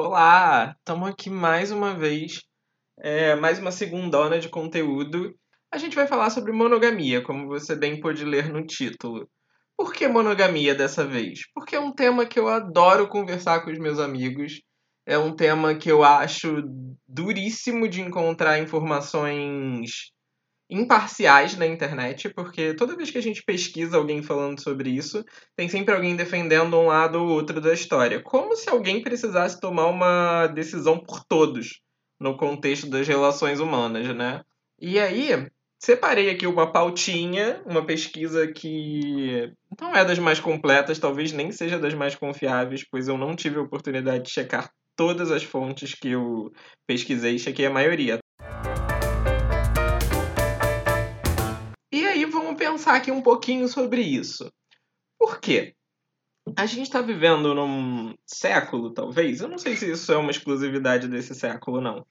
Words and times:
Olá, 0.00 0.76
estamos 0.78 1.08
aqui 1.08 1.28
mais 1.28 1.72
uma 1.72 1.92
vez, 1.92 2.42
é, 3.00 3.34
mais 3.34 3.58
uma 3.58 3.72
segundona 3.72 4.38
de 4.38 4.48
conteúdo. 4.48 5.34
A 5.72 5.76
gente 5.76 5.96
vai 5.96 6.06
falar 6.06 6.30
sobre 6.30 6.52
monogamia, 6.52 7.20
como 7.20 7.48
você 7.48 7.74
bem 7.74 7.98
pôde 7.98 8.24
ler 8.24 8.48
no 8.48 8.64
título. 8.64 9.28
Por 9.76 9.92
que 9.92 10.06
monogamia 10.06 10.72
dessa 10.72 11.04
vez? 11.04 11.40
Porque 11.52 11.74
é 11.74 11.80
um 11.80 11.92
tema 11.92 12.24
que 12.24 12.38
eu 12.38 12.46
adoro 12.46 13.08
conversar 13.08 13.64
com 13.64 13.72
os 13.72 13.78
meus 13.78 13.98
amigos. 13.98 14.62
É 15.04 15.18
um 15.18 15.34
tema 15.34 15.74
que 15.74 15.90
eu 15.90 16.04
acho 16.04 16.62
duríssimo 17.08 17.88
de 17.88 18.00
encontrar 18.00 18.60
informações 18.60 20.12
imparciais 20.70 21.56
na 21.56 21.66
internet, 21.66 22.28
porque 22.28 22.74
toda 22.74 22.96
vez 22.96 23.10
que 23.10 23.18
a 23.18 23.22
gente 23.22 23.42
pesquisa 23.42 23.96
alguém 23.96 24.22
falando 24.22 24.60
sobre 24.60 24.90
isso, 24.90 25.24
tem 25.56 25.68
sempre 25.68 25.94
alguém 25.94 26.14
defendendo 26.14 26.76
um 26.76 26.86
lado 26.86 27.20
ou 27.20 27.28
outro 27.28 27.60
da 27.60 27.72
história. 27.72 28.22
Como 28.22 28.54
se 28.54 28.68
alguém 28.68 29.02
precisasse 29.02 29.60
tomar 29.60 29.86
uma 29.86 30.46
decisão 30.48 30.98
por 30.98 31.24
todos 31.24 31.80
no 32.20 32.36
contexto 32.36 32.88
das 32.88 33.06
relações 33.06 33.60
humanas, 33.60 34.14
né? 34.14 34.42
E 34.80 34.98
aí, 34.98 35.48
separei 35.78 36.30
aqui 36.30 36.46
uma 36.46 36.70
pautinha, 36.70 37.62
uma 37.64 37.84
pesquisa 37.84 38.46
que 38.52 39.50
não 39.80 39.94
é 39.94 40.04
das 40.04 40.18
mais 40.18 40.40
completas, 40.40 40.98
talvez 40.98 41.32
nem 41.32 41.50
seja 41.50 41.78
das 41.78 41.94
mais 41.94 42.14
confiáveis, 42.14 42.84
pois 42.90 43.08
eu 43.08 43.16
não 43.16 43.34
tive 43.34 43.58
a 43.58 43.62
oportunidade 43.62 44.24
de 44.24 44.30
checar 44.30 44.70
todas 44.96 45.30
as 45.30 45.44
fontes 45.44 45.94
que 45.94 46.10
eu 46.10 46.52
pesquisei, 46.86 47.38
chequei 47.38 47.66
a 47.66 47.70
maioria, 47.70 48.18
pensar 52.54 52.96
aqui 52.96 53.10
um 53.10 53.22
pouquinho 53.22 53.68
sobre 53.68 54.00
isso. 54.02 54.52
Por 55.18 55.40
quê? 55.40 55.74
A 56.56 56.64
gente 56.66 56.86
está 56.86 57.02
vivendo 57.02 57.54
num 57.54 58.14
século, 58.24 58.92
talvez, 58.92 59.40
eu 59.40 59.48
não 59.48 59.58
sei 59.58 59.76
se 59.76 59.90
isso 59.90 60.12
é 60.12 60.16
uma 60.16 60.30
exclusividade 60.30 61.06
desse 61.06 61.34
século, 61.34 61.80
não, 61.80 62.06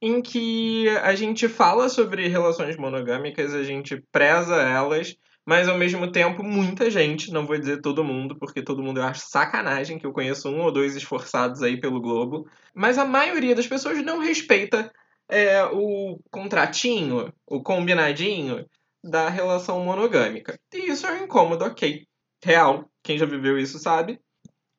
em 0.00 0.20
que 0.20 0.88
a 1.02 1.14
gente 1.14 1.48
fala 1.48 1.88
sobre 1.88 2.26
relações 2.28 2.76
monogâmicas, 2.76 3.54
a 3.54 3.62
gente 3.62 4.02
preza 4.10 4.56
elas, 4.56 5.16
mas 5.44 5.68
ao 5.68 5.78
mesmo 5.78 6.10
tempo 6.10 6.42
muita 6.42 6.90
gente, 6.90 7.30
não 7.30 7.46
vou 7.46 7.56
dizer 7.56 7.80
todo 7.80 8.02
mundo, 8.02 8.36
porque 8.36 8.60
todo 8.60 8.82
mundo 8.82 8.98
eu 8.98 9.04
acho 9.04 9.28
sacanagem, 9.28 9.98
que 9.98 10.06
eu 10.06 10.12
conheço 10.12 10.48
um 10.48 10.62
ou 10.62 10.72
dois 10.72 10.96
esforçados 10.96 11.62
aí 11.62 11.78
pelo 11.78 12.00
globo, 12.00 12.48
mas 12.74 12.98
a 12.98 13.04
maioria 13.04 13.54
das 13.54 13.66
pessoas 13.66 14.02
não 14.02 14.18
respeita 14.18 14.90
é, 15.28 15.64
o 15.64 16.18
contratinho, 16.30 17.32
o 17.46 17.62
combinadinho 17.62 18.66
da 19.08 19.28
relação 19.28 19.84
monogâmica. 19.84 20.58
E 20.72 20.90
isso 20.90 21.06
é 21.06 21.12
um 21.12 21.24
incômodo, 21.24 21.64
ok. 21.64 22.04
Real. 22.44 22.88
Quem 23.02 23.18
já 23.18 23.26
viveu 23.26 23.58
isso 23.58 23.78
sabe. 23.78 24.20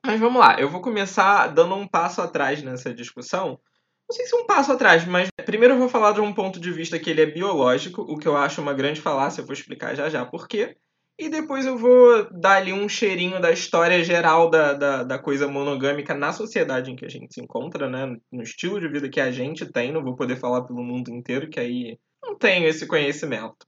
Mas 0.05 0.19
vamos 0.19 0.39
lá, 0.39 0.59
eu 0.59 0.69
vou 0.69 0.81
começar 0.81 1.47
dando 1.47 1.75
um 1.75 1.87
passo 1.87 2.21
atrás 2.21 2.61
nessa 2.63 2.93
discussão. 2.93 3.59
Não 4.09 4.15
sei 4.15 4.25
se 4.25 4.35
um 4.35 4.45
passo 4.45 4.71
atrás, 4.71 5.05
mas 5.05 5.27
primeiro 5.45 5.73
eu 5.73 5.79
vou 5.79 5.89
falar 5.89 6.13
de 6.13 6.21
um 6.21 6.33
ponto 6.33 6.61
de 6.61 6.71
vista 6.71 6.97
que 6.97 7.09
ele 7.09 7.21
é 7.21 7.25
biológico, 7.25 8.03
o 8.03 8.17
que 8.17 8.27
eu 8.27 8.37
acho 8.37 8.61
uma 8.61 8.73
grande 8.73 9.01
falácia, 9.01 9.41
eu 9.41 9.45
vou 9.45 9.53
explicar 9.53 9.95
já 9.95 10.09
já 10.09 10.25
por 10.25 10.47
quê. 10.47 10.77
E 11.19 11.29
depois 11.29 11.65
eu 11.65 11.77
vou 11.77 12.29
dar 12.31 12.57
ali 12.57 12.71
um 12.71 12.87
cheirinho 12.87 13.41
da 13.41 13.51
história 13.51 14.01
geral 14.03 14.49
da, 14.49 14.73
da, 14.73 15.03
da, 15.03 15.19
coisa 15.19 15.47
monogâmica 15.47 16.13
na 16.13 16.31
sociedade 16.31 16.91
em 16.91 16.95
que 16.95 17.05
a 17.05 17.09
gente 17.09 17.33
se 17.33 17.41
encontra, 17.41 17.89
né? 17.89 18.15
No 18.31 18.43
estilo 18.43 18.79
de 18.79 18.87
vida 18.87 19.09
que 19.09 19.19
a 19.19 19.31
gente 19.31 19.65
tem. 19.65 19.91
Não 19.91 20.03
vou 20.03 20.15
poder 20.15 20.37
falar 20.37 20.61
pelo 20.61 20.83
mundo 20.83 21.09
inteiro, 21.09 21.49
que 21.49 21.59
aí 21.59 21.97
não 22.23 22.37
tenho 22.37 22.67
esse 22.67 22.85
conhecimento 22.85 23.65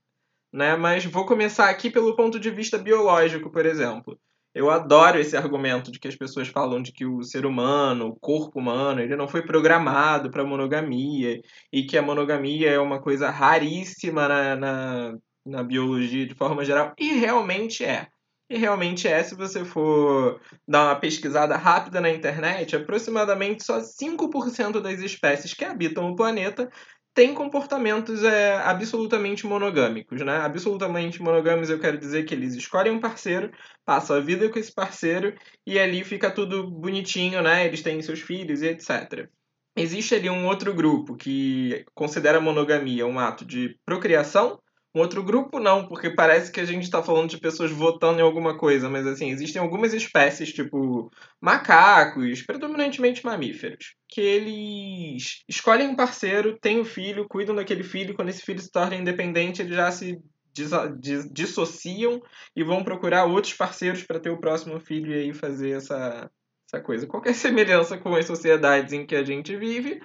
né? 0.52 0.76
Mas 0.76 1.04
vou 1.04 1.24
começar 1.26 1.68
aqui 1.68 1.90
pelo 1.90 2.16
ponto 2.16 2.38
de 2.38 2.50
vista 2.50 2.78
biológico, 2.78 3.50
por 3.50 3.66
exemplo. 3.66 4.18
Eu 4.52 4.68
adoro 4.68 5.18
esse 5.18 5.36
argumento 5.36 5.92
de 5.92 6.00
que 6.00 6.08
as 6.08 6.16
pessoas 6.16 6.48
falam 6.48 6.82
de 6.82 6.92
que 6.92 7.06
o 7.06 7.22
ser 7.22 7.46
humano, 7.46 8.08
o 8.08 8.16
corpo 8.18 8.58
humano, 8.58 9.00
ele 9.00 9.14
não 9.14 9.28
foi 9.28 9.42
programado 9.42 10.30
para 10.30 10.44
monogamia 10.44 11.40
e 11.72 11.84
que 11.84 11.96
a 11.96 12.02
monogamia 12.02 12.70
é 12.70 12.78
uma 12.78 13.00
coisa 13.00 13.30
raríssima 13.30 14.26
na, 14.26 14.56
na, 14.56 15.14
na 15.46 15.62
biologia 15.62 16.26
de 16.26 16.34
forma 16.34 16.64
geral. 16.64 16.92
E 16.98 17.12
realmente 17.12 17.84
é. 17.84 18.08
E 18.50 18.58
realmente 18.58 19.06
é, 19.06 19.22
se 19.22 19.36
você 19.36 19.64
for 19.64 20.40
dar 20.66 20.86
uma 20.86 20.96
pesquisada 20.96 21.56
rápida 21.56 22.00
na 22.00 22.10
internet, 22.10 22.74
aproximadamente 22.74 23.64
só 23.64 23.78
5% 23.78 24.80
das 24.80 24.98
espécies 24.98 25.54
que 25.54 25.64
habitam 25.64 26.10
o 26.10 26.16
planeta 26.16 26.68
tem 27.14 27.34
comportamentos 27.34 28.22
é, 28.22 28.54
absolutamente 28.58 29.46
monogâmicos, 29.46 30.20
né? 30.22 30.38
Absolutamente 30.38 31.20
monogâmicos 31.20 31.70
eu 31.70 31.80
quero 31.80 31.98
dizer 31.98 32.24
que 32.24 32.34
eles 32.34 32.54
escolhem 32.54 32.92
um 32.92 33.00
parceiro, 33.00 33.50
passam 33.84 34.16
a 34.16 34.20
vida 34.20 34.48
com 34.48 34.58
esse 34.58 34.72
parceiro 34.72 35.34
e 35.66 35.78
ali 35.78 36.04
fica 36.04 36.30
tudo 36.30 36.70
bonitinho, 36.70 37.42
né? 37.42 37.66
Eles 37.66 37.82
têm 37.82 38.00
seus 38.00 38.20
filhos 38.20 38.62
e 38.62 38.68
etc. 38.68 39.28
Existe 39.76 40.14
ali 40.14 40.30
um 40.30 40.46
outro 40.46 40.74
grupo 40.74 41.16
que 41.16 41.84
considera 41.94 42.38
a 42.38 42.40
monogamia 42.40 43.06
um 43.06 43.18
ato 43.18 43.44
de 43.44 43.76
procriação, 43.84 44.60
um 44.94 45.00
outro 45.00 45.22
grupo 45.22 45.60
não, 45.60 45.86
porque 45.86 46.10
parece 46.10 46.50
que 46.50 46.60
a 46.60 46.64
gente 46.64 46.82
está 46.82 47.02
falando 47.02 47.30
de 47.30 47.38
pessoas 47.38 47.70
votando 47.70 48.18
em 48.18 48.22
alguma 48.22 48.58
coisa, 48.58 48.88
mas 48.88 49.06
assim, 49.06 49.30
existem 49.30 49.62
algumas 49.62 49.94
espécies, 49.94 50.52
tipo 50.52 51.10
macacos, 51.40 52.42
predominantemente 52.42 53.24
mamíferos, 53.24 53.94
que 54.08 54.20
eles 54.20 55.42
escolhem 55.48 55.88
um 55.88 55.96
parceiro, 55.96 56.58
têm 56.58 56.80
um 56.80 56.84
filho, 56.84 57.28
cuidam 57.28 57.54
daquele 57.54 57.84
filho, 57.84 58.14
quando 58.14 58.30
esse 58.30 58.42
filho 58.42 58.60
se 58.60 58.70
torna 58.70 58.96
independente, 58.96 59.62
eles 59.62 59.76
já 59.76 59.92
se 59.92 60.18
dissociam 61.32 62.20
e 62.56 62.64
vão 62.64 62.82
procurar 62.82 63.24
outros 63.24 63.54
parceiros 63.54 64.02
para 64.02 64.18
ter 64.18 64.30
o 64.30 64.40
próximo 64.40 64.80
filho 64.80 65.12
e 65.12 65.20
aí 65.20 65.32
fazer 65.32 65.70
essa, 65.70 66.28
essa 66.66 66.82
coisa. 66.82 67.06
Qualquer 67.06 67.34
semelhança 67.34 67.96
com 67.96 68.14
as 68.14 68.26
sociedades 68.26 68.92
em 68.92 69.06
que 69.06 69.14
a 69.14 69.22
gente 69.22 69.56
vive 69.56 70.00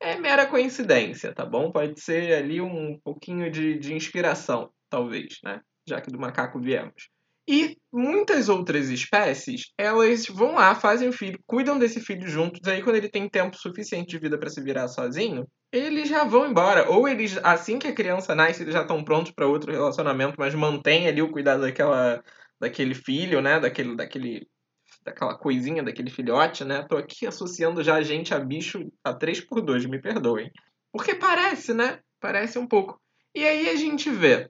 é 0.00 0.16
mera 0.16 0.46
coincidência, 0.46 1.34
tá 1.34 1.44
bom? 1.44 1.70
Pode 1.70 2.00
ser 2.00 2.34
ali 2.34 2.60
um 2.60 2.98
pouquinho 3.04 3.50
de, 3.50 3.78
de 3.78 3.94
inspiração, 3.94 4.70
talvez, 4.88 5.38
né? 5.44 5.60
Já 5.86 6.00
que 6.00 6.10
do 6.10 6.18
macaco 6.18 6.58
viemos. 6.58 7.08
E 7.48 7.76
muitas 7.92 8.48
outras 8.48 8.88
espécies, 8.90 9.72
elas 9.76 10.26
vão 10.26 10.54
lá, 10.54 10.74
fazem 10.74 11.08
o 11.08 11.12
filho, 11.12 11.38
cuidam 11.46 11.78
desse 11.78 12.00
filho 12.00 12.28
juntos, 12.28 12.60
aí 12.68 12.82
quando 12.82 12.96
ele 12.96 13.08
tem 13.08 13.28
tempo 13.28 13.56
suficiente 13.56 14.10
de 14.10 14.18
vida 14.18 14.38
para 14.38 14.48
se 14.48 14.62
virar 14.62 14.86
sozinho, 14.86 15.46
eles 15.72 16.08
já 16.08 16.24
vão 16.24 16.48
embora. 16.48 16.88
Ou 16.88 17.08
eles, 17.08 17.38
assim 17.42 17.78
que 17.78 17.88
a 17.88 17.94
criança 17.94 18.34
nasce, 18.34 18.62
eles 18.62 18.72
já 18.72 18.82
estão 18.82 19.02
prontos 19.02 19.32
para 19.32 19.48
outro 19.48 19.72
relacionamento, 19.72 20.36
mas 20.38 20.54
mantém 20.54 21.08
ali 21.08 21.20
o 21.20 21.30
cuidado 21.32 21.62
daquela, 21.62 22.22
daquele 22.60 22.94
filho, 22.94 23.40
né? 23.40 23.58
Daquele, 23.58 23.96
daquele 23.96 24.46
daquela 25.10 25.36
coisinha 25.36 25.82
daquele 25.82 26.10
filhote, 26.10 26.64
né? 26.64 26.82
Tô 26.88 26.96
aqui 26.96 27.26
associando 27.26 27.82
já 27.82 27.96
a 27.96 28.02
gente 28.02 28.32
a 28.32 28.38
bicho 28.38 28.90
a 29.04 29.12
3 29.12 29.40
por 29.40 29.60
2 29.60 29.86
me 29.86 30.00
perdoem. 30.00 30.50
Porque 30.92 31.14
parece, 31.14 31.74
né? 31.74 31.98
Parece 32.20 32.58
um 32.58 32.66
pouco. 32.66 33.00
E 33.34 33.44
aí 33.44 33.68
a 33.68 33.76
gente 33.76 34.08
vê, 34.10 34.48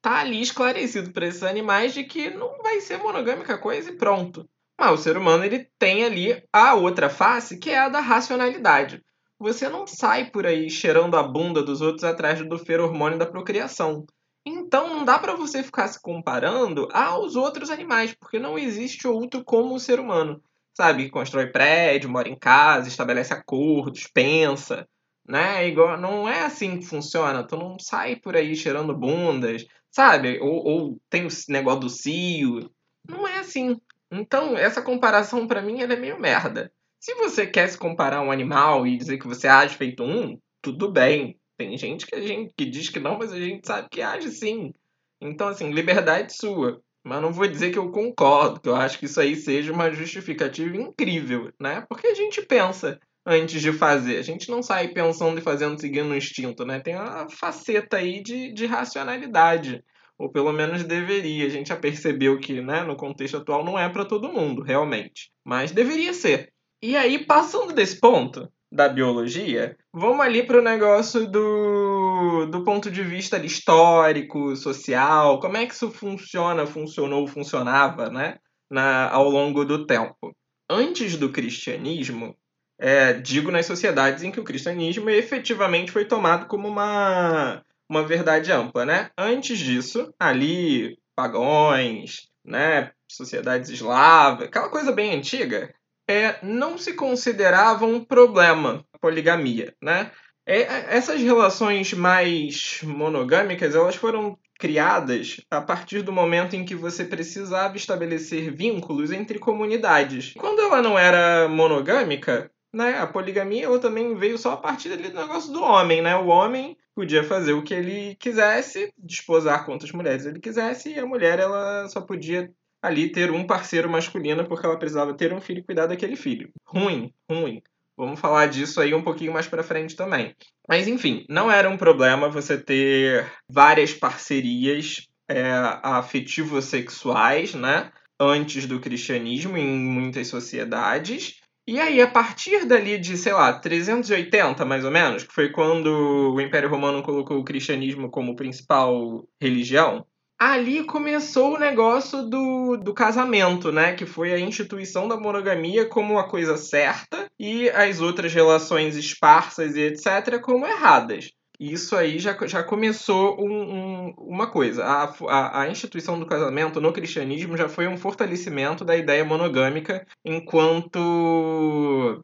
tá 0.00 0.20
ali 0.20 0.40
esclarecido 0.40 1.12
para 1.12 1.26
esses 1.26 1.42
animais 1.42 1.92
de 1.92 2.04
que 2.04 2.30
não 2.30 2.58
vai 2.58 2.80
ser 2.80 2.98
monogâmica 2.98 3.58
coisa 3.58 3.90
e 3.90 3.96
pronto. 3.96 4.48
Mas 4.78 4.92
o 4.92 5.02
ser 5.02 5.16
humano 5.16 5.44
ele 5.44 5.68
tem 5.78 6.04
ali 6.04 6.42
a 6.52 6.74
outra 6.74 7.08
face, 7.08 7.58
que 7.58 7.70
é 7.70 7.78
a 7.78 7.88
da 7.88 8.00
racionalidade. 8.00 9.02
Você 9.38 9.68
não 9.68 9.86
sai 9.86 10.30
por 10.30 10.46
aí 10.46 10.70
cheirando 10.70 11.16
a 11.16 11.22
bunda 11.22 11.62
dos 11.62 11.80
outros 11.80 12.04
atrás 12.04 12.46
do 12.46 12.58
feromônio 12.58 13.18
da 13.18 13.26
procriação. 13.26 14.06
Então 14.46 14.88
não 14.88 15.04
dá 15.04 15.18
para 15.18 15.34
você 15.34 15.62
ficar 15.62 15.88
se 15.88 16.00
comparando 16.00 16.88
aos 16.92 17.34
outros 17.34 17.70
animais, 17.70 18.14
porque 18.14 18.38
não 18.38 18.58
existe 18.58 19.08
outro 19.08 19.42
como 19.44 19.74
o 19.74 19.80
ser 19.80 19.98
humano. 19.98 20.42
Sabe, 20.76 21.08
constrói 21.08 21.50
prédio, 21.50 22.10
mora 22.10 22.28
em 22.28 22.38
casa, 22.38 22.88
estabelece 22.88 23.32
acordos, 23.32 24.08
pensa, 24.12 24.88
né? 25.26 25.66
Igual, 25.68 25.96
não 25.98 26.28
é 26.28 26.40
assim 26.42 26.78
que 26.78 26.86
funciona. 26.86 27.46
Tu 27.46 27.56
não 27.56 27.78
sai 27.78 28.16
por 28.16 28.36
aí 28.36 28.54
cheirando 28.54 28.96
bundas, 28.96 29.64
sabe? 29.90 30.38
Ou, 30.40 30.64
ou 30.64 31.00
tem 31.08 31.26
o 31.26 31.28
negócio 31.48 31.80
do 31.80 31.88
cio. 31.88 32.70
Não 33.08 33.26
é 33.26 33.38
assim. 33.38 33.80
Então, 34.10 34.56
essa 34.56 34.82
comparação 34.82 35.46
para 35.46 35.62
mim 35.62 35.80
é 35.80 35.96
meio 35.96 36.20
merda. 36.20 36.72
Se 37.00 37.14
você 37.14 37.46
quer 37.46 37.68
se 37.68 37.78
comparar 37.78 38.18
a 38.18 38.22
um 38.22 38.30
animal 38.32 38.86
e 38.86 38.96
dizer 38.96 39.18
que 39.18 39.26
você 39.26 39.46
age 39.46 39.76
feito 39.76 40.02
um, 40.02 40.38
tudo 40.62 40.90
bem. 40.90 41.38
Tem 41.56 41.76
gente 41.76 42.06
que, 42.06 42.14
a 42.14 42.20
gente 42.20 42.52
que 42.56 42.64
diz 42.64 42.88
que 42.88 42.98
não, 42.98 43.18
mas 43.18 43.32
a 43.32 43.38
gente 43.38 43.66
sabe 43.66 43.88
que 43.88 44.02
age 44.02 44.30
sim. 44.30 44.72
Então, 45.20 45.48
assim, 45.48 45.70
liberdade 45.70 46.36
sua. 46.36 46.80
Mas 47.04 47.20
não 47.20 47.32
vou 47.32 47.46
dizer 47.46 47.70
que 47.70 47.78
eu 47.78 47.90
concordo, 47.90 48.60
que 48.60 48.68
eu 48.68 48.74
acho 48.74 48.98
que 48.98 49.04
isso 49.04 49.20
aí 49.20 49.36
seja 49.36 49.72
uma 49.72 49.92
justificativa 49.92 50.74
incrível, 50.76 51.52
né? 51.60 51.84
Porque 51.88 52.06
a 52.06 52.14
gente 52.14 52.40
pensa 52.42 52.98
antes 53.26 53.60
de 53.60 53.72
fazer. 53.72 54.18
A 54.18 54.22
gente 54.22 54.50
não 54.50 54.62
sai 54.62 54.88
pensando 54.88 55.38
e 55.38 55.42
fazendo 55.42 55.78
seguindo 55.78 56.10
o 56.10 56.16
instinto, 56.16 56.64
né? 56.64 56.80
Tem 56.80 56.96
uma 56.96 57.28
faceta 57.28 57.98
aí 57.98 58.22
de, 58.22 58.52
de 58.52 58.66
racionalidade. 58.66 59.84
Ou 60.18 60.30
pelo 60.30 60.52
menos 60.52 60.82
deveria. 60.84 61.46
A 61.46 61.50
gente 61.50 61.68
já 61.68 61.76
percebeu 61.76 62.38
que, 62.38 62.60
né, 62.60 62.82
no 62.82 62.96
contexto 62.96 63.36
atual, 63.36 63.64
não 63.64 63.78
é 63.78 63.88
para 63.88 64.04
todo 64.04 64.32
mundo, 64.32 64.62
realmente. 64.62 65.30
Mas 65.44 65.72
deveria 65.72 66.14
ser. 66.14 66.52
E 66.82 66.96
aí, 66.96 67.24
passando 67.26 67.72
desse 67.72 67.98
ponto, 67.98 68.48
da 68.74 68.88
biologia, 68.88 69.76
vamos 69.92 70.20
ali 70.20 70.42
para 70.42 70.58
o 70.58 70.62
negócio 70.62 71.26
do, 71.30 72.46
do 72.46 72.64
ponto 72.64 72.90
de 72.90 73.02
vista 73.04 73.38
histórico, 73.38 74.56
social, 74.56 75.38
como 75.38 75.56
é 75.56 75.64
que 75.64 75.74
isso 75.74 75.90
funciona, 75.90 76.66
funcionou, 76.66 77.26
funcionava, 77.28 78.10
né, 78.10 78.38
na, 78.70 79.08
ao 79.10 79.30
longo 79.30 79.64
do 79.64 79.86
tempo. 79.86 80.34
Antes 80.68 81.16
do 81.16 81.30
cristianismo, 81.30 82.34
É, 82.76 83.12
digo 83.12 83.52
nas 83.52 83.66
sociedades 83.66 84.24
em 84.24 84.32
que 84.32 84.40
o 84.40 84.44
cristianismo 84.44 85.08
efetivamente 85.08 85.92
foi 85.92 86.04
tomado 86.04 86.46
como 86.48 86.66
uma, 86.66 87.62
uma 87.88 88.02
verdade 88.02 88.50
ampla, 88.50 88.84
né? 88.84 89.10
Antes 89.16 89.60
disso, 89.60 90.12
ali, 90.18 90.98
pagões, 91.14 92.28
né, 92.44 92.90
sociedades 93.08 93.70
eslavas, 93.70 94.48
aquela 94.48 94.68
coisa 94.68 94.90
bem 94.90 95.14
antiga, 95.14 95.72
é, 96.08 96.36
não 96.42 96.76
se 96.76 96.94
considerava 96.94 97.86
um 97.86 98.04
problema 98.04 98.84
a 98.92 98.98
poligamia, 98.98 99.74
né? 99.82 100.10
É, 100.46 100.96
essas 100.96 101.22
relações 101.22 101.94
mais 101.94 102.80
monogâmicas, 102.82 103.74
elas 103.74 103.96
foram 103.96 104.38
criadas 104.58 105.40
a 105.50 105.60
partir 105.60 106.02
do 106.02 106.12
momento 106.12 106.54
em 106.54 106.64
que 106.64 106.74
você 106.74 107.04
precisava 107.04 107.76
estabelecer 107.76 108.54
vínculos 108.54 109.10
entre 109.10 109.38
comunidades. 109.38 110.34
Quando 110.36 110.60
ela 110.60 110.82
não 110.82 110.98
era 110.98 111.48
monogâmica, 111.48 112.50
né, 112.72 112.98
a 112.98 113.06
poligamia 113.06 113.64
ela 113.64 113.78
também 113.78 114.14
veio 114.16 114.36
só 114.36 114.52
a 114.52 114.56
partir 114.56 114.90
do 114.90 114.96
negócio 114.96 115.52
do 115.52 115.62
homem, 115.62 116.02
né? 116.02 116.16
O 116.16 116.26
homem 116.26 116.76
podia 116.94 117.24
fazer 117.24 117.52
o 117.52 117.62
que 117.62 117.74
ele 117.74 118.14
quisesse, 118.16 118.92
desposar 118.98 119.64
quantas 119.64 119.90
mulheres 119.92 120.26
ele 120.26 120.40
quisesse, 120.40 120.90
e 120.90 120.98
a 120.98 121.06
mulher 121.06 121.38
ela 121.38 121.88
só 121.88 122.00
podia 122.00 122.50
ali 122.84 123.10
ter 123.10 123.30
um 123.30 123.46
parceiro 123.46 123.88
masculino 123.88 124.44
porque 124.46 124.66
ela 124.66 124.78
precisava 124.78 125.14
ter 125.14 125.32
um 125.32 125.40
filho 125.40 125.60
e 125.60 125.64
cuidar 125.64 125.86
daquele 125.86 126.16
filho. 126.16 126.50
Ruim, 126.66 127.10
ruim. 127.30 127.62
Vamos 127.96 128.20
falar 128.20 128.46
disso 128.46 128.78
aí 128.78 128.92
um 128.92 129.02
pouquinho 129.02 129.32
mais 129.32 129.46
para 129.46 129.62
frente 129.62 129.96
também. 129.96 130.34
Mas 130.68 130.86
enfim, 130.86 131.24
não 131.26 131.50
era 131.50 131.70
um 131.70 131.78
problema 131.78 132.28
você 132.28 132.58
ter 132.58 133.32
várias 133.48 133.94
parcerias 133.94 135.08
é, 135.26 135.50
afetivo-sexuais, 135.82 137.54
né? 137.54 137.90
Antes 138.20 138.66
do 138.66 138.78
cristianismo, 138.78 139.56
em 139.56 139.66
muitas 139.66 140.28
sociedades. 140.28 141.40
E 141.66 141.80
aí, 141.80 142.02
a 142.02 142.06
partir 142.06 142.66
dali 142.66 142.98
de, 142.98 143.16
sei 143.16 143.32
lá, 143.32 143.58
380 143.58 144.62
mais 144.66 144.84
ou 144.84 144.90
menos, 144.90 145.24
que 145.24 145.32
foi 145.32 145.50
quando 145.50 146.34
o 146.34 146.40
Império 146.40 146.68
Romano 146.68 147.02
colocou 147.02 147.38
o 147.38 147.44
cristianismo 147.44 148.10
como 148.10 148.36
principal 148.36 149.26
religião, 149.40 150.04
ali 150.38 150.84
começou 150.84 151.54
o 151.54 151.58
negócio 151.58 152.22
do, 152.22 152.76
do 152.76 152.92
casamento, 152.92 153.72
né? 153.72 153.94
Que 153.94 154.06
foi 154.06 154.32
a 154.32 154.38
instituição 154.38 155.08
da 155.08 155.16
monogamia 155.16 155.86
como 155.86 156.14
uma 156.14 156.28
coisa 156.28 156.56
certa 156.56 157.26
e 157.38 157.68
as 157.70 158.00
outras 158.00 158.32
relações 158.32 158.96
esparsas 158.96 159.76
e 159.76 159.80
etc. 159.80 160.40
como 160.40 160.66
erradas. 160.66 161.30
Isso 161.58 161.94
aí 161.96 162.18
já, 162.18 162.36
já 162.46 162.64
começou 162.64 163.40
um, 163.40 163.52
um, 163.52 164.14
uma 164.18 164.48
coisa. 164.48 164.84
A, 164.84 165.14
a, 165.28 165.62
a, 165.62 165.68
instituição 165.68 166.18
do 166.18 166.26
casamento 166.26 166.80
no 166.80 166.92
cristianismo 166.92 167.56
já 167.56 167.68
foi 167.68 167.86
um 167.86 167.96
fortalecimento 167.96 168.84
da 168.84 168.96
ideia 168.96 169.24
monogâmica 169.24 170.04
enquanto 170.24 172.20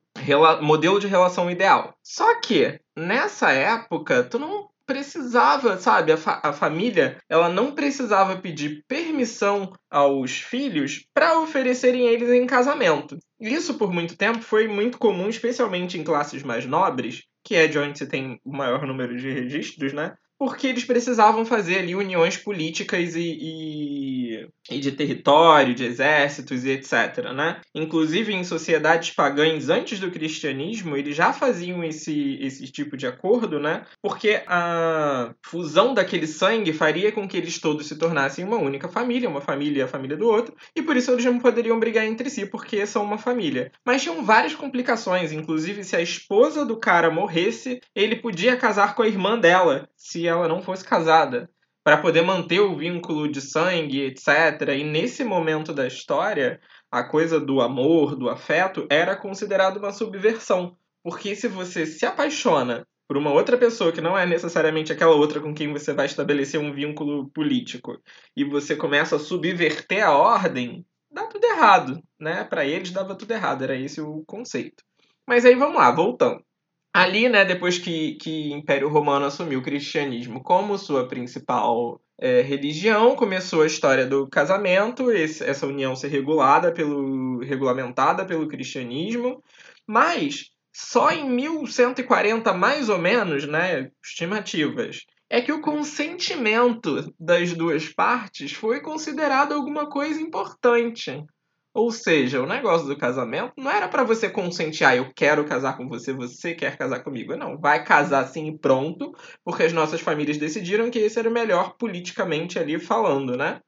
modelo 0.60 0.98
de 0.98 1.06
relação 1.06 1.50
ideal. 1.50 1.94
Só 2.02 2.40
que, 2.40 2.80
nessa 2.96 3.52
época, 3.52 4.24
tu 4.24 4.38
não 4.38 4.68
precisava, 4.90 5.78
sabe? 5.78 6.10
A, 6.10 6.16
fa 6.16 6.40
a 6.42 6.52
família, 6.52 7.16
ela 7.28 7.48
não 7.48 7.72
precisava 7.72 8.36
pedir 8.36 8.82
permissão 8.88 9.72
aos 9.88 10.40
filhos 10.40 11.06
para 11.14 11.38
oferecerem 11.38 12.08
eles 12.08 12.28
em 12.30 12.44
casamento. 12.44 13.16
Isso 13.40 13.74
por 13.74 13.92
muito 13.92 14.16
tempo 14.16 14.42
foi 14.42 14.66
muito 14.66 14.98
comum, 14.98 15.28
especialmente 15.28 15.96
em 15.96 16.02
classes 16.02 16.42
mais 16.42 16.66
nobres, 16.66 17.22
que 17.44 17.54
é 17.54 17.68
de 17.68 17.78
onde 17.78 17.98
se 17.98 18.06
tem 18.08 18.40
o 18.44 18.50
maior 18.52 18.84
número 18.84 19.16
de 19.16 19.32
registros, 19.32 19.92
né? 19.92 20.16
Porque 20.40 20.68
eles 20.68 20.84
precisavam 20.84 21.44
fazer 21.44 21.80
ali 21.80 21.94
uniões 21.94 22.34
políticas 22.34 23.14
e, 23.14 23.20
e, 23.20 24.48
e, 24.70 24.80
de 24.80 24.90
território, 24.90 25.74
de 25.74 25.84
exércitos 25.84 26.64
e 26.64 26.70
etc. 26.70 27.30
Né? 27.34 27.60
Inclusive 27.74 28.32
em 28.32 28.42
sociedades 28.42 29.10
pagãs 29.10 29.68
antes 29.68 30.00
do 30.00 30.10
cristianismo, 30.10 30.96
eles 30.96 31.14
já 31.14 31.34
faziam 31.34 31.84
esse, 31.84 32.38
esse 32.40 32.72
tipo 32.72 32.96
de 32.96 33.06
acordo, 33.06 33.60
né? 33.60 33.84
porque 34.00 34.42
a 34.46 35.34
fusão 35.44 35.92
daquele 35.92 36.26
sangue 36.26 36.72
faria 36.72 37.12
com 37.12 37.28
que 37.28 37.36
eles 37.36 37.58
todos 37.58 37.86
se 37.86 37.98
tornassem 37.98 38.42
uma 38.42 38.56
única 38.56 38.88
família, 38.88 39.28
uma 39.28 39.42
família 39.42 39.80
e 39.80 39.82
a 39.82 39.88
família 39.88 40.16
do 40.16 40.26
outro, 40.26 40.56
e 40.74 40.80
por 40.80 40.96
isso 40.96 41.10
eles 41.10 41.24
não 41.26 41.38
poderiam 41.38 41.78
brigar 41.78 42.06
entre 42.06 42.30
si, 42.30 42.46
porque 42.46 42.86
são 42.86 43.04
uma 43.04 43.18
família. 43.18 43.70
Mas 43.84 44.00
tinham 44.00 44.24
várias 44.24 44.54
complicações, 44.54 45.32
inclusive 45.32 45.84
se 45.84 45.96
a 45.96 46.00
esposa 46.00 46.64
do 46.64 46.78
cara 46.78 47.10
morresse, 47.10 47.78
ele 47.94 48.16
podia 48.16 48.56
casar 48.56 48.94
com 48.94 49.02
a 49.02 49.06
irmã 49.06 49.38
dela, 49.38 49.86
se 49.98 50.29
ela 50.30 50.48
não 50.48 50.62
fosse 50.62 50.84
casada, 50.84 51.50
para 51.82 51.96
poder 51.96 52.22
manter 52.22 52.60
o 52.60 52.76
vínculo 52.76 53.30
de 53.30 53.40
sangue, 53.40 54.02
etc. 54.02 54.68
E 54.76 54.84
nesse 54.84 55.24
momento 55.24 55.72
da 55.72 55.86
história, 55.86 56.60
a 56.90 57.02
coisa 57.02 57.40
do 57.40 57.60
amor, 57.60 58.16
do 58.16 58.28
afeto, 58.28 58.86
era 58.90 59.16
considerado 59.16 59.78
uma 59.78 59.92
subversão. 59.92 60.76
Porque 61.02 61.34
se 61.34 61.48
você 61.48 61.86
se 61.86 62.04
apaixona 62.04 62.86
por 63.08 63.16
uma 63.16 63.32
outra 63.32 63.56
pessoa 63.56 63.90
que 63.90 64.00
não 64.00 64.16
é 64.16 64.26
necessariamente 64.26 64.92
aquela 64.92 65.14
outra 65.14 65.40
com 65.40 65.54
quem 65.54 65.72
você 65.72 65.92
vai 65.92 66.06
estabelecer 66.06 66.60
um 66.60 66.72
vínculo 66.72 67.28
político 67.30 67.98
e 68.36 68.44
você 68.44 68.76
começa 68.76 69.16
a 69.16 69.18
subverter 69.18 70.06
a 70.06 70.12
ordem, 70.12 70.84
dá 71.10 71.26
tudo 71.26 71.44
errado, 71.44 72.02
né? 72.20 72.44
Para 72.44 72.64
eles 72.64 72.90
dava 72.90 73.16
tudo 73.16 73.32
errado, 73.32 73.64
era 73.64 73.76
esse 73.76 74.00
o 74.00 74.22
conceito. 74.26 74.84
Mas 75.26 75.44
aí 75.44 75.54
vamos 75.54 75.76
lá, 75.76 75.90
voltando. 75.90 76.44
Ali, 76.92 77.28
né, 77.28 77.44
depois 77.44 77.78
que, 77.78 78.16
que 78.16 78.50
o 78.52 78.56
Império 78.56 78.88
Romano 78.88 79.26
assumiu 79.26 79.60
o 79.60 79.62
cristianismo 79.62 80.42
como 80.42 80.76
sua 80.76 81.06
principal 81.06 82.00
é, 82.20 82.42
religião, 82.42 83.14
começou 83.14 83.62
a 83.62 83.66
história 83.66 84.04
do 84.04 84.28
casamento, 84.28 85.10
esse, 85.10 85.42
essa 85.44 85.66
união 85.66 85.94
ser 85.94 86.08
regulada 86.08 86.72
pelo, 86.72 87.38
regulamentada 87.44 88.26
pelo 88.26 88.48
cristianismo, 88.48 89.42
mas 89.86 90.50
só 90.72 91.10
em 91.12 91.30
1140, 91.30 92.52
mais 92.52 92.88
ou 92.88 92.98
menos, 92.98 93.46
né, 93.46 93.90
estimativas, 94.04 95.04
é 95.28 95.40
que 95.40 95.52
o 95.52 95.60
consentimento 95.60 97.14
das 97.18 97.52
duas 97.52 97.88
partes 97.88 98.52
foi 98.52 98.80
considerado 98.80 99.52
alguma 99.52 99.88
coisa 99.88 100.20
importante. 100.20 101.24
Ou 101.72 101.92
seja, 101.92 102.42
o 102.42 102.46
negócio 102.46 102.88
do 102.88 102.96
casamento 102.96 103.52
não 103.56 103.70
era 103.70 103.88
para 103.88 104.02
você 104.02 104.28
consentir, 104.28 104.84
ah, 104.84 104.96
eu 104.96 105.12
quero 105.14 105.44
casar 105.44 105.76
com 105.76 105.88
você, 105.88 106.12
você 106.12 106.52
quer 106.52 106.76
casar 106.76 107.04
comigo. 107.04 107.36
Não, 107.36 107.58
vai 107.58 107.84
casar 107.84 108.24
assim 108.24 108.48
e 108.48 108.58
pronto, 108.58 109.12
porque 109.44 109.62
as 109.62 109.72
nossas 109.72 110.00
famílias 110.00 110.36
decidiram 110.36 110.90
que 110.90 110.98
esse 110.98 111.18
era 111.18 111.28
o 111.28 111.32
melhor 111.32 111.76
politicamente 111.78 112.58
ali 112.58 112.78
falando, 112.80 113.36
né? 113.36 113.60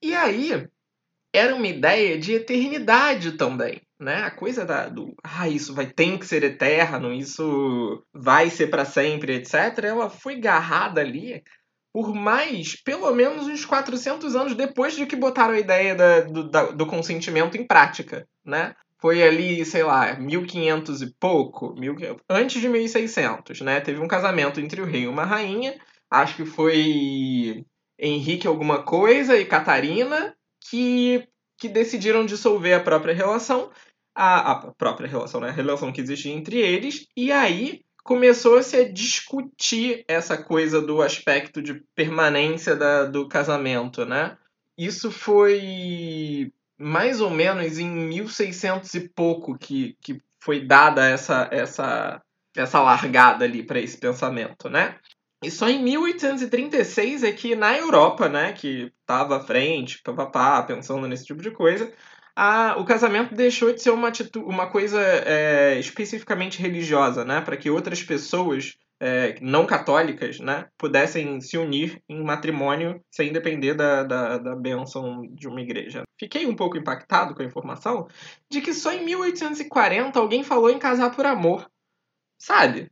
E 0.00 0.14
aí, 0.14 0.68
era 1.34 1.54
uma 1.54 1.66
ideia 1.66 2.16
de 2.16 2.34
eternidade 2.34 3.32
também, 3.32 3.80
né? 4.00 4.22
A 4.22 4.30
coisa 4.30 4.64
da, 4.64 4.88
do, 4.88 5.12
ah, 5.24 5.48
isso 5.48 5.74
vai 5.74 5.86
tem 5.86 6.16
que 6.16 6.26
ser 6.26 6.44
eterno, 6.44 7.12
isso 7.12 8.04
vai 8.14 8.50
ser 8.50 8.68
para 8.68 8.84
sempre, 8.84 9.34
etc. 9.34 9.84
Ela 9.84 10.08
foi 10.08 10.40
garrada 10.40 11.00
ali 11.00 11.42
por 11.92 12.14
mais, 12.14 12.80
pelo 12.82 13.12
menos 13.14 13.46
uns 13.46 13.64
400 13.64 14.36
anos 14.36 14.54
depois 14.54 14.94
de 14.94 15.06
que 15.06 15.16
botaram 15.16 15.54
a 15.54 15.58
ideia 15.58 15.94
da, 15.94 16.20
do, 16.20 16.48
da, 16.48 16.64
do 16.66 16.86
consentimento 16.86 17.56
em 17.56 17.66
prática, 17.66 18.26
né? 18.44 18.74
Foi 19.00 19.22
ali, 19.22 19.64
sei 19.64 19.84
lá, 19.84 20.14
1500 20.14 21.02
e 21.02 21.14
pouco, 21.20 21.72
mil, 21.78 21.94
antes 22.28 22.60
de 22.60 22.68
1600, 22.68 23.60
né? 23.60 23.80
Teve 23.80 24.00
um 24.00 24.08
casamento 24.08 24.60
entre 24.60 24.80
o 24.80 24.84
rei 24.84 25.02
e 25.02 25.08
uma 25.08 25.24
rainha, 25.24 25.78
acho 26.10 26.36
que 26.36 26.44
foi 26.44 27.64
Henrique 27.98 28.46
alguma 28.46 28.82
coisa 28.82 29.36
e 29.36 29.44
Catarina, 29.44 30.34
que, 30.68 31.26
que 31.58 31.68
decidiram 31.68 32.26
dissolver 32.26 32.74
a 32.74 32.82
própria 32.82 33.14
relação, 33.14 33.70
a, 34.14 34.52
a 34.52 34.72
própria 34.74 35.08
relação, 35.08 35.40
né? 35.40 35.48
A 35.48 35.52
relação 35.52 35.92
que 35.92 36.00
existia 36.00 36.32
entre 36.32 36.58
eles, 36.58 37.06
e 37.16 37.30
aí 37.30 37.82
começou-se 38.08 38.74
a 38.74 38.90
discutir 38.90 40.02
essa 40.08 40.42
coisa 40.42 40.80
do 40.80 41.02
aspecto 41.02 41.60
de 41.60 41.74
permanência 41.94 42.74
da, 42.74 43.04
do 43.04 43.28
casamento, 43.28 44.06
né? 44.06 44.38
Isso 44.78 45.10
foi 45.10 46.50
mais 46.78 47.20
ou 47.20 47.28
menos 47.28 47.78
em 47.78 47.86
1600 47.90 48.94
e 48.94 49.10
pouco 49.10 49.58
que, 49.58 49.94
que 50.00 50.22
foi 50.42 50.64
dada 50.64 51.06
essa, 51.06 51.50
essa, 51.52 52.22
essa 52.56 52.80
largada 52.80 53.44
ali 53.44 53.62
para 53.62 53.78
esse 53.78 53.98
pensamento, 53.98 54.70
né? 54.70 54.98
E 55.44 55.50
só 55.50 55.68
em 55.68 55.82
1836 55.84 57.22
é 57.22 57.32
que 57.32 57.54
na 57.54 57.76
Europa, 57.76 58.26
né, 58.26 58.54
que 58.54 58.90
estava 59.02 59.36
à 59.36 59.40
frente, 59.40 60.00
papapá, 60.02 60.62
pensando 60.62 61.06
nesse 61.06 61.26
tipo 61.26 61.42
de 61.42 61.50
coisa, 61.50 61.92
a, 62.40 62.76
o 62.78 62.84
casamento 62.84 63.34
deixou 63.34 63.72
de 63.72 63.82
ser 63.82 63.90
uma, 63.90 64.12
uma 64.36 64.70
coisa 64.70 65.00
é, 65.00 65.76
especificamente 65.80 66.62
religiosa, 66.62 67.24
né? 67.24 67.40
Para 67.40 67.56
que 67.56 67.68
outras 67.68 68.00
pessoas 68.00 68.78
é, 69.00 69.34
não 69.40 69.66
católicas 69.66 70.38
né, 70.38 70.68
pudessem 70.78 71.40
se 71.40 71.58
unir 71.58 72.00
em 72.08 72.22
matrimônio 72.22 73.02
sem 73.10 73.32
depender 73.32 73.74
da, 73.74 74.04
da, 74.04 74.38
da 74.38 74.54
benção 74.54 75.22
de 75.32 75.48
uma 75.48 75.60
igreja. 75.60 76.04
Fiquei 76.16 76.46
um 76.46 76.54
pouco 76.54 76.78
impactado 76.78 77.34
com 77.34 77.42
a 77.42 77.44
informação 77.44 78.06
de 78.48 78.60
que 78.60 78.72
só 78.72 78.92
em 78.92 79.04
1840 79.04 80.16
alguém 80.16 80.44
falou 80.44 80.70
em 80.70 80.78
casar 80.78 81.10
por 81.10 81.26
amor. 81.26 81.68
Sabe? 82.40 82.88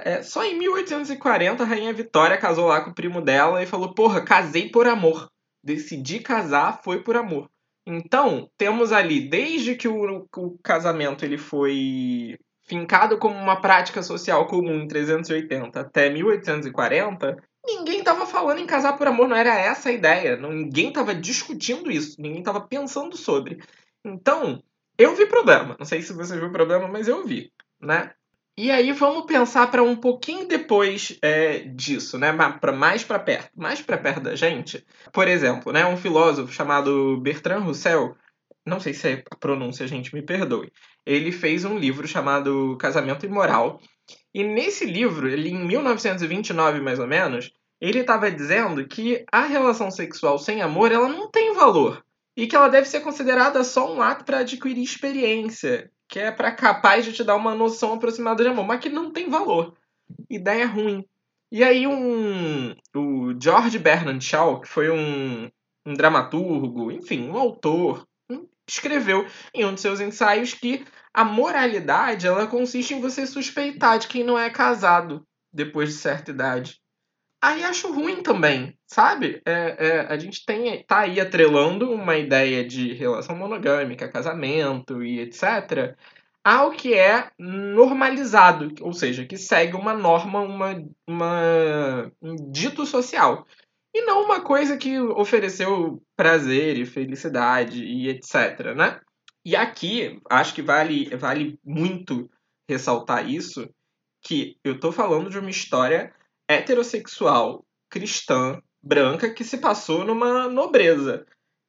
É, 0.00 0.22
só 0.22 0.44
em 0.44 0.58
1840 0.58 1.62
a 1.62 1.66
Rainha 1.66 1.92
Vitória 1.92 2.36
casou 2.36 2.66
lá 2.66 2.80
com 2.80 2.90
o 2.90 2.94
primo 2.94 3.20
dela 3.20 3.62
e 3.62 3.66
falou: 3.66 3.94
Porra, 3.94 4.24
casei 4.24 4.70
por 4.70 4.88
amor. 4.88 5.30
Decidi 5.62 6.18
casar, 6.18 6.82
foi 6.82 7.04
por 7.04 7.16
amor. 7.16 7.51
Então, 7.86 8.48
temos 8.56 8.92
ali, 8.92 9.28
desde 9.28 9.74
que 9.74 9.88
o, 9.88 10.26
o 10.36 10.58
casamento 10.62 11.24
ele 11.24 11.36
foi 11.36 12.36
fincado 12.62 13.18
como 13.18 13.34
uma 13.34 13.60
prática 13.60 14.02
social 14.02 14.46
comum 14.46 14.82
em 14.82 14.86
380 14.86 15.80
até 15.80 16.08
1840, 16.08 17.36
ninguém 17.66 17.98
estava 17.98 18.24
falando 18.24 18.58
em 18.58 18.66
casar 18.66 18.96
por 18.96 19.06
amor, 19.06 19.28
não 19.28 19.36
era 19.36 19.58
essa 19.58 19.88
a 19.88 19.92
ideia. 19.92 20.36
Ninguém 20.36 20.88
estava 20.88 21.14
discutindo 21.14 21.90
isso, 21.90 22.20
ninguém 22.20 22.38
estava 22.38 22.60
pensando 22.60 23.16
sobre. 23.16 23.60
Então, 24.04 24.62
eu 24.96 25.14
vi 25.16 25.26
problema. 25.26 25.76
Não 25.78 25.86
sei 25.86 26.02
se 26.02 26.12
você 26.12 26.38
viu 26.38 26.52
problema, 26.52 26.88
mas 26.88 27.08
eu 27.08 27.24
vi, 27.26 27.52
né? 27.80 28.12
E 28.56 28.70
aí 28.70 28.92
vamos 28.92 29.24
pensar 29.24 29.70
para 29.70 29.82
um 29.82 29.96
pouquinho 29.96 30.46
depois 30.46 31.16
é, 31.22 31.60
disso, 31.60 32.18
né? 32.18 32.30
Para 32.60 32.72
mais 32.72 33.02
para 33.02 33.18
perto, 33.18 33.50
mais 33.56 33.80
para 33.80 33.96
perto 33.96 34.20
da 34.20 34.36
gente. 34.36 34.84
Por 35.10 35.26
exemplo, 35.26 35.72
né? 35.72 35.86
Um 35.86 35.96
filósofo 35.96 36.52
chamado 36.52 37.18
Bertrand 37.18 37.60
Russell, 37.60 38.14
não 38.66 38.78
sei 38.78 38.92
se 38.92 39.08
é 39.08 39.24
a 39.30 39.36
pronúncia, 39.36 39.86
gente, 39.86 40.14
me 40.14 40.20
perdoe. 40.20 40.70
Ele 41.06 41.32
fez 41.32 41.64
um 41.64 41.78
livro 41.78 42.06
chamado 42.06 42.76
Casamento 42.78 43.24
Imoral. 43.24 43.80
E 44.34 44.44
nesse 44.44 44.84
livro, 44.84 45.28
ele 45.28 45.48
em 45.48 45.64
1929 45.66 46.80
mais 46.80 46.98
ou 46.98 47.06
menos, 47.06 47.50
ele 47.80 48.00
estava 48.00 48.30
dizendo 48.30 48.86
que 48.86 49.24
a 49.32 49.46
relação 49.46 49.90
sexual 49.90 50.38
sem 50.38 50.60
amor 50.60 50.92
ela 50.92 51.08
não 51.08 51.30
tem 51.30 51.54
valor 51.54 52.04
e 52.36 52.46
que 52.46 52.54
ela 52.54 52.68
deve 52.68 52.86
ser 52.86 53.00
considerada 53.00 53.64
só 53.64 53.92
um 53.92 54.00
ato 54.00 54.24
para 54.24 54.38
adquirir 54.38 54.82
experiência, 54.82 55.90
que 56.12 56.18
é 56.18 56.30
para 56.30 56.52
capaz 56.52 57.06
de 57.06 57.12
te 57.14 57.24
dar 57.24 57.36
uma 57.36 57.54
noção 57.54 57.94
aproximada 57.94 58.44
de 58.44 58.50
amor, 58.50 58.66
mas 58.66 58.80
que 58.80 58.90
não 58.90 59.10
tem 59.10 59.30
valor. 59.30 59.74
Ideia 60.28 60.66
ruim. 60.66 61.08
E 61.50 61.64
aí 61.64 61.86
um 61.86 62.74
o 62.94 63.34
George 63.40 63.78
Bernard 63.78 64.22
Shaw, 64.22 64.60
que 64.60 64.68
foi 64.68 64.90
um, 64.90 65.50
um 65.86 65.94
dramaturgo, 65.94 66.92
enfim, 66.92 67.30
um 67.30 67.38
autor, 67.38 68.06
escreveu 68.68 69.26
em 69.54 69.64
um 69.64 69.72
de 69.72 69.80
seus 69.80 70.00
ensaios 70.00 70.52
que 70.52 70.84
a 71.14 71.24
moralidade 71.24 72.26
ela 72.26 72.46
consiste 72.46 72.92
em 72.92 73.00
você 73.00 73.26
suspeitar 73.26 73.98
de 73.98 74.06
quem 74.06 74.22
não 74.22 74.38
é 74.38 74.50
casado 74.50 75.26
depois 75.50 75.88
de 75.88 75.94
certa 75.94 76.30
idade. 76.30 76.81
Aí 77.42 77.64
acho 77.64 77.92
ruim 77.92 78.22
também, 78.22 78.78
sabe? 78.86 79.42
É, 79.44 79.86
é, 79.86 80.00
a 80.02 80.16
gente 80.16 80.44
tem, 80.46 80.84
tá 80.84 81.00
aí 81.00 81.20
atrelando 81.20 81.90
uma 81.90 82.16
ideia 82.16 82.64
de 82.64 82.92
relação 82.92 83.34
monogâmica, 83.34 84.08
casamento 84.08 85.02
e 85.02 85.18
etc. 85.18 85.96
ao 86.44 86.70
que 86.70 86.94
é 86.94 87.32
normalizado, 87.36 88.72
ou 88.80 88.92
seja, 88.92 89.26
que 89.26 89.36
segue 89.36 89.74
uma 89.74 89.92
norma, 89.92 90.40
uma, 90.40 90.84
uma, 91.04 92.12
um 92.22 92.36
dito 92.52 92.86
social. 92.86 93.44
E 93.92 94.02
não 94.02 94.24
uma 94.24 94.40
coisa 94.40 94.76
que 94.76 95.00
ofereceu 95.00 96.00
prazer 96.16 96.78
e 96.78 96.86
felicidade 96.86 97.84
e 97.84 98.08
etc, 98.08 98.72
né? 98.76 99.00
E 99.44 99.56
aqui, 99.56 100.20
acho 100.30 100.54
que 100.54 100.62
vale, 100.62 101.14
vale 101.16 101.58
muito 101.64 102.30
ressaltar 102.70 103.28
isso, 103.28 103.68
que 104.22 104.56
eu 104.62 104.78
tô 104.78 104.92
falando 104.92 105.28
de 105.28 105.40
uma 105.40 105.50
história 105.50 106.14
heterossexual, 106.52 107.64
cristã, 107.90 108.60
branca, 108.82 109.32
que 109.32 109.44
se 109.44 109.58
passou 109.58 110.04
numa 110.04 110.48
nobreza, 110.48 111.24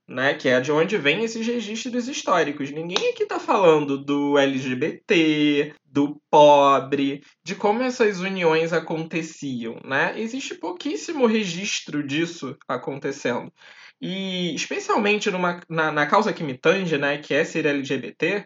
né? 0.08 0.34
Que 0.34 0.50
é 0.50 0.60
de 0.60 0.72
onde 0.72 0.98
vêm 0.98 1.24
esses 1.24 1.46
registros 1.46 2.08
históricos. 2.08 2.72
Ninguém 2.72 3.10
aqui 3.10 3.24
está 3.24 3.40
falando 3.40 3.98
do 3.98 4.38
LGBT, 4.38 5.74
do 5.86 6.22
pobre, 6.30 7.24
de 7.44 7.56
como 7.56 7.84
essas 7.84 8.20
uniões 8.20 8.74
aconteciam, 8.74 9.80
né? 9.86 10.20
Existe 10.20 10.56
pouquíssimo 10.56 11.26
registro 11.26 12.06
disso 12.06 12.58
acontecendo. 12.68 13.52
E 14.02 14.54
especialmente 14.54 15.32
numa, 15.32 15.62
na, 15.70 15.92
na 15.92 16.06
causa 16.06 16.34
que 16.34 16.44
me 16.44 16.58
tange, 16.58 16.98
né, 16.98 17.20
que 17.20 17.34
é 17.34 17.46
ser 17.46 17.66
LGBT, 17.66 18.46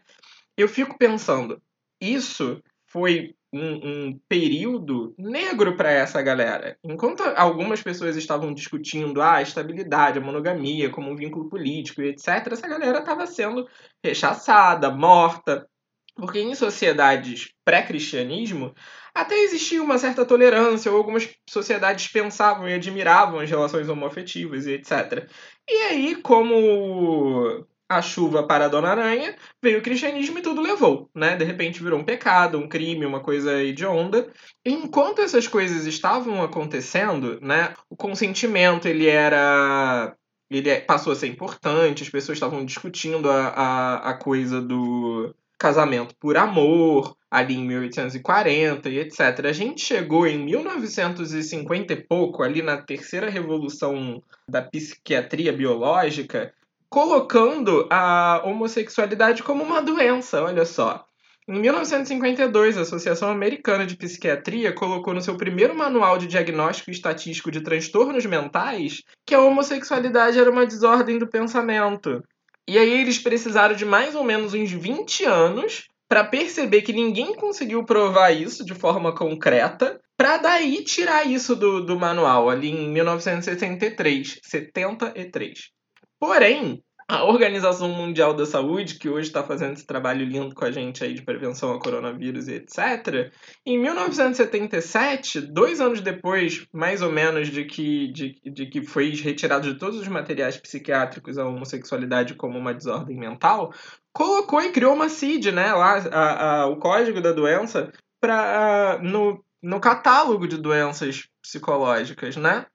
eu 0.56 0.70
fico 0.70 0.98
pensando, 1.00 1.60
isso 2.00 2.62
foi 2.86 3.36
um, 3.58 4.08
um 4.08 4.20
período 4.28 5.14
negro 5.18 5.76
para 5.76 5.92
essa 5.92 6.22
galera. 6.22 6.78
Enquanto 6.84 7.22
algumas 7.36 7.82
pessoas 7.82 8.16
estavam 8.16 8.54
discutindo 8.54 9.22
ah, 9.22 9.36
a 9.36 9.42
estabilidade, 9.42 10.20
a 10.20 10.22
monogamia 10.22 10.90
como 10.90 11.12
um 11.12 11.16
vínculo 11.16 11.50
político 11.50 12.02
e 12.02 12.10
etc., 12.10 12.52
essa 12.52 12.68
galera 12.68 13.00
estava 13.00 13.26
sendo 13.26 13.68
rechaçada, 14.04 14.92
morta. 14.92 15.68
Porque 16.16 16.40
em 16.40 16.56
sociedades 16.56 17.54
pré-cristianismo 17.64 18.74
até 19.14 19.36
existia 19.36 19.82
uma 19.82 19.98
certa 19.98 20.26
tolerância, 20.26 20.92
ou 20.92 20.98
algumas 20.98 21.28
sociedades 21.50 22.08
pensavam 22.08 22.70
e 22.70 22.74
admiravam 22.74 23.40
as 23.40 23.50
relações 23.50 23.90
homoafetivas 23.90 24.68
e 24.68 24.74
etc. 24.74 25.28
E 25.68 25.74
aí, 25.74 26.16
como 26.22 27.66
a 27.90 28.02
chuva 28.02 28.44
para 28.44 28.66
a 28.66 28.68
Dona 28.68 28.90
Aranha, 28.90 29.36
veio 29.62 29.80
o 29.80 29.82
cristianismo 29.82 30.40
e 30.40 30.42
tudo 30.42 30.62
levou, 30.62 31.10
né? 31.16 31.36
De 31.36 31.46
repente 31.46 31.82
virou 31.82 32.00
um 32.00 32.04
pecado, 32.04 32.58
um 32.58 32.68
crime, 32.68 33.06
uma 33.06 33.22
coisa 33.22 33.64
hedionda. 33.64 34.28
Enquanto 34.66 35.22
essas 35.22 35.48
coisas 35.48 35.86
estavam 35.86 36.44
acontecendo, 36.44 37.40
né? 37.42 37.74
O 37.90 37.96
consentimento, 37.96 38.88
ele 38.88 39.08
era... 39.08 40.14
Ele 40.50 40.80
passou 40.82 41.12
a 41.12 41.16
ser 41.16 41.28
importante, 41.28 42.04
as 42.04 42.10
pessoas 42.10 42.38
estavam 42.38 42.64
discutindo 42.64 43.30
a, 43.30 43.48
a, 43.50 44.10
a 44.12 44.14
coisa 44.14 44.62
do 44.62 45.36
casamento 45.58 46.16
por 46.20 46.38
amor, 46.38 47.18
ali 47.30 47.56
em 47.56 47.66
1840 47.66 48.90
e 48.90 49.00
etc. 49.00 49.46
A 49.46 49.52
gente 49.52 49.82
chegou 49.82 50.26
em 50.26 50.38
1950 50.38 51.94
e 51.94 51.96
pouco, 51.98 52.44
ali 52.44 52.62
na 52.62 52.78
terceira 52.78 53.30
revolução 53.30 54.24
da 54.50 54.62
psiquiatria 54.62 55.52
biológica, 55.52 56.54
colocando 56.90 57.88
a 57.90 58.42
homossexualidade 58.46 59.44
como 59.44 59.64
uma 59.64 59.82
doença, 59.82 60.42
olha 60.42 60.66
só. 60.66 61.06
Em 61.50 61.60
1952, 61.60 62.78
a 62.78 62.82
Associação 62.82 63.30
Americana 63.30 63.86
de 63.86 63.96
Psiquiatria 63.96 64.74
colocou 64.74 65.14
no 65.14 65.22
seu 65.22 65.38
primeiro 65.38 65.74
manual 65.74 66.18
de 66.18 66.28
diagnóstico 66.28 66.92
estatístico 66.92 67.50
de 67.50 67.62
transtornos 67.62 68.26
mentais 68.26 69.02
que 69.26 69.34
a 69.34 69.40
homossexualidade 69.40 70.38
era 70.38 70.52
uma 70.52 70.66
desordem 70.66 71.18
do 71.18 71.26
pensamento. 71.26 72.22
E 72.68 72.78
aí 72.78 73.00
eles 73.00 73.18
precisaram 73.18 73.76
de 73.76 73.86
mais 73.86 74.14
ou 74.14 74.26
menos 74.26 74.54
uns 74.54 74.72
20 74.72 75.24
anos 75.24 75.88
para 76.10 76.24
perceber 76.24 76.82
que 76.82 76.92
ninguém 76.92 77.34
conseguiu 77.34 77.86
provar 77.86 78.32
isso 78.32 78.66
de 78.66 78.74
forma 78.74 79.16
concreta, 79.16 80.02
para 80.18 80.38
daí 80.38 80.84
tirar 80.84 81.26
isso 81.26 81.56
do, 81.56 81.86
do 81.86 81.98
manual, 81.98 82.50
ali 82.50 82.72
em 82.72 82.90
1973. 82.90 84.40
73. 84.44 85.77
Porém, 86.20 86.84
a 87.10 87.24
Organização 87.24 87.88
Mundial 87.88 88.34
da 88.34 88.46
Saúde, 88.46 88.96
que 88.96 89.08
hoje 89.08 89.30
está 89.30 89.42
fazendo 89.42 89.74
esse 89.74 89.86
trabalho 89.86 90.26
lindo 90.26 90.54
com 90.54 90.66
a 90.66 90.72
gente 90.72 91.04
aí 91.04 91.14
de 91.14 91.22
prevenção 91.22 91.72
ao 91.72 91.80
coronavírus 91.80 92.50
e 92.50 92.56
etc., 92.56 93.32
em 93.66 93.80
1977, 93.80 95.40
dois 95.40 95.80
anos 95.80 96.02
depois, 96.02 96.68
mais 96.74 97.02
ou 97.02 97.10
menos, 97.10 97.48
de 97.48 97.64
que, 97.64 98.12
de, 98.12 98.36
de 98.44 98.66
que 98.66 98.82
foi 98.84 99.12
retirado 99.12 99.72
de 99.72 99.80
todos 99.80 99.98
os 99.98 100.08
materiais 100.10 100.58
psiquiátricos 100.58 101.38
a 101.38 101.48
homossexualidade 101.48 102.36
como 102.36 102.60
uma 102.60 102.74
desordem 102.74 103.18
mental, 103.18 103.74
colocou 104.12 104.62
e 104.62 104.74
criou 104.74 104.94
uma 104.94 105.08
CID, 105.08 105.54
né, 105.54 105.72
lá, 105.74 106.00
a, 106.12 106.62
a, 106.62 106.68
o 106.68 106.76
código 106.78 107.22
da 107.22 107.32
doença, 107.32 107.90
pra, 108.20 109.00
no, 109.02 109.42
no 109.64 109.80
catálogo 109.80 110.46
de 110.46 110.58
doenças 110.58 111.30
psicológicas, 111.42 112.36
né? 112.36 112.66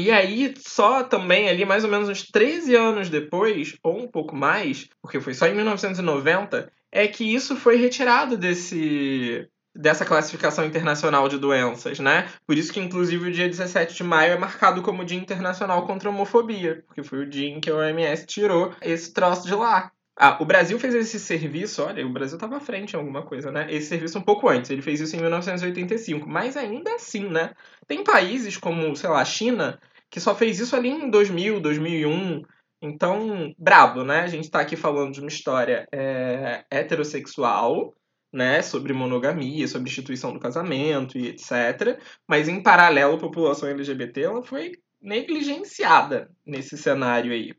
E 0.00 0.10
aí, 0.10 0.54
só 0.58 1.04
também 1.04 1.48
ali, 1.48 1.64
mais 1.64 1.84
ou 1.84 1.90
menos 1.90 2.08
uns 2.08 2.22
13 2.22 2.74
anos 2.74 3.08
depois, 3.08 3.76
ou 3.82 3.98
um 3.98 4.08
pouco 4.08 4.34
mais, 4.34 4.88
porque 5.02 5.20
foi 5.20 5.34
só 5.34 5.46
em 5.46 5.54
1990, 5.54 6.72
é 6.90 7.06
que 7.06 7.34
isso 7.34 7.56
foi 7.56 7.76
retirado 7.76 8.36
desse 8.36 9.48
dessa 9.72 10.04
classificação 10.04 10.64
internacional 10.64 11.28
de 11.28 11.38
doenças, 11.38 12.00
né? 12.00 12.28
Por 12.44 12.58
isso 12.58 12.72
que, 12.72 12.80
inclusive, 12.80 13.28
o 13.28 13.32
dia 13.32 13.48
17 13.48 13.94
de 13.94 14.02
maio 14.02 14.32
é 14.32 14.38
marcado 14.38 14.82
como 14.82 15.04
Dia 15.04 15.18
Internacional 15.18 15.86
contra 15.86 16.08
a 16.08 16.12
Homofobia, 16.12 16.82
porque 16.86 17.04
foi 17.04 17.20
o 17.20 17.26
dia 17.28 17.48
em 17.48 17.60
que 17.60 17.70
a 17.70 17.76
OMS 17.76 18.26
tirou 18.26 18.74
esse 18.82 19.12
troço 19.12 19.46
de 19.46 19.54
lá. 19.54 19.92
Ah, 20.22 20.36
o 20.38 20.44
Brasil 20.44 20.78
fez 20.78 20.94
esse 20.94 21.18
serviço, 21.18 21.82
olha, 21.82 22.06
o 22.06 22.10
Brasil 22.10 22.36
estava 22.36 22.58
à 22.58 22.60
frente 22.60 22.92
em 22.92 22.98
alguma 22.98 23.22
coisa, 23.22 23.50
né? 23.50 23.66
Esse 23.70 23.86
serviço 23.86 24.18
um 24.18 24.22
pouco 24.22 24.48
antes, 24.50 24.70
ele 24.70 24.82
fez 24.82 25.00
isso 25.00 25.16
em 25.16 25.20
1985, 25.20 26.28
mas 26.28 26.58
ainda 26.58 26.94
assim, 26.94 27.26
né? 27.26 27.54
Tem 27.86 28.04
países 28.04 28.58
como, 28.58 28.94
sei 28.94 29.08
lá, 29.08 29.22
a 29.22 29.24
China, 29.24 29.80
que 30.10 30.20
só 30.20 30.34
fez 30.34 30.58
isso 30.58 30.74
ali 30.74 30.88
em 30.88 31.08
2000, 31.08 31.60
2001. 31.60 32.42
Então, 32.82 33.54
brabo, 33.58 34.04
né? 34.04 34.20
A 34.20 34.26
gente 34.26 34.44
está 34.44 34.60
aqui 34.60 34.74
falando 34.74 35.12
de 35.12 35.20
uma 35.20 35.28
história 35.28 35.86
é, 35.92 36.64
heterossexual, 36.70 37.94
né? 38.32 38.62
Sobre 38.62 38.92
monogamia, 38.92 39.68
sobre 39.68 39.88
instituição 39.88 40.32
do 40.32 40.40
casamento 40.40 41.16
e 41.16 41.28
etc. 41.28 42.00
Mas, 42.28 42.48
em 42.48 42.62
paralelo, 42.62 43.14
a 43.14 43.20
população 43.20 43.68
LGBT 43.68 44.22
ela 44.22 44.42
foi 44.42 44.72
negligenciada 45.00 46.30
nesse 46.44 46.76
cenário 46.76 47.32
aí. 47.32 47.54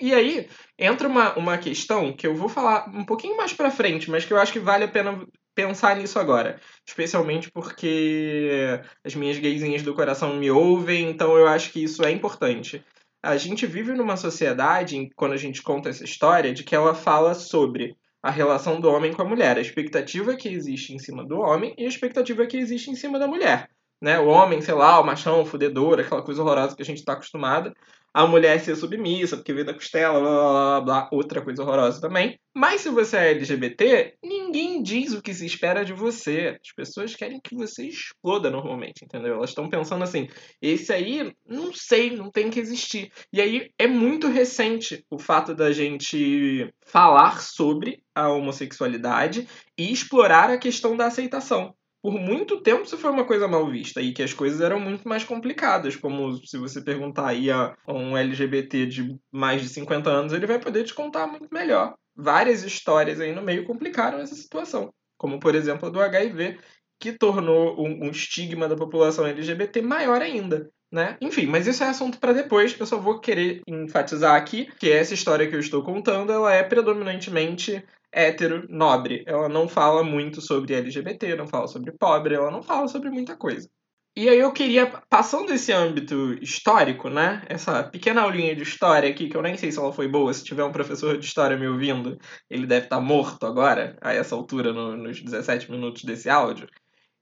E 0.00 0.14
aí 0.14 0.48
entra 0.78 1.06
uma, 1.08 1.36
uma 1.36 1.58
questão 1.58 2.12
que 2.12 2.26
eu 2.26 2.34
vou 2.34 2.48
falar 2.48 2.88
um 2.88 3.04
pouquinho 3.04 3.36
mais 3.36 3.52
para 3.52 3.70
frente, 3.70 4.10
mas 4.10 4.24
que 4.24 4.32
eu 4.32 4.38
acho 4.38 4.52
que 4.52 4.58
vale 4.58 4.84
a 4.84 4.88
pena 4.88 5.26
pensar 5.54 5.96
nisso 5.96 6.18
agora. 6.18 6.60
Especialmente 6.86 7.50
porque 7.50 8.80
as 9.04 9.14
minhas 9.14 9.38
gaysinhas 9.38 9.82
do 9.82 9.94
coração 9.94 10.36
me 10.36 10.50
ouvem, 10.50 11.10
então 11.10 11.36
eu 11.36 11.46
acho 11.46 11.72
que 11.72 11.82
isso 11.82 12.04
é 12.04 12.10
importante. 12.10 12.84
A 13.22 13.36
gente 13.36 13.66
vive 13.66 13.92
numa 13.92 14.16
sociedade, 14.16 15.10
quando 15.16 15.32
a 15.32 15.38
gente 15.38 15.62
conta 15.62 15.88
essa 15.88 16.04
história, 16.04 16.52
de 16.52 16.62
que 16.62 16.74
ela 16.74 16.94
fala 16.94 17.34
sobre 17.34 17.96
a 18.22 18.30
relação 18.30 18.80
do 18.80 18.90
homem 18.90 19.12
com 19.12 19.22
a 19.22 19.24
mulher, 19.24 19.56
a 19.56 19.60
expectativa 19.60 20.34
que 20.34 20.48
existe 20.48 20.94
em 20.94 20.98
cima 20.98 21.24
do 21.24 21.38
homem 21.38 21.74
e 21.78 21.84
a 21.84 21.88
expectativa 21.88 22.46
que 22.46 22.56
existe 22.56 22.90
em 22.90 22.94
cima 22.94 23.18
da 23.18 23.26
mulher. 23.26 23.68
Né? 24.00 24.18
O 24.18 24.26
homem, 24.26 24.60
sei 24.60 24.74
lá, 24.74 25.00
o 25.00 25.04
machão, 25.04 25.42
o 25.42 25.46
fudedor, 25.46 26.00
aquela 26.00 26.22
coisa 26.22 26.42
horrorosa 26.42 26.76
que 26.76 26.82
a 26.82 26.84
gente 26.84 26.98
está 26.98 27.14
acostumado 27.14 27.74
a 28.14 28.28
mulher 28.28 28.60
ser 28.60 28.76
submissa, 28.76 29.36
porque 29.36 29.52
veio 29.52 29.66
da 29.66 29.74
costela, 29.74 30.20
blá, 30.20 30.30
blá, 30.30 30.52
blá, 30.52 30.80
blá, 30.80 31.08
outra 31.10 31.42
coisa 31.42 31.62
horrorosa 31.62 32.00
também. 32.00 32.38
Mas 32.54 32.82
se 32.82 32.88
você 32.88 33.16
é 33.16 33.30
LGBT, 33.32 34.14
ninguém 34.22 34.80
diz 34.80 35.12
o 35.12 35.20
que 35.20 35.34
se 35.34 35.44
espera 35.44 35.84
de 35.84 35.92
você. 35.92 36.56
As 36.62 36.72
pessoas 36.72 37.16
querem 37.16 37.40
que 37.42 37.56
você 37.56 37.88
exploda 37.88 38.48
normalmente, 38.48 39.04
entendeu? 39.04 39.34
Elas 39.34 39.50
estão 39.50 39.68
pensando 39.68 40.04
assim, 40.04 40.28
esse 40.62 40.92
aí, 40.92 41.32
não 41.44 41.72
sei, 41.72 42.14
não 42.14 42.30
tem 42.30 42.50
que 42.50 42.60
existir. 42.60 43.10
E 43.32 43.40
aí 43.40 43.70
é 43.76 43.88
muito 43.88 44.28
recente 44.28 45.04
o 45.10 45.18
fato 45.18 45.52
da 45.52 45.72
gente 45.72 46.72
falar 46.86 47.40
sobre 47.40 48.00
a 48.14 48.28
homossexualidade 48.28 49.48
e 49.76 49.92
explorar 49.92 50.50
a 50.50 50.58
questão 50.58 50.96
da 50.96 51.06
aceitação 51.06 51.74
por 52.04 52.20
muito 52.20 52.60
tempo 52.60 52.82
isso 52.82 52.98
foi 52.98 53.10
uma 53.10 53.24
coisa 53.24 53.48
mal 53.48 53.66
vista 53.66 54.02
e 54.02 54.12
que 54.12 54.22
as 54.22 54.34
coisas 54.34 54.60
eram 54.60 54.78
muito 54.78 55.08
mais 55.08 55.24
complicadas, 55.24 55.96
como 55.96 56.36
se 56.46 56.58
você 56.58 56.82
perguntar 56.82 57.28
aí 57.28 57.50
a 57.50 57.74
um 57.88 58.14
LGBT 58.14 58.84
de 58.84 59.18
mais 59.32 59.62
de 59.62 59.70
50 59.70 60.10
anos, 60.10 60.34
ele 60.34 60.46
vai 60.46 60.58
poder 60.58 60.84
te 60.84 60.92
contar 60.92 61.26
muito 61.26 61.48
melhor. 61.50 61.94
Várias 62.14 62.62
histórias 62.62 63.20
aí 63.20 63.34
no 63.34 63.40
meio 63.40 63.64
complicaram 63.64 64.18
essa 64.18 64.34
situação, 64.34 64.92
como 65.16 65.40
por 65.40 65.54
exemplo 65.54 65.88
a 65.88 65.90
do 65.90 65.98
HIV, 65.98 66.58
que 67.00 67.10
tornou 67.10 67.82
um, 67.82 68.04
um 68.04 68.10
estigma 68.10 68.68
da 68.68 68.76
população 68.76 69.26
LGBT 69.26 69.80
maior 69.80 70.20
ainda. 70.20 70.68
Né? 70.92 71.16
Enfim, 71.22 71.46
mas 71.46 71.66
isso 71.66 71.82
é 71.82 71.88
assunto 71.88 72.18
para 72.18 72.34
depois. 72.34 72.78
Eu 72.78 72.84
só 72.84 72.98
vou 72.98 73.18
querer 73.18 73.62
enfatizar 73.66 74.36
aqui 74.36 74.68
que 74.78 74.92
essa 74.92 75.14
história 75.14 75.48
que 75.48 75.56
eu 75.56 75.60
estou 75.60 75.82
contando, 75.82 76.30
ela 76.30 76.52
é 76.52 76.62
predominantemente 76.62 77.82
hétero, 78.14 78.66
nobre. 78.68 79.24
Ela 79.26 79.48
não 79.48 79.68
fala 79.68 80.02
muito 80.02 80.40
sobre 80.40 80.74
LGBT, 80.74 81.34
não 81.34 81.48
fala 81.48 81.66
sobre 81.66 81.92
pobre, 81.92 82.34
ela 82.34 82.50
não 82.50 82.62
fala 82.62 82.88
sobre 82.88 83.10
muita 83.10 83.36
coisa. 83.36 83.68
E 84.16 84.28
aí 84.28 84.38
eu 84.38 84.52
queria, 84.52 84.86
passando 85.10 85.52
esse 85.52 85.72
âmbito 85.72 86.34
histórico, 86.40 87.10
né? 87.10 87.44
Essa 87.48 87.82
pequena 87.82 88.22
aulinha 88.22 88.54
de 88.54 88.62
história 88.62 89.10
aqui, 89.10 89.28
que 89.28 89.36
eu 89.36 89.42
nem 89.42 89.56
sei 89.56 89.72
se 89.72 89.78
ela 89.78 89.92
foi 89.92 90.06
boa, 90.06 90.32
se 90.32 90.44
tiver 90.44 90.62
um 90.62 90.70
professor 90.70 91.18
de 91.18 91.26
história 91.26 91.56
me 91.56 91.66
ouvindo, 91.66 92.16
ele 92.48 92.64
deve 92.64 92.86
estar 92.86 92.96
tá 92.96 93.02
morto 93.02 93.44
agora, 93.44 93.98
a 94.00 94.12
essa 94.14 94.36
altura, 94.36 94.72
no, 94.72 94.96
nos 94.96 95.20
17 95.20 95.68
minutos 95.68 96.04
desse 96.04 96.30
áudio. 96.30 96.68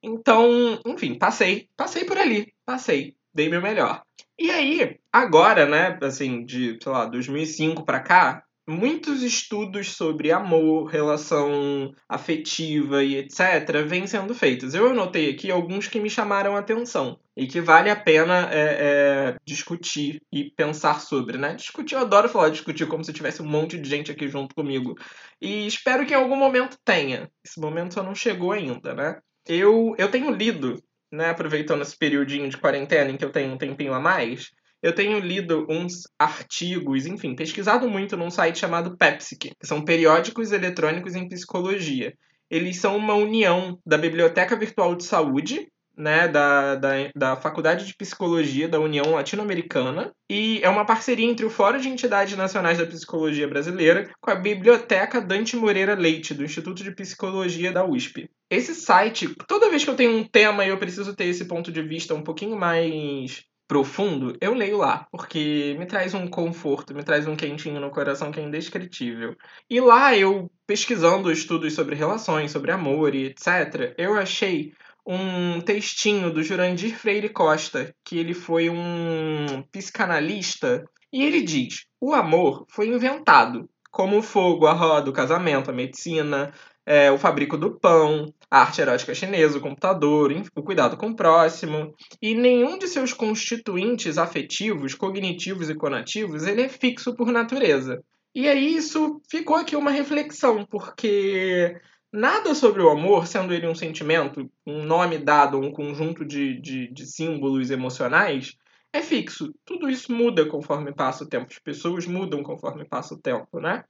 Então, 0.03 0.79
enfim, 0.85 1.15
passei, 1.19 1.69
passei 1.77 2.05
por 2.05 2.19
ali, 2.19 2.53
passei, 2.67 3.17
dei 3.33 3.49
meu 3.49 3.63
melhor. 3.63 4.03
E 4.39 4.51
aí, 4.51 4.99
agora, 5.11 5.65
né, 5.65 5.99
assim, 6.03 6.45
de, 6.45 6.79
sei 6.83 6.93
lá, 6.93 7.07
2005 7.07 7.87
para 7.87 8.01
cá, 8.01 8.45
muitos 8.67 9.23
estudos 9.23 9.93
sobre 9.95 10.31
amor, 10.31 10.87
relação 10.87 11.93
afetiva 12.09 13.03
e 13.03 13.17
etc. 13.17 13.85
vêm 13.87 14.07
sendo 14.07 14.35
feitos. 14.35 14.75
Eu 14.75 14.91
anotei 14.91 15.31
aqui 15.31 15.51
alguns 15.51 15.89
que 15.89 16.01
me 16.01 16.09
chamaram 16.09 16.57
a 16.57 16.61
atenção 16.61 17.19
e 17.37 17.47
que 17.47 17.61
vale 17.61 17.91
a 17.91 17.97
pena 17.97 18.49
é, 18.53 18.77
é, 18.81 19.37
discutir 19.45 20.23
e 20.31 20.51
pensar 20.51 21.01
sobre, 21.01 21.39
né? 21.39 21.55
Discutir, 21.55 21.95
eu 21.95 22.03
adoro 22.03 22.29
falar 22.29 22.51
discutir 22.51 22.87
como 22.87 23.05
se 23.05 23.13
tivesse 23.13 23.43
um 23.43 23.47
monte 23.47 23.79
de 23.79 23.89
gente 23.89 24.11
aqui 24.11 24.29
junto 24.29 24.55
comigo. 24.55 24.95
E 25.41 25.67
espero 25.67 26.07
que 26.07 26.13
em 26.13 26.17
algum 26.17 26.37
momento 26.37 26.79
tenha. 26.85 27.31
Esse 27.45 27.61
momento 27.61 27.95
só 27.95 28.03
não 28.03 28.15
chegou 28.15 28.53
ainda, 28.53 28.95
né? 28.95 29.19
Eu, 29.47 29.95
eu 29.99 30.11
tenho 30.11 30.31
lido, 30.31 30.81
né, 31.11 31.31
aproveitando 31.31 31.83
esse 31.83 31.97
periodinho 31.97 32.49
de 32.49 32.57
quarentena 32.57 33.11
em 33.11 33.17
que 33.17 33.25
eu 33.25 33.33
tenho 33.33 33.53
um 33.53 33.59
tempinho 33.59 33.93
a 33.93 33.99
mais, 33.99 34.53
eu 34.83 34.95
tenho 34.95 35.21
lido 35.21 35.65
uns 35.69 36.03
artigos, 36.19 37.07
enfim, 37.07 37.37
pesquisado 37.37 37.89
muito 37.89 38.17
num 38.17 38.31
site 38.31 38.59
chamado 38.59 38.97
Pepsic, 38.97 39.53
que 39.59 39.67
são 39.67 39.85
periódicos 39.85 40.51
eletrônicos 40.51 41.15
em 41.15 41.29
psicologia. 41.29 42.13
Eles 42.51 42.79
são 42.79 42.97
uma 42.97 43.15
união 43.15 43.79
da 43.87 43.97
Biblioteca 43.97 44.57
Virtual 44.57 44.95
de 44.95 45.05
Saúde, 45.05 45.69
né, 45.97 46.27
da, 46.27 46.75
da, 46.75 46.91
da 47.15 47.37
Faculdade 47.37 47.87
de 47.87 47.95
Psicologia 47.95 48.69
da 48.69 48.81
União 48.81 49.13
Latino-Americana, 49.13 50.13
e 50.29 50.59
é 50.63 50.69
uma 50.69 50.87
parceria 50.87 51.31
entre 51.31 51.45
o 51.45 51.51
Fórum 51.51 51.79
de 51.79 51.89
Entidades 51.89 52.37
Nacionais 52.37 52.79
da 52.79 52.87
Psicologia 52.87 53.47
Brasileira 53.47 54.11
com 54.21 54.31
a 54.31 54.35
Biblioteca 54.35 55.21
Dante 55.21 55.55
Moreira 55.55 55.95
Leite, 55.95 56.35
do 56.35 56.45
Instituto 56.45 56.83
de 56.83 56.95
Psicologia 56.95 57.71
da 57.71 57.85
USP. 57.85 58.29
Esse 58.51 58.75
site, 58.75 59.35
toda 59.47 59.71
vez 59.71 59.85
que 59.85 59.91
eu 59.91 59.97
tenho 59.97 60.17
um 60.17 60.25
tema 60.25 60.65
e 60.65 60.71
eu 60.71 60.79
preciso 60.79 61.15
ter 61.15 61.27
esse 61.27 61.45
ponto 61.45 61.71
de 61.71 61.83
vista 61.83 62.15
um 62.15 62.23
pouquinho 62.23 62.57
mais 62.57 63.45
profundo, 63.67 64.37
eu 64.41 64.55
leio 64.55 64.79
lá, 64.79 65.07
porque 65.11 65.75
me 65.79 65.87
traz 65.87 66.15
um 66.15 66.27
conforto, 66.27 66.95
me 66.95 67.03
traz 67.03 67.27
um 67.27 67.37
quentinho 67.37 67.81
no 67.81 67.91
coração 67.91 68.31
que 68.31 68.41
é 68.41 68.43
indescritível. 68.43 69.35
E 69.69 69.81
lá 69.81 70.17
eu, 70.17 70.51
pesquisando 70.67 71.33
estudos 71.33 71.75
sobre 71.75 71.95
relações, 71.95 72.51
sobre 72.51 72.71
amor 72.71 73.15
e 73.15 73.27
etc., 73.27 73.95
eu 73.97 74.15
achei 74.15 74.73
um 75.07 75.61
textinho 75.61 76.33
do 76.33 76.43
Jurandir 76.43 76.97
Freire 76.97 77.29
Costa, 77.29 77.95
que 78.05 78.19
ele 78.19 78.35
foi 78.35 78.69
um 78.69 79.63
psicanalista, 79.73 80.85
e 81.13 81.23
ele 81.23 81.43
diz: 81.43 81.87
o 82.01 82.15
amor 82.15 82.67
foi 82.69 82.89
inventado, 82.89 83.69
como 83.91 84.19
o 84.19 84.23
fogo, 84.23 84.67
a 84.67 84.73
roda, 84.73 85.11
o 85.11 85.13
casamento, 85.13 85.71
a 85.71 85.75
medicina, 85.75 86.53
é, 86.85 87.11
o 87.11 87.19
fabrico 87.19 87.57
do 87.57 87.79
pão, 87.79 88.33
a 88.51 88.61
arte 88.61 88.81
erótica 88.81 89.15
chinesa, 89.15 89.59
o 89.59 89.61
computador, 89.61 90.33
o 90.55 90.63
cuidado 90.63 90.97
com 90.97 91.09
o 91.09 91.17
próximo, 91.17 91.95
e 92.21 92.35
nenhum 92.35 92.79
de 92.79 92.89
seus 92.89 93.13
constituintes 93.13 94.19
afetivos, 94.19 94.95
cognitivos 94.95 95.71
e 95.71 95.75
conativos, 95.75 96.47
ele 96.47 96.63
é 96.63 96.69
fixo 96.69 97.15
por 97.15 97.29
natureza. 97.33 98.03
E 98.35 98.49
aí 98.49 98.77
isso 98.77 99.21
ficou 99.31 99.57
aqui 99.57 99.77
uma 99.77 99.91
reflexão, 99.91 100.65
porque 100.65 101.77
nada 102.13 102.55
sobre 102.55 102.83
o 102.83 102.91
amor, 102.91 103.27
sendo 103.27 103.53
ele 103.55 103.67
um 103.67 103.75
sentimento, 103.75 104.51
um 104.67 104.85
nome 104.85 105.19
dado, 105.19 105.59
um 105.59 105.71
conjunto 105.71 106.25
de, 106.25 106.61
de, 106.61 106.93
de 106.93 107.07
símbolos 107.07 107.71
emocionais, 107.71 108.57
é 108.93 109.01
fixo. 109.01 109.55
Tudo 109.65 109.89
isso 109.89 110.13
muda 110.13 110.47
conforme 110.47 110.95
passa 110.95 111.25
o 111.25 111.29
tempo. 111.29 111.47
As 111.51 111.59
pessoas 111.59 112.07
mudam 112.07 112.43
conforme 112.43 112.85
passa 112.85 113.15
o 113.15 113.19
tempo, 113.19 113.59
né? 113.59 113.85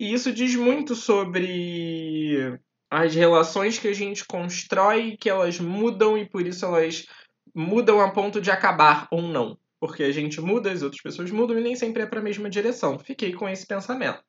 E 0.00 0.14
isso 0.14 0.32
diz 0.32 0.56
muito 0.56 0.94
sobre 0.94 2.58
as 2.90 3.14
relações 3.14 3.78
que 3.78 3.86
a 3.86 3.92
gente 3.92 4.24
constrói, 4.24 5.14
que 5.14 5.28
elas 5.28 5.60
mudam 5.60 6.16
e 6.16 6.26
por 6.26 6.46
isso 6.46 6.64
elas 6.64 7.06
mudam 7.54 8.00
a 8.00 8.10
ponto 8.10 8.40
de 8.40 8.50
acabar 8.50 9.06
ou 9.10 9.20
não. 9.20 9.58
Porque 9.78 10.02
a 10.02 10.10
gente 10.10 10.40
muda, 10.40 10.72
as 10.72 10.80
outras 10.80 11.02
pessoas 11.02 11.30
mudam 11.30 11.58
e 11.58 11.62
nem 11.62 11.76
sempre 11.76 12.02
é 12.02 12.06
para 12.06 12.18
a 12.18 12.22
mesma 12.22 12.48
direção. 12.48 12.98
Fiquei 12.98 13.34
com 13.34 13.46
esse 13.46 13.66
pensamento. 13.66 14.24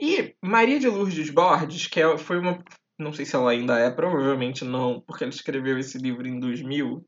E 0.00 0.34
Maria 0.42 0.80
de 0.80 0.88
Lourdes 0.88 1.30
Borges, 1.30 1.86
que 1.86 2.00
é, 2.00 2.18
foi 2.18 2.40
uma. 2.40 2.60
Não 2.98 3.12
sei 3.12 3.24
se 3.24 3.36
ela 3.36 3.52
ainda 3.52 3.78
é, 3.78 3.92
provavelmente 3.92 4.64
não, 4.64 5.00
porque 5.00 5.22
ela 5.22 5.32
escreveu 5.32 5.78
esse 5.78 5.98
livro 5.98 6.26
em 6.26 6.40
2000. 6.40 7.06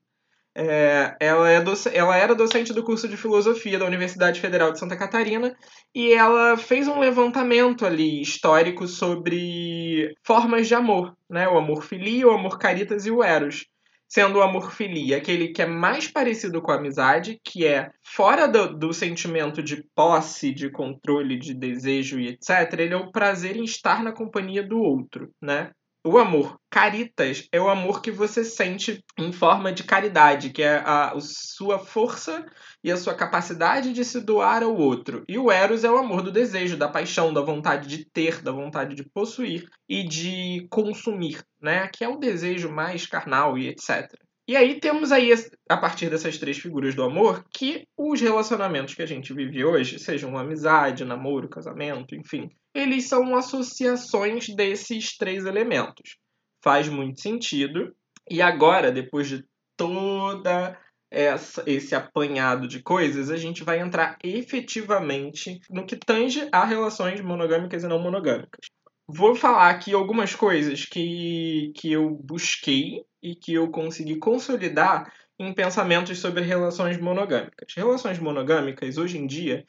É, 0.57 1.17
ela, 1.19 1.51
é 1.51 1.63
ela 1.93 2.17
era 2.17 2.35
docente 2.35 2.73
do 2.73 2.85
curso 2.85 3.09
de 3.09 3.17
filosofia 3.17 3.77
da 3.77 3.87
Universidade 3.87 4.41
Federal 4.41 4.71
de 4.71 4.79
Santa 4.79 4.97
Catarina 4.97 5.57
e 5.93 6.13
ela 6.13 6.57
fez 6.57 6.87
um 6.87 7.01
levantamento 7.01 7.85
ali 7.85 8.23
histórico 8.23 8.87
sobre 8.87 10.15
formas 10.23 10.69
de 10.69 10.75
amor, 10.75 11.17
né? 11.29 11.49
O 11.49 11.59
amor 11.59 11.83
filia, 11.83 12.29
o 12.29 12.31
amor 12.31 12.57
caritas 12.57 13.05
e 13.05 13.11
o 13.11 13.23
eros. 13.23 13.67
Sendo 14.07 14.39
o 14.39 14.43
amor 14.43 14.71
filia 14.71 15.17
aquele 15.17 15.49
que 15.49 15.61
é 15.61 15.67
mais 15.67 16.07
parecido 16.07 16.63
com 16.63 16.71
a 16.71 16.77
amizade, 16.77 17.41
que 17.43 17.67
é 17.67 17.91
fora 18.01 18.47
do, 18.47 18.77
do 18.77 18.93
sentimento 18.93 19.61
de 19.61 19.83
posse, 19.93 20.53
de 20.53 20.71
controle, 20.71 21.37
de 21.37 21.53
desejo 21.53 22.21
e 22.21 22.29
etc. 22.29 22.79
Ele 22.79 22.95
é 22.95 22.97
o 22.97 23.11
prazer 23.11 23.57
em 23.57 23.65
estar 23.65 24.05
na 24.05 24.13
companhia 24.13 24.63
do 24.63 24.79
outro, 24.79 25.33
né? 25.43 25.73
O 26.07 26.19
amor 26.19 26.61
caritas 26.71 27.49
é 27.51 27.59
o 27.59 27.71
amor 27.71 28.03
que 28.03 28.11
você 28.11 28.45
sente 28.45 29.03
em 29.19 29.33
forma 29.33 29.73
de 29.73 29.85
caridade, 29.85 30.51
que 30.51 30.63
é 30.63 30.77
a, 30.77 31.13
a 31.13 31.21
sua 31.21 31.79
força 31.79 32.45
e 32.83 32.93
a 32.93 32.97
sua 32.99 33.15
capacidade 33.15 33.91
de 33.91 34.05
se 34.05 34.21
doar 34.21 34.63
ao 34.63 34.77
outro. 34.77 35.25
E 35.27 35.39
o 35.39 35.51
eros 35.51 35.83
é 35.83 35.91
o 35.91 35.97
amor 35.97 36.21
do 36.21 36.31
desejo, 36.31 36.77
da 36.77 36.89
paixão, 36.89 37.33
da 37.33 37.41
vontade 37.41 37.89
de 37.89 38.05
ter, 38.05 38.43
da 38.43 38.53
vontade 38.53 38.95
de 38.95 39.03
possuir 39.03 39.67
e 39.89 40.07
de 40.07 40.67
consumir, 40.69 41.43
né? 41.59 41.89
Que 41.89 42.05
é 42.05 42.09
o 42.09 42.19
desejo 42.19 42.71
mais 42.71 43.07
carnal 43.07 43.57
e 43.57 43.69
etc. 43.69 44.13
E 44.47 44.59
aí 44.59 44.79
temos 44.79 45.11
aí, 45.11 45.33
a 45.71 45.77
partir 45.79 46.11
dessas 46.11 46.37
três 46.37 46.59
figuras 46.59 46.95
do 46.95 47.03
amor, 47.03 47.43
que 47.51 47.87
os 47.97 48.21
relacionamentos 48.21 48.93
que 48.93 49.01
a 49.01 49.07
gente 49.07 49.33
vive 49.33 49.65
hoje, 49.65 49.99
sejam 49.99 50.37
amizade, 50.37 51.03
namoro, 51.03 51.49
casamento, 51.49 52.15
enfim, 52.15 52.51
eles 52.75 53.09
são 53.09 53.37
associações 53.37 54.49
desses 54.49 55.17
três 55.17 55.47
elementos. 55.47 56.17
Faz 56.63 56.89
muito 56.89 57.21
sentido. 57.21 57.95
E 58.29 58.43
agora, 58.43 58.91
depois 58.91 59.29
de 59.29 59.45
toda 59.77 60.79
essa, 61.11 61.63
esse 61.67 61.95
apanhado 61.95 62.67
de 62.67 62.83
coisas, 62.83 63.31
a 63.31 63.37
gente 63.37 63.63
vai 63.63 63.79
entrar 63.79 64.19
efetivamente 64.25 65.61
no 65.71 65.87
que 65.87 65.97
tange 65.97 66.49
a 66.51 66.65
relações 66.65 67.21
monogâmicas 67.21 67.85
e 67.85 67.87
não 67.87 68.01
monogâmicas. 68.01 68.67
Vou 69.07 69.35
falar 69.37 69.71
aqui 69.71 69.93
algumas 69.93 70.35
coisas 70.35 70.87
que, 70.87 71.73
que 71.77 71.93
eu 71.93 72.11
busquei 72.11 73.05
e 73.23 73.37
que 73.37 73.53
eu 73.53 73.71
consegui 73.71 74.17
consolidar 74.17 75.13
em 75.39 75.53
pensamentos 75.53 76.19
sobre 76.19 76.43
relações 76.43 76.99
monogâmicas. 76.99 77.73
Relações 77.77 78.19
monogâmicas, 78.19 78.97
hoje 78.97 79.19
em 79.19 79.27
dia, 79.27 79.65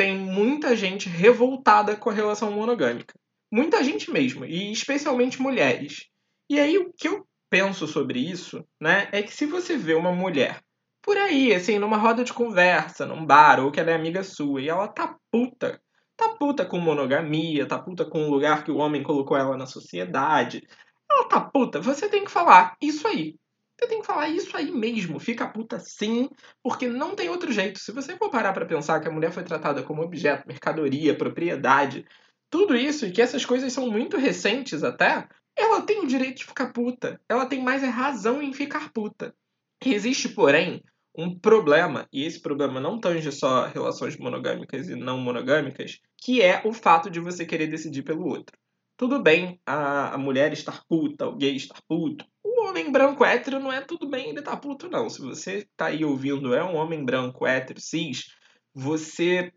tem 0.00 0.16
muita 0.16 0.74
gente 0.74 1.10
revoltada 1.10 1.94
com 1.94 2.08
a 2.08 2.12
relação 2.14 2.50
monogâmica. 2.50 3.12
Muita 3.52 3.84
gente 3.84 4.10
mesmo, 4.10 4.46
e 4.46 4.72
especialmente 4.72 5.42
mulheres. 5.42 6.06
E 6.48 6.58
aí 6.58 6.78
o 6.78 6.90
que 6.90 7.06
eu 7.06 7.26
penso 7.50 7.86
sobre 7.86 8.18
isso, 8.18 8.64
né, 8.80 9.10
é 9.12 9.22
que 9.22 9.30
se 9.30 9.44
você 9.44 9.76
vê 9.76 9.92
uma 9.92 10.10
mulher 10.10 10.58
por 11.02 11.18
aí, 11.18 11.54
assim, 11.54 11.78
numa 11.78 11.98
roda 11.98 12.24
de 12.24 12.32
conversa, 12.32 13.04
num 13.04 13.26
bar, 13.26 13.60
ou 13.60 13.70
que 13.70 13.78
ela 13.78 13.90
é 13.90 13.94
amiga 13.94 14.24
sua, 14.24 14.62
e 14.62 14.70
ela 14.70 14.88
tá 14.88 15.18
puta, 15.30 15.78
tá 16.16 16.30
puta 16.30 16.64
com 16.64 16.78
monogamia, 16.78 17.66
tá 17.66 17.78
puta 17.78 18.06
com 18.06 18.24
o 18.24 18.30
lugar 18.30 18.64
que 18.64 18.70
o 18.70 18.78
homem 18.78 19.02
colocou 19.02 19.36
ela 19.36 19.54
na 19.54 19.66
sociedade, 19.66 20.66
ela 21.10 21.28
tá 21.28 21.42
puta, 21.42 21.78
você 21.78 22.08
tem 22.08 22.24
que 22.24 22.30
falar 22.30 22.74
isso 22.80 23.06
aí. 23.06 23.34
Você 23.80 23.88
tem 23.88 24.00
que 24.02 24.06
falar 24.06 24.28
isso 24.28 24.54
aí 24.54 24.70
mesmo. 24.70 25.18
Fica 25.18 25.48
puta 25.48 25.78
sim, 25.80 26.28
porque 26.62 26.86
não 26.86 27.16
tem 27.16 27.30
outro 27.30 27.50
jeito. 27.50 27.78
Se 27.78 27.92
você 27.92 28.14
for 28.14 28.30
parar 28.30 28.52
pra 28.52 28.66
pensar 28.66 29.00
que 29.00 29.08
a 29.08 29.10
mulher 29.10 29.32
foi 29.32 29.42
tratada 29.42 29.82
como 29.82 30.02
objeto, 30.02 30.46
mercadoria, 30.46 31.16
propriedade, 31.16 32.04
tudo 32.50 32.76
isso, 32.76 33.06
e 33.06 33.10
que 33.10 33.22
essas 33.22 33.46
coisas 33.46 33.72
são 33.72 33.90
muito 33.90 34.18
recentes 34.18 34.84
até, 34.84 35.26
ela 35.56 35.80
tem 35.80 36.00
o 36.00 36.06
direito 36.06 36.38
de 36.38 36.44
ficar 36.44 36.74
puta. 36.74 37.18
Ela 37.26 37.46
tem 37.46 37.62
mais 37.62 37.82
razão 37.82 38.42
em 38.42 38.52
ficar 38.52 38.92
puta. 38.92 39.34
Existe, 39.82 40.28
porém, 40.28 40.82
um 41.16 41.38
problema, 41.38 42.06
e 42.12 42.26
esse 42.26 42.38
problema 42.38 42.80
não 42.80 43.00
tange 43.00 43.32
só 43.32 43.66
relações 43.66 44.14
monogâmicas 44.18 44.90
e 44.90 44.94
não 44.94 45.16
monogâmicas, 45.16 46.00
que 46.18 46.42
é 46.42 46.60
o 46.66 46.72
fato 46.74 47.08
de 47.08 47.18
você 47.18 47.46
querer 47.46 47.66
decidir 47.66 48.02
pelo 48.02 48.26
outro. 48.26 48.59
Tudo 49.00 49.18
bem 49.18 49.58
a, 49.64 50.12
a 50.12 50.18
mulher 50.18 50.52
estar 50.52 50.84
puta, 50.86 51.26
o 51.26 51.34
gay 51.34 51.56
estar 51.56 51.80
puto. 51.88 52.22
O 52.44 52.66
homem 52.66 52.92
branco 52.92 53.24
hétero 53.24 53.58
não 53.58 53.72
é 53.72 53.80
tudo 53.80 54.06
bem 54.06 54.28
ele 54.28 54.40
estar 54.40 54.50
tá 54.50 54.56
puto, 54.58 54.90
não. 54.90 55.08
Se 55.08 55.22
você 55.22 55.66
tá 55.74 55.86
aí 55.86 56.04
ouvindo, 56.04 56.54
é 56.54 56.62
um 56.62 56.76
homem 56.76 57.02
branco 57.02 57.46
hétero, 57.46 57.80
cis, 57.80 58.36
você 58.74 59.50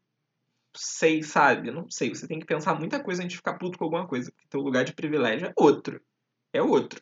sei, 0.73 1.21
sabe? 1.23 1.71
Não 1.71 1.89
sei, 1.89 2.15
você 2.15 2.25
tem 2.25 2.39
que 2.39 2.45
pensar 2.45 2.79
muita 2.79 3.03
coisa 3.03 3.21
antes 3.21 3.33
de 3.33 3.35
ficar 3.35 3.55
puto 3.55 3.77
com 3.77 3.83
alguma 3.83 4.07
coisa, 4.07 4.31
porque 4.31 4.47
teu 4.47 4.61
lugar 4.61 4.85
de 4.85 4.93
privilégio 4.93 5.49
é 5.49 5.53
outro. 5.57 5.99
É 6.53 6.61
outro. 6.61 7.01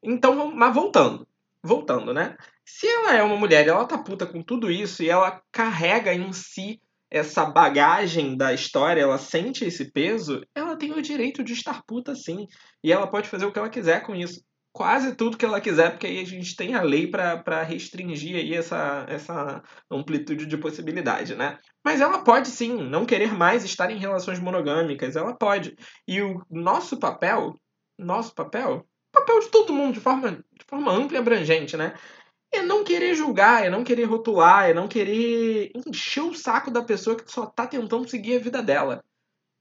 Então, 0.00 0.54
mas 0.54 0.72
voltando. 0.72 1.26
Voltando, 1.60 2.14
né? 2.14 2.36
Se 2.64 2.86
ela 2.86 3.16
é 3.16 3.22
uma 3.24 3.36
mulher 3.36 3.66
e 3.66 3.70
ela 3.70 3.84
tá 3.84 3.98
puta 3.98 4.28
com 4.28 4.44
tudo 4.44 4.70
isso 4.70 5.02
e 5.02 5.10
ela 5.10 5.42
carrega 5.50 6.14
em 6.14 6.32
si 6.32 6.80
essa 7.12 7.44
bagagem 7.44 8.34
da 8.34 8.54
história, 8.54 9.02
ela 9.02 9.18
sente 9.18 9.66
esse 9.66 9.92
peso, 9.92 10.40
ela 10.54 10.76
tem 10.76 10.92
o 10.92 11.02
direito 11.02 11.44
de 11.44 11.52
estar 11.52 11.82
puta 11.86 12.14
sim. 12.14 12.46
E 12.82 12.90
ela 12.90 13.06
pode 13.06 13.28
fazer 13.28 13.44
o 13.44 13.52
que 13.52 13.58
ela 13.58 13.68
quiser 13.68 14.02
com 14.02 14.14
isso. 14.14 14.42
Quase 14.74 15.14
tudo 15.14 15.36
que 15.36 15.44
ela 15.44 15.60
quiser, 15.60 15.90
porque 15.90 16.06
aí 16.06 16.18
a 16.18 16.24
gente 16.24 16.56
tem 16.56 16.74
a 16.74 16.80
lei 16.80 17.06
para 17.06 17.62
restringir 17.62 18.36
aí 18.36 18.54
essa, 18.54 19.04
essa 19.06 19.62
amplitude 19.90 20.46
de 20.46 20.56
possibilidade, 20.56 21.34
né? 21.34 21.58
Mas 21.84 22.00
ela 22.00 22.24
pode 22.24 22.48
sim 22.48 22.78
não 22.88 23.04
querer 23.04 23.34
mais 23.34 23.62
estar 23.62 23.90
em 23.90 23.98
relações 23.98 24.40
monogâmicas, 24.40 25.14
ela 25.14 25.36
pode. 25.36 25.76
E 26.08 26.22
o 26.22 26.42
nosso 26.50 26.98
papel, 26.98 27.54
nosso 27.98 28.34
papel, 28.34 28.86
papel 29.12 29.40
de 29.40 29.48
todo 29.50 29.74
mundo 29.74 29.92
de 29.92 30.00
forma, 30.00 30.32
de 30.32 30.64
forma 30.66 30.90
ampla 30.90 31.18
e 31.18 31.20
abrangente, 31.20 31.76
né? 31.76 31.92
É 32.52 32.62
não 32.62 32.84
querer 32.84 33.14
julgar, 33.14 33.64
é 33.64 33.70
não 33.70 33.82
querer 33.82 34.04
rotular, 34.04 34.68
é 34.68 34.74
não 34.74 34.86
querer 34.86 35.72
encher 35.86 36.22
o 36.22 36.34
saco 36.34 36.70
da 36.70 36.82
pessoa 36.82 37.16
que 37.16 37.30
só 37.30 37.46
tá 37.46 37.66
tentando 37.66 38.08
seguir 38.08 38.36
a 38.36 38.40
vida 38.40 38.62
dela. 38.62 39.02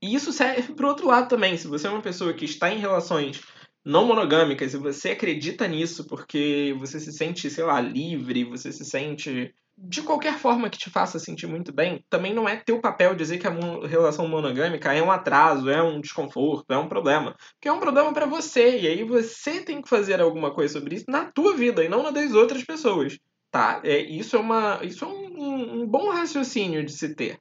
E 0.03 0.13
isso 0.13 0.33
serve 0.33 0.73
pro 0.73 0.87
outro 0.87 1.07
lado 1.07 1.29
também. 1.29 1.57
Se 1.57 1.67
você 1.67 1.87
é 1.87 1.89
uma 1.89 2.01
pessoa 2.01 2.33
que 2.33 2.45
está 2.45 2.71
em 2.71 2.79
relações 2.79 3.41
não 3.83 4.05
monogâmicas 4.05 4.73
e 4.73 4.77
você 4.77 5.11
acredita 5.11 5.67
nisso 5.67 6.05
porque 6.05 6.75
você 6.77 6.99
se 6.99 7.11
sente, 7.11 7.49
sei 7.49 7.63
lá, 7.63 7.79
livre, 7.79 8.43
você 8.43 8.71
se 8.71 8.83
sente 8.83 9.53
de 9.77 10.01
qualquer 10.01 10.37
forma 10.37 10.69
que 10.69 10.77
te 10.77 10.89
faça 10.89 11.17
sentir 11.17 11.47
muito 11.47 11.73
bem, 11.73 12.05
também 12.09 12.33
não 12.33 12.47
é 12.47 12.55
teu 12.57 12.79
papel 12.79 13.15
dizer 13.15 13.39
que 13.39 13.47
a 13.47 13.51
relação 13.87 14.27
monogâmica 14.27 14.93
é 14.93 15.01
um 15.01 15.11
atraso, 15.11 15.69
é 15.69 15.81
um 15.81 15.99
desconforto, 15.99 16.71
é 16.71 16.77
um 16.77 16.87
problema. 16.87 17.35
Porque 17.53 17.67
é 17.67 17.71
um 17.71 17.79
problema 17.79 18.13
para 18.13 18.25
você, 18.25 18.79
e 18.79 18.87
aí 18.87 19.03
você 19.03 19.61
tem 19.61 19.81
que 19.81 19.89
fazer 19.89 20.21
alguma 20.21 20.53
coisa 20.53 20.79
sobre 20.79 20.95
isso 20.95 21.05
na 21.07 21.25
tua 21.25 21.55
vida 21.55 21.83
e 21.83 21.89
não 21.89 22.03
na 22.03 22.11
das 22.11 22.33
outras 22.33 22.63
pessoas. 22.63 23.17
Tá? 23.49 23.81
É, 23.83 23.99
isso 23.99 24.35
é, 24.35 24.39
uma, 24.39 24.79
isso 24.83 25.03
é 25.03 25.07
um, 25.07 25.81
um 25.81 25.87
bom 25.87 26.09
raciocínio 26.09 26.85
de 26.85 26.91
se 26.91 27.15
ter. 27.15 27.39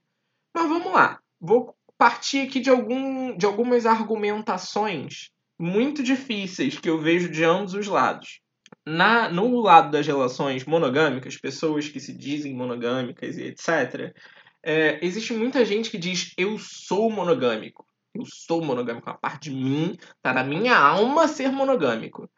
Mas 0.55 0.69
vamos 0.69 0.93
lá. 0.93 1.21
Vou 1.41 1.75
partir 1.97 2.41
aqui 2.41 2.61
de, 2.61 2.71
algum, 2.71 3.37
de 3.37 3.47
algumas 3.47 3.87
argumentações 3.87 5.31
muito 5.59 6.03
difíceis 6.03 6.79
que 6.79 6.89
eu 6.89 6.99
vejo 6.99 7.29
de 7.29 7.45
ambos 7.45 7.75
os 7.75 7.87
lados 7.87 8.41
na, 8.87 9.29
no 9.29 9.61
lado 9.61 9.91
das 9.91 10.07
relações 10.07 10.65
monogâmicas, 10.65 11.37
pessoas 11.37 11.89
que 11.89 12.01
se 12.01 12.13
dizem 12.13 12.55
monogâmicas 12.55 13.37
e 13.37 13.45
etc., 13.45 14.15
é, 14.63 15.05
existe 15.05 15.33
muita 15.33 15.65
gente 15.65 15.91
que 15.91 15.99
diz 15.99 16.33
eu 16.37 16.59
sou 16.59 17.11
monogâmico. 17.11 17.87
Eu 18.15 18.25
sou 18.27 18.63
monogâmico. 18.63 19.09
A 19.09 19.15
parte 19.15 19.51
de 19.51 19.57
mim, 19.57 19.97
tá 20.21 20.33
na 20.33 20.45
minha 20.45 20.77
alma 20.77 21.29
ser 21.29 21.51
monogâmico. 21.51 22.31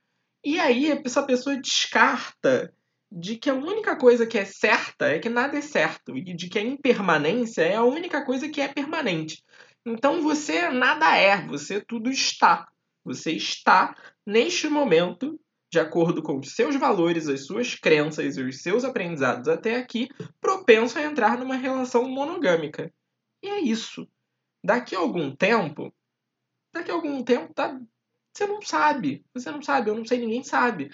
E 0.45 0.59
aí 0.59 0.91
essa 0.91 1.23
pessoa 1.23 1.57
descarta 1.57 2.73
de 3.11 3.37
que 3.37 3.51
a 3.51 3.55
única 3.55 3.97
coisa 3.97 4.27
que 4.27 4.39
é 4.39 4.45
certa 4.45 5.09
é 5.09 5.19
que 5.19 5.29
nada 5.29 5.59
é 5.59 5.61
certo 5.61 6.17
e 6.17 6.35
de 6.35 6.49
que 6.49 6.59
a 6.59 6.63
impermanência 6.63 7.63
é 7.63 7.77
a 7.77 7.85
única 7.85 8.25
coisa 8.25 8.49
que 8.49 8.61
é 8.61 8.69
permanente. 8.69 9.43
Então 9.85 10.23
você 10.23 10.69
nada 10.71 11.17
é, 11.17 11.47
você 11.47 11.81
tudo 11.81 12.11
está. 12.11 12.69
Você 13.05 13.33
está 13.33 13.95
neste 14.27 14.69
momento 14.69 15.39
de 15.73 15.81
acordo 15.81 16.23
com 16.23 16.39
os 16.39 16.55
seus 16.55 16.77
valores, 16.77 17.29
as 17.29 17.47
suas 17.47 17.75
crenças 17.75 18.37
e 18.37 18.43
os 18.43 18.61
seus 18.61 18.85
aprendizados 18.85 19.49
até 19.49 19.77
aqui, 19.77 20.11
propenso 20.39 20.99
a 20.99 21.03
entrar 21.03 21.39
numa 21.39 21.57
relação 21.57 22.07
monogâmica. 22.07 22.93
E 23.43 23.49
é 23.49 23.59
isso. 23.59 24.07
Daqui 24.63 24.95
a 24.95 24.99
algum 24.99 25.35
tempo, 25.35 25.91
daqui 26.75 26.91
a 26.91 26.95
algum 26.95 27.25
tempo, 27.25 27.55
tá, 27.55 27.81
você 28.35 28.47
não 28.47 28.61
sabe. 28.61 29.25
Você 29.33 29.51
não 29.51 29.63
sabe, 29.63 29.89
eu 29.89 29.95
não 29.95 30.05
sei, 30.05 30.19
ninguém 30.19 30.45
sabe. 30.45 30.91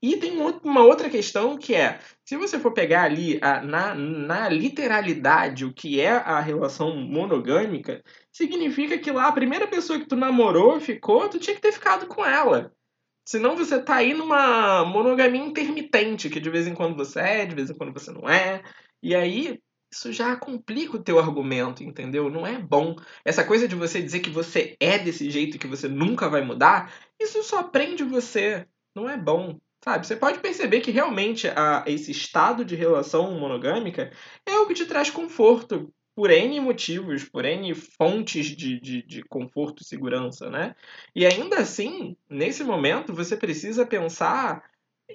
E 0.00 0.16
tem 0.16 0.32
uma 0.64 0.82
outra 0.82 1.10
questão 1.10 1.58
que 1.58 1.74
é, 1.74 2.00
se 2.24 2.34
você 2.36 2.58
for 2.58 2.72
pegar 2.72 3.04
ali 3.04 3.38
a, 3.42 3.60
na, 3.62 3.94
na 3.94 4.48
literalidade 4.48 5.66
o 5.66 5.74
que 5.74 6.00
é 6.00 6.10
a 6.10 6.40
relação 6.40 6.96
monogâmica, 6.96 8.02
significa 8.32 8.96
que 8.96 9.12
lá 9.12 9.28
a 9.28 9.32
primeira 9.32 9.68
pessoa 9.68 10.00
que 10.00 10.06
tu 10.06 10.16
namorou, 10.16 10.80
ficou, 10.80 11.28
tu 11.28 11.38
tinha 11.38 11.54
que 11.54 11.62
ter 11.62 11.70
ficado 11.70 12.06
com 12.06 12.24
ela. 12.24 12.74
Senão 13.24 13.56
você 13.56 13.80
tá 13.80 13.96
aí 13.96 14.14
numa 14.14 14.84
monogamia 14.84 15.44
intermitente, 15.44 16.28
que 16.28 16.40
de 16.40 16.50
vez 16.50 16.66
em 16.66 16.74
quando 16.74 16.96
você 16.96 17.20
é, 17.20 17.46
de 17.46 17.54
vez 17.54 17.70
em 17.70 17.74
quando 17.74 17.92
você 17.92 18.10
não 18.10 18.28
é. 18.28 18.62
E 19.02 19.14
aí 19.14 19.60
isso 19.92 20.12
já 20.12 20.34
complica 20.36 20.96
o 20.96 21.02
teu 21.02 21.18
argumento, 21.18 21.84
entendeu? 21.84 22.30
Não 22.30 22.46
é 22.46 22.58
bom. 22.58 22.96
Essa 23.24 23.44
coisa 23.44 23.68
de 23.68 23.76
você 23.76 24.00
dizer 24.00 24.20
que 24.20 24.30
você 24.30 24.74
é 24.80 24.98
desse 24.98 25.28
jeito 25.30 25.58
que 25.58 25.66
você 25.66 25.86
nunca 25.86 26.28
vai 26.28 26.42
mudar, 26.42 26.92
isso 27.20 27.42
só 27.42 27.62
prende 27.62 28.02
você. 28.02 28.66
Não 28.94 29.08
é 29.08 29.16
bom. 29.16 29.58
Sabe? 29.84 30.06
Você 30.06 30.16
pode 30.16 30.38
perceber 30.38 30.80
que 30.80 30.90
realmente 30.90 31.48
a, 31.48 31.84
esse 31.86 32.10
estado 32.10 32.64
de 32.64 32.76
relação 32.76 33.38
monogâmica 33.38 34.12
é 34.46 34.56
o 34.58 34.66
que 34.66 34.74
te 34.74 34.86
traz 34.86 35.10
conforto 35.10 35.92
por 36.14 36.30
N 36.30 36.60
motivos, 36.60 37.24
por 37.24 37.44
N 37.44 37.74
fontes 37.74 38.46
de, 38.46 38.80
de, 38.80 39.02
de, 39.02 39.22
conforto 39.24 39.82
e 39.82 39.86
segurança, 39.86 40.50
né? 40.50 40.74
E 41.14 41.24
ainda 41.24 41.58
assim, 41.58 42.16
nesse 42.28 42.62
momento, 42.62 43.14
você 43.14 43.36
precisa 43.36 43.86
pensar 43.86 44.62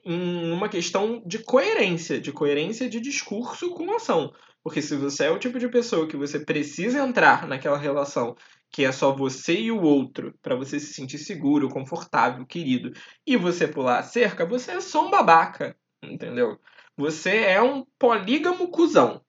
em 0.03 0.51
uma 0.51 0.69
questão 0.69 1.21
de 1.25 1.39
coerência, 1.39 2.19
de 2.19 2.31
coerência 2.31 2.89
de 2.89 2.99
discurso 2.99 3.71
com 3.71 3.93
ação. 3.95 4.33
Porque 4.63 4.81
se 4.81 4.95
você 4.95 5.25
é 5.25 5.31
o 5.31 5.39
tipo 5.39 5.59
de 5.59 5.69
pessoa 5.69 6.07
que 6.07 6.17
você 6.17 6.39
precisa 6.39 6.99
entrar 6.99 7.47
naquela 7.47 7.77
relação 7.77 8.35
que 8.69 8.83
é 8.83 8.91
só 8.91 9.15
você 9.15 9.53
e 9.53 9.71
o 9.71 9.81
outro, 9.81 10.33
para 10.41 10.55
você 10.55 10.79
se 10.79 10.93
sentir 10.93 11.17
seguro, 11.19 11.69
confortável, 11.69 12.45
querido, 12.45 12.91
e 13.25 13.37
você 13.37 13.67
pular 13.67 13.99
a 13.99 14.03
cerca, 14.03 14.45
você 14.45 14.71
é 14.71 14.81
só 14.81 15.07
um 15.07 15.09
babaca, 15.09 15.75
entendeu? 16.03 16.59
Você 16.97 17.37
é 17.37 17.61
um 17.61 17.85
polígamo 17.97 18.69
cuzão. 18.69 19.21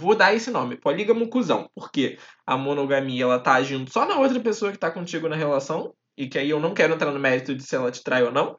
Vou 0.00 0.14
dar 0.14 0.34
esse 0.34 0.50
nome, 0.50 0.76
polígamo 0.76 1.28
cuzão. 1.28 1.68
Porque 1.74 2.18
a 2.46 2.56
monogamia 2.56 3.24
ela 3.24 3.38
tá 3.38 3.54
agindo 3.54 3.90
só 3.90 4.06
na 4.06 4.18
outra 4.18 4.40
pessoa 4.40 4.72
que 4.72 4.78
tá 4.78 4.90
contigo 4.90 5.28
na 5.28 5.36
relação. 5.36 5.94
E 6.16 6.26
que 6.26 6.38
aí 6.38 6.48
eu 6.48 6.58
não 6.58 6.72
quero 6.72 6.94
entrar 6.94 7.12
no 7.12 7.20
mérito 7.20 7.54
de 7.54 7.62
se 7.62 7.76
ela 7.76 7.90
te 7.90 8.02
trai 8.02 8.22
ou 8.22 8.32
não. 8.32 8.58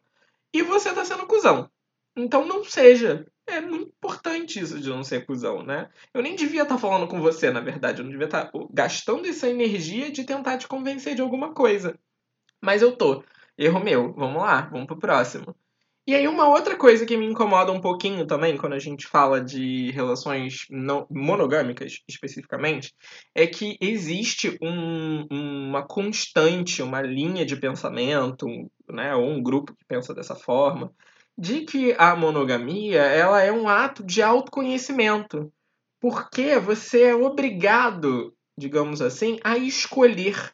E 0.54 0.62
você 0.62 0.94
tá 0.94 1.04
sendo 1.04 1.26
cuzão. 1.26 1.68
Então 2.16 2.46
não 2.46 2.64
seja. 2.64 3.26
É 3.48 3.60
muito 3.60 3.90
importante 3.90 4.60
isso 4.60 4.80
de 4.80 4.88
não 4.88 5.04
ser 5.04 5.26
cuzão, 5.26 5.64
né? 5.64 5.90
Eu 6.14 6.22
nem 6.22 6.36
devia 6.36 6.62
estar 6.62 6.76
tá 6.76 6.82
falando 6.82 7.08
com 7.08 7.20
você, 7.20 7.50
na 7.50 7.60
verdade. 7.60 8.00
Eu 8.00 8.04
não 8.04 8.12
devia 8.12 8.28
estar 8.28 8.46
tá 8.46 8.60
gastando 8.72 9.28
essa 9.28 9.50
energia 9.50 10.12
de 10.12 10.24
tentar 10.24 10.60
te 10.60 10.68
convencer 10.68 11.16
de 11.16 11.22
alguma 11.22 11.54
coisa. 11.56 11.98
Mas 12.62 12.84
eu 12.84 12.96
tô. 12.96 13.24
Erro 13.58 13.84
meu. 13.84 14.14
Vamos 14.14 14.42
lá, 14.42 14.62
vamos 14.72 14.86
pro 14.86 15.00
próximo. 15.00 15.56
E 16.08 16.16
aí, 16.16 16.28
uma 16.28 16.48
outra 16.50 16.76
coisa 16.76 17.06
que 17.06 17.16
me 17.16 17.28
incomoda 17.28 17.72
um 17.72 17.80
pouquinho 17.80 18.26
também, 18.26 18.58
quando 18.58 18.74
a 18.74 18.80
gente 18.80 19.06
fala 19.06 19.40
de 19.40 19.92
relações 19.92 20.66
monogâmicas 21.10 22.00
especificamente, 22.10 22.92
é 23.36 23.46
que 23.46 23.78
existe 23.80 24.58
um, 24.62 25.28
uma 25.30 25.86
constante, 25.86 26.82
uma 26.82 27.02
linha 27.04 27.46
de 27.46 27.56
pensamento, 27.56 28.48
né, 28.90 29.16
ou 29.16 29.30
um 29.30 29.44
grupo 29.44 29.76
que 29.76 29.86
pensa 29.86 30.12
dessa 30.14 30.36
forma, 30.36 30.92
de 31.38 31.62
que 31.62 31.94
a 31.98 32.16
monogamia 32.16 33.02
ela 33.04 33.42
é 33.42 33.52
um 33.52 33.70
ato 33.70 34.04
de 34.04 34.24
autoconhecimento. 34.24 35.54
Porque 36.00 36.58
você 36.58 37.04
é 37.04 37.16
obrigado, 37.16 38.36
digamos 38.58 39.04
assim, 39.04 39.40
a 39.44 39.56
escolher 39.56 40.52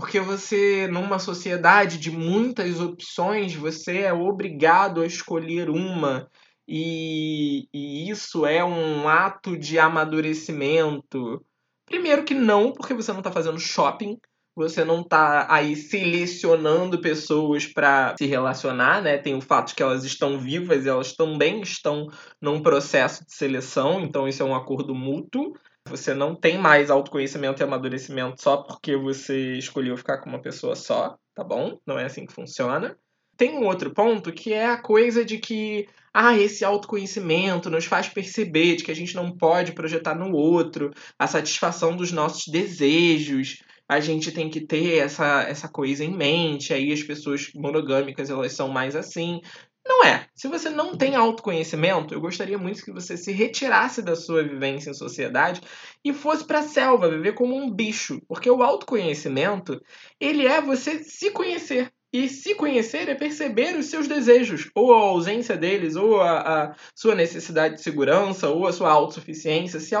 Porque 0.00 0.18
você, 0.18 0.88
numa 0.90 1.18
sociedade 1.18 1.98
de 1.98 2.10
muitas 2.10 2.80
opções, 2.80 3.54
você 3.54 3.98
é 3.98 4.12
obrigado 4.14 5.02
a 5.02 5.06
escolher 5.06 5.68
uma. 5.68 6.26
E, 6.66 7.68
e 7.70 8.08
isso 8.08 8.46
é 8.46 8.64
um 8.64 9.06
ato 9.06 9.58
de 9.58 9.78
amadurecimento. 9.78 11.44
Primeiro 11.84 12.24
que 12.24 12.32
não, 12.32 12.72
porque 12.72 12.94
você 12.94 13.12
não 13.12 13.20
está 13.20 13.30
fazendo 13.30 13.60
shopping, 13.60 14.18
você 14.56 14.86
não 14.86 15.02
está 15.02 15.46
aí 15.52 15.76
selecionando 15.76 16.98
pessoas 17.02 17.66
para 17.66 18.14
se 18.16 18.24
relacionar, 18.24 19.02
né? 19.02 19.18
Tem 19.18 19.34
o 19.34 19.42
fato 19.42 19.68
de 19.68 19.74
que 19.74 19.82
elas 19.82 20.02
estão 20.02 20.38
vivas 20.38 20.86
elas 20.86 21.12
também 21.12 21.60
estão 21.60 22.06
num 22.40 22.62
processo 22.62 23.22
de 23.26 23.34
seleção, 23.34 24.00
então 24.00 24.26
isso 24.26 24.42
é 24.42 24.46
um 24.46 24.54
acordo 24.54 24.94
mútuo. 24.94 25.52
Você 25.88 26.14
não 26.14 26.34
tem 26.34 26.58
mais 26.58 26.90
autoconhecimento 26.90 27.62
e 27.62 27.64
amadurecimento 27.64 28.42
só 28.42 28.58
porque 28.58 28.96
você 28.96 29.54
escolheu 29.54 29.96
ficar 29.96 30.18
com 30.18 30.28
uma 30.28 30.40
pessoa 30.42 30.76
só, 30.76 31.16
tá 31.34 31.42
bom? 31.42 31.78
Não 31.86 31.98
é 31.98 32.04
assim 32.04 32.26
que 32.26 32.32
funciona. 32.32 32.96
Tem 33.36 33.56
um 33.56 33.64
outro 33.64 33.90
ponto 33.92 34.32
que 34.32 34.52
é 34.52 34.66
a 34.66 34.76
coisa 34.76 35.24
de 35.24 35.38
que 35.38 35.88
ah, 36.12 36.36
esse 36.36 36.64
autoconhecimento 36.64 37.70
nos 37.70 37.86
faz 37.86 38.08
perceber 38.08 38.76
de 38.76 38.84
que 38.84 38.90
a 38.90 38.94
gente 38.94 39.14
não 39.14 39.34
pode 39.36 39.72
projetar 39.72 40.14
no 40.14 40.32
outro 40.34 40.90
a 41.18 41.26
satisfação 41.26 41.96
dos 41.96 42.12
nossos 42.12 42.46
desejos. 42.48 43.62
A 43.88 43.98
gente 43.98 44.30
tem 44.30 44.50
que 44.50 44.60
ter 44.60 44.98
essa, 44.98 45.42
essa 45.42 45.68
coisa 45.68 46.04
em 46.04 46.14
mente. 46.14 46.74
Aí 46.74 46.92
as 46.92 47.02
pessoas 47.02 47.50
monogâmicas 47.54 48.28
elas 48.28 48.52
são 48.52 48.68
mais 48.68 48.94
assim. 48.94 49.40
Não 49.84 50.04
é. 50.04 50.26
Se 50.34 50.46
você 50.48 50.68
não 50.70 50.96
tem 50.96 51.16
autoconhecimento, 51.16 52.14
eu 52.14 52.20
gostaria 52.20 52.58
muito 52.58 52.84
que 52.84 52.92
você 52.92 53.16
se 53.16 53.32
retirasse 53.32 54.02
da 54.02 54.14
sua 54.14 54.42
vivência 54.42 54.90
em 54.90 54.94
sociedade 54.94 55.60
e 56.04 56.12
fosse 56.12 56.46
para 56.46 56.60
a 56.60 56.68
selva, 56.68 57.10
viver 57.10 57.34
como 57.34 57.56
um 57.56 57.70
bicho, 57.70 58.20
porque 58.28 58.50
o 58.50 58.62
autoconhecimento, 58.62 59.80
ele 60.20 60.46
é 60.46 60.60
você 60.60 61.02
se 61.02 61.30
conhecer. 61.30 61.90
E 62.12 62.28
se 62.28 62.56
conhecer 62.56 63.08
é 63.08 63.14
perceber 63.14 63.76
os 63.76 63.86
seus 63.86 64.08
desejos, 64.08 64.68
ou 64.74 64.92
a 64.92 64.98
ausência 64.98 65.56
deles, 65.56 65.94
ou 65.94 66.20
a, 66.20 66.64
a 66.70 66.76
sua 66.92 67.14
necessidade 67.14 67.76
de 67.76 67.82
segurança, 67.82 68.48
ou 68.48 68.66
a 68.66 68.72
sua 68.72 68.90
autossuficiência. 68.90 69.78
Se 69.78 69.94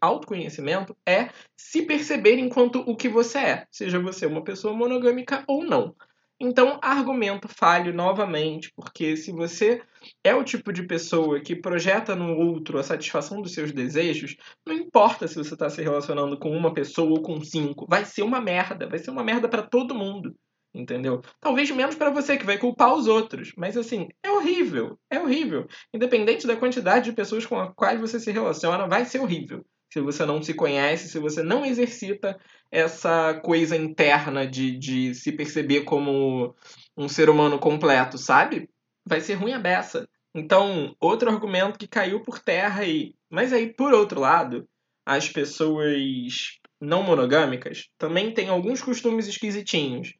autoconhecimento 0.00 0.96
é 1.04 1.28
se 1.56 1.82
perceber 1.82 2.38
enquanto 2.38 2.84
o 2.86 2.96
que 2.96 3.08
você 3.08 3.38
é, 3.38 3.66
seja 3.70 3.98
você 3.98 4.26
uma 4.26 4.44
pessoa 4.44 4.72
monogâmica 4.74 5.42
ou 5.48 5.64
não. 5.64 5.92
Então, 6.38 6.78
argumento 6.82 7.48
falho 7.48 7.94
novamente, 7.94 8.70
porque 8.76 9.16
se 9.16 9.32
você 9.32 9.82
é 10.22 10.34
o 10.34 10.44
tipo 10.44 10.70
de 10.70 10.82
pessoa 10.86 11.40
que 11.40 11.56
projeta 11.56 12.14
no 12.14 12.36
outro 12.36 12.78
a 12.78 12.82
satisfação 12.82 13.40
dos 13.40 13.54
seus 13.54 13.72
desejos, 13.72 14.36
não 14.66 14.74
importa 14.74 15.26
se 15.26 15.36
você 15.36 15.54
está 15.54 15.70
se 15.70 15.82
relacionando 15.82 16.38
com 16.38 16.50
uma 16.50 16.74
pessoa 16.74 17.10
ou 17.10 17.22
com 17.22 17.40
cinco, 17.42 17.86
vai 17.88 18.04
ser 18.04 18.22
uma 18.22 18.38
merda, 18.38 18.86
vai 18.86 18.98
ser 18.98 19.10
uma 19.10 19.24
merda 19.24 19.48
para 19.48 19.62
todo 19.62 19.94
mundo, 19.94 20.36
entendeu? 20.74 21.22
Talvez 21.40 21.70
menos 21.70 21.94
para 21.94 22.10
você 22.10 22.36
que 22.36 22.44
vai 22.44 22.58
culpar 22.58 22.94
os 22.94 23.06
outros, 23.06 23.52
mas 23.56 23.74
assim, 23.74 24.06
é 24.22 24.30
horrível, 24.30 24.98
é 25.10 25.18
horrível. 25.18 25.66
Independente 25.92 26.46
da 26.46 26.56
quantidade 26.56 27.06
de 27.06 27.16
pessoas 27.16 27.46
com 27.46 27.58
as 27.58 27.72
quais 27.74 27.98
você 27.98 28.20
se 28.20 28.30
relaciona, 28.30 28.86
vai 28.86 29.06
ser 29.06 29.20
horrível 29.20 29.64
se 29.92 30.00
você 30.00 30.24
não 30.24 30.42
se 30.42 30.54
conhece, 30.54 31.08
se 31.08 31.18
você 31.18 31.42
não 31.42 31.64
exercita 31.64 32.38
essa 32.70 33.34
coisa 33.42 33.76
interna 33.76 34.46
de, 34.46 34.76
de 34.76 35.14
se 35.14 35.32
perceber 35.32 35.82
como 35.82 36.54
um 36.96 37.08
ser 37.08 37.30
humano 37.30 37.58
completo, 37.58 38.18
sabe? 38.18 38.68
Vai 39.06 39.20
ser 39.20 39.34
ruim 39.34 39.52
a 39.52 39.58
beça. 39.58 40.08
Então, 40.34 40.94
outro 41.00 41.30
argumento 41.30 41.78
que 41.78 41.88
caiu 41.88 42.20
por 42.20 42.38
terra 42.38 42.82
aí. 42.82 43.14
Mas 43.30 43.52
aí, 43.52 43.72
por 43.72 43.94
outro 43.94 44.20
lado, 44.20 44.68
as 45.04 45.28
pessoas 45.28 46.58
não 46.80 47.02
monogâmicas 47.02 47.88
também 47.96 48.34
têm 48.34 48.48
alguns 48.48 48.82
costumes 48.82 49.26
esquisitinhos. 49.26 50.12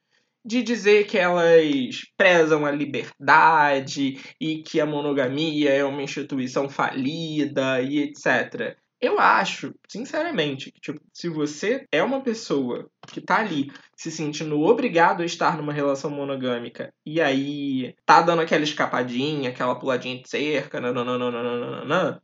De 0.45 0.63
dizer 0.63 1.09
que 1.09 1.19
elas 1.19 2.03
prezam 2.17 2.65
a 2.65 2.71
liberdade 2.71 4.21
e 4.41 4.63
que 4.63 4.81
a 4.81 4.87
monogamia 4.87 5.71
é 5.71 5.85
uma 5.85 6.03
instituição 6.03 6.69
falida 6.69 7.83
e 7.83 7.99
etc. 7.99 8.79
Eu 9.07 9.21
acho, 9.21 9.73
sinceramente, 9.89 10.73
que 10.73 10.81
tipo, 10.81 11.01
se 11.13 11.29
você 11.29 11.87
é 11.93 12.03
uma 12.03 12.21
pessoa 12.21 12.91
que 13.07 13.21
tá 13.21 13.39
ali 13.39 13.71
se 13.97 14.11
sentindo 14.11 14.61
obrigado 14.61 15.23
a 15.23 15.25
estar 15.25 15.57
numa 15.57 15.73
relação 15.73 16.11
monogâmica 16.11 16.93
e 17.05 17.21
aí 17.21 17.95
tá 18.05 18.21
dando 18.21 18.43
aquela 18.43 18.65
escapadinha, 18.65 19.51
aquela 19.51 19.79
puladinha 19.79 20.21
de 20.21 20.29
cerca, 20.29 20.81
nananana, 20.81 22.21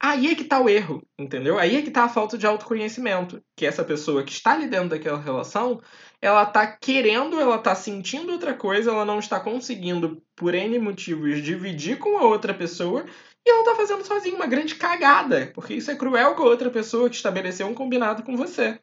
aí 0.00 0.28
é 0.28 0.34
que 0.36 0.44
tá 0.44 0.60
o 0.60 0.68
erro, 0.68 1.02
entendeu? 1.18 1.58
Aí 1.58 1.74
é 1.74 1.82
que 1.82 1.90
tá 1.90 2.04
a 2.04 2.08
falta 2.08 2.38
de 2.38 2.46
autoconhecimento. 2.46 3.42
Que 3.56 3.66
essa 3.66 3.82
pessoa 3.82 4.22
que 4.22 4.30
está 4.30 4.52
ali 4.52 4.68
dentro 4.68 4.90
daquela 4.90 5.18
relação, 5.20 5.80
ela 6.22 6.46
tá 6.46 6.64
querendo, 6.64 7.40
ela 7.40 7.58
tá 7.58 7.74
sentindo 7.74 8.30
outra 8.30 8.54
coisa, 8.54 8.92
ela 8.92 9.04
não 9.04 9.18
está 9.18 9.40
conseguindo, 9.40 10.22
por 10.36 10.54
N 10.54 10.78
motivos, 10.78 11.42
dividir 11.42 11.98
com 11.98 12.16
a 12.18 12.22
outra 12.22 12.54
pessoa 12.54 13.04
e 13.50 13.52
ela 13.52 13.64
tá 13.64 13.74
fazendo 13.74 14.04
sozinha 14.04 14.36
uma 14.36 14.46
grande 14.46 14.76
cagada, 14.76 15.50
porque 15.54 15.74
isso 15.74 15.90
é 15.90 15.96
cruel 15.96 16.34
com 16.34 16.44
a 16.44 16.46
outra 16.46 16.70
pessoa 16.70 17.10
que 17.10 17.16
estabeleceu 17.16 17.66
um 17.66 17.74
combinado 17.74 18.22
com 18.22 18.36
você. 18.36 18.78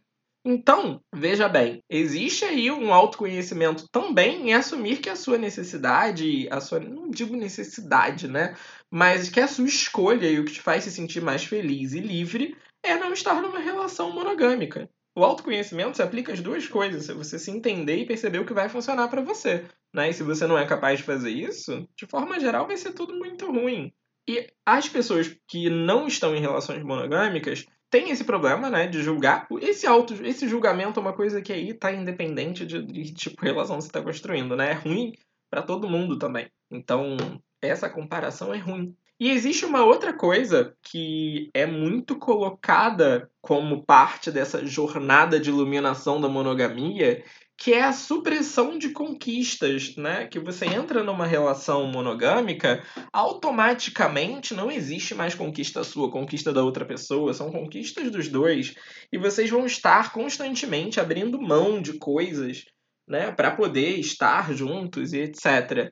Então, 0.45 1.01
veja 1.13 1.49
bem, 1.49 1.84
existe 1.89 2.45
aí 2.45 2.71
um 2.71 2.93
autoconhecimento 2.93 3.88
também 3.89 4.49
em 4.49 4.53
assumir 4.53 4.97
que 4.97 5.10
a 5.10 5.15
sua 5.15 5.38
necessidade, 5.38 6.47
a 6.49 6.62
sua, 6.62 6.80
não 6.80 7.10
digo 7.10 7.36
necessidade, 7.36 8.27
né? 8.27 8.56
Mas 8.89 9.30
que 9.30 9.39
a 9.41 9.47
sua 9.47 9.65
escolha 9.65 10.27
e 10.27 10.39
o 10.39 10.45
que 10.45 10.53
te 10.53 10.62
faz 10.62 10.84
se 10.84 10.91
sentir 10.91 11.21
mais 11.21 11.43
feliz 11.43 11.93
e 11.93 11.99
livre 11.99 12.56
é 12.84 12.95
não 12.95 13.12
estar 13.12 13.41
numa 13.41 13.60
relação 13.60 14.12
monogâmica. 14.12 14.89
O 15.17 15.23
autoconhecimento 15.23 15.97
se 15.97 16.03
aplica 16.03 16.32
às 16.32 16.39
duas 16.39 16.67
coisas, 16.67 17.08
você 17.08 17.39
se 17.39 17.51
entender 17.51 17.97
e 17.97 18.06
perceber 18.06 18.39
o 18.39 18.45
que 18.45 18.53
vai 18.53 18.69
funcionar 18.69 19.08
para 19.08 19.21
você. 19.21 19.65
Né? 19.93 20.12
E 20.12 20.13
se 20.13 20.23
você 20.23 20.45
não 20.45 20.58
é 20.58 20.65
capaz 20.65 20.99
de 20.99 21.06
fazer 21.06 21.32
isso, 21.32 21.88
de 21.97 22.06
forma 22.06 22.39
geral 22.39 22.67
vai 22.67 22.77
ser 22.77 22.93
tudo 22.93 23.15
muito 23.15 23.51
ruim. 23.51 23.91
E 24.27 24.47
as 24.65 24.89
pessoas 24.89 25.35
que 25.47 25.69
não 25.69 26.07
estão 26.07 26.35
em 26.35 26.41
relações 26.41 26.83
monogâmicas 26.83 27.65
têm 27.89 28.09
esse 28.09 28.23
problema, 28.23 28.69
né, 28.69 28.87
de 28.87 29.01
julgar. 29.01 29.47
Esse 29.61 29.87
auto, 29.87 30.13
esse 30.25 30.47
julgamento 30.47 30.99
é 30.99 31.03
uma 31.03 31.13
coisa 31.13 31.41
que 31.41 31.53
aí 31.53 31.73
tá 31.73 31.91
independente 31.91 32.65
de, 32.65 32.83
de 32.83 33.13
tipo 33.13 33.43
relação 33.43 33.77
que 33.77 33.83
você 33.83 33.89
está 33.89 34.01
construindo, 34.01 34.55
né? 34.55 34.71
É 34.71 34.73
ruim 34.73 35.13
para 35.49 35.61
todo 35.61 35.89
mundo 35.89 36.17
também. 36.19 36.49
Então, 36.69 37.15
essa 37.61 37.89
comparação 37.89 38.53
é 38.53 38.57
ruim. 38.57 38.95
E 39.19 39.31
existe 39.31 39.65
uma 39.65 39.83
outra 39.83 40.13
coisa 40.13 40.75
que 40.83 41.49
é 41.53 41.65
muito 41.65 42.17
colocada 42.17 43.31
como 43.41 43.83
parte 43.83 44.29
dessa 44.29 44.63
jornada 44.65 45.39
de 45.39 45.49
iluminação 45.49 46.21
da 46.21 46.29
monogamia, 46.29 47.23
que 47.57 47.73
é 47.73 47.83
a 47.83 47.91
supressão 47.91 48.77
de 48.77 48.89
conquistas, 48.89 49.95
né? 49.95 50.27
Que 50.27 50.39
você 50.39 50.65
entra 50.65 51.03
numa 51.03 51.25
relação 51.25 51.87
monogâmica, 51.87 52.83
automaticamente 53.11 54.53
não 54.53 54.71
existe 54.71 55.15
mais 55.15 55.33
conquista 55.33 55.83
sua, 55.83 56.11
conquista 56.11 56.53
da 56.53 56.63
outra 56.63 56.85
pessoa, 56.85 57.33
são 57.33 57.51
conquistas 57.51 58.11
dos 58.11 58.29
dois, 58.29 58.75
e 59.11 59.17
vocês 59.17 59.49
vão 59.49 59.65
estar 59.65 60.13
constantemente 60.13 60.99
abrindo 60.99 61.41
mão 61.41 61.81
de 61.81 61.97
coisas, 61.97 62.63
né, 63.07 63.31
para 63.31 63.51
poder 63.51 63.97
estar 63.97 64.53
juntos 64.53 65.11
e 65.13 65.21
etc. 65.21 65.91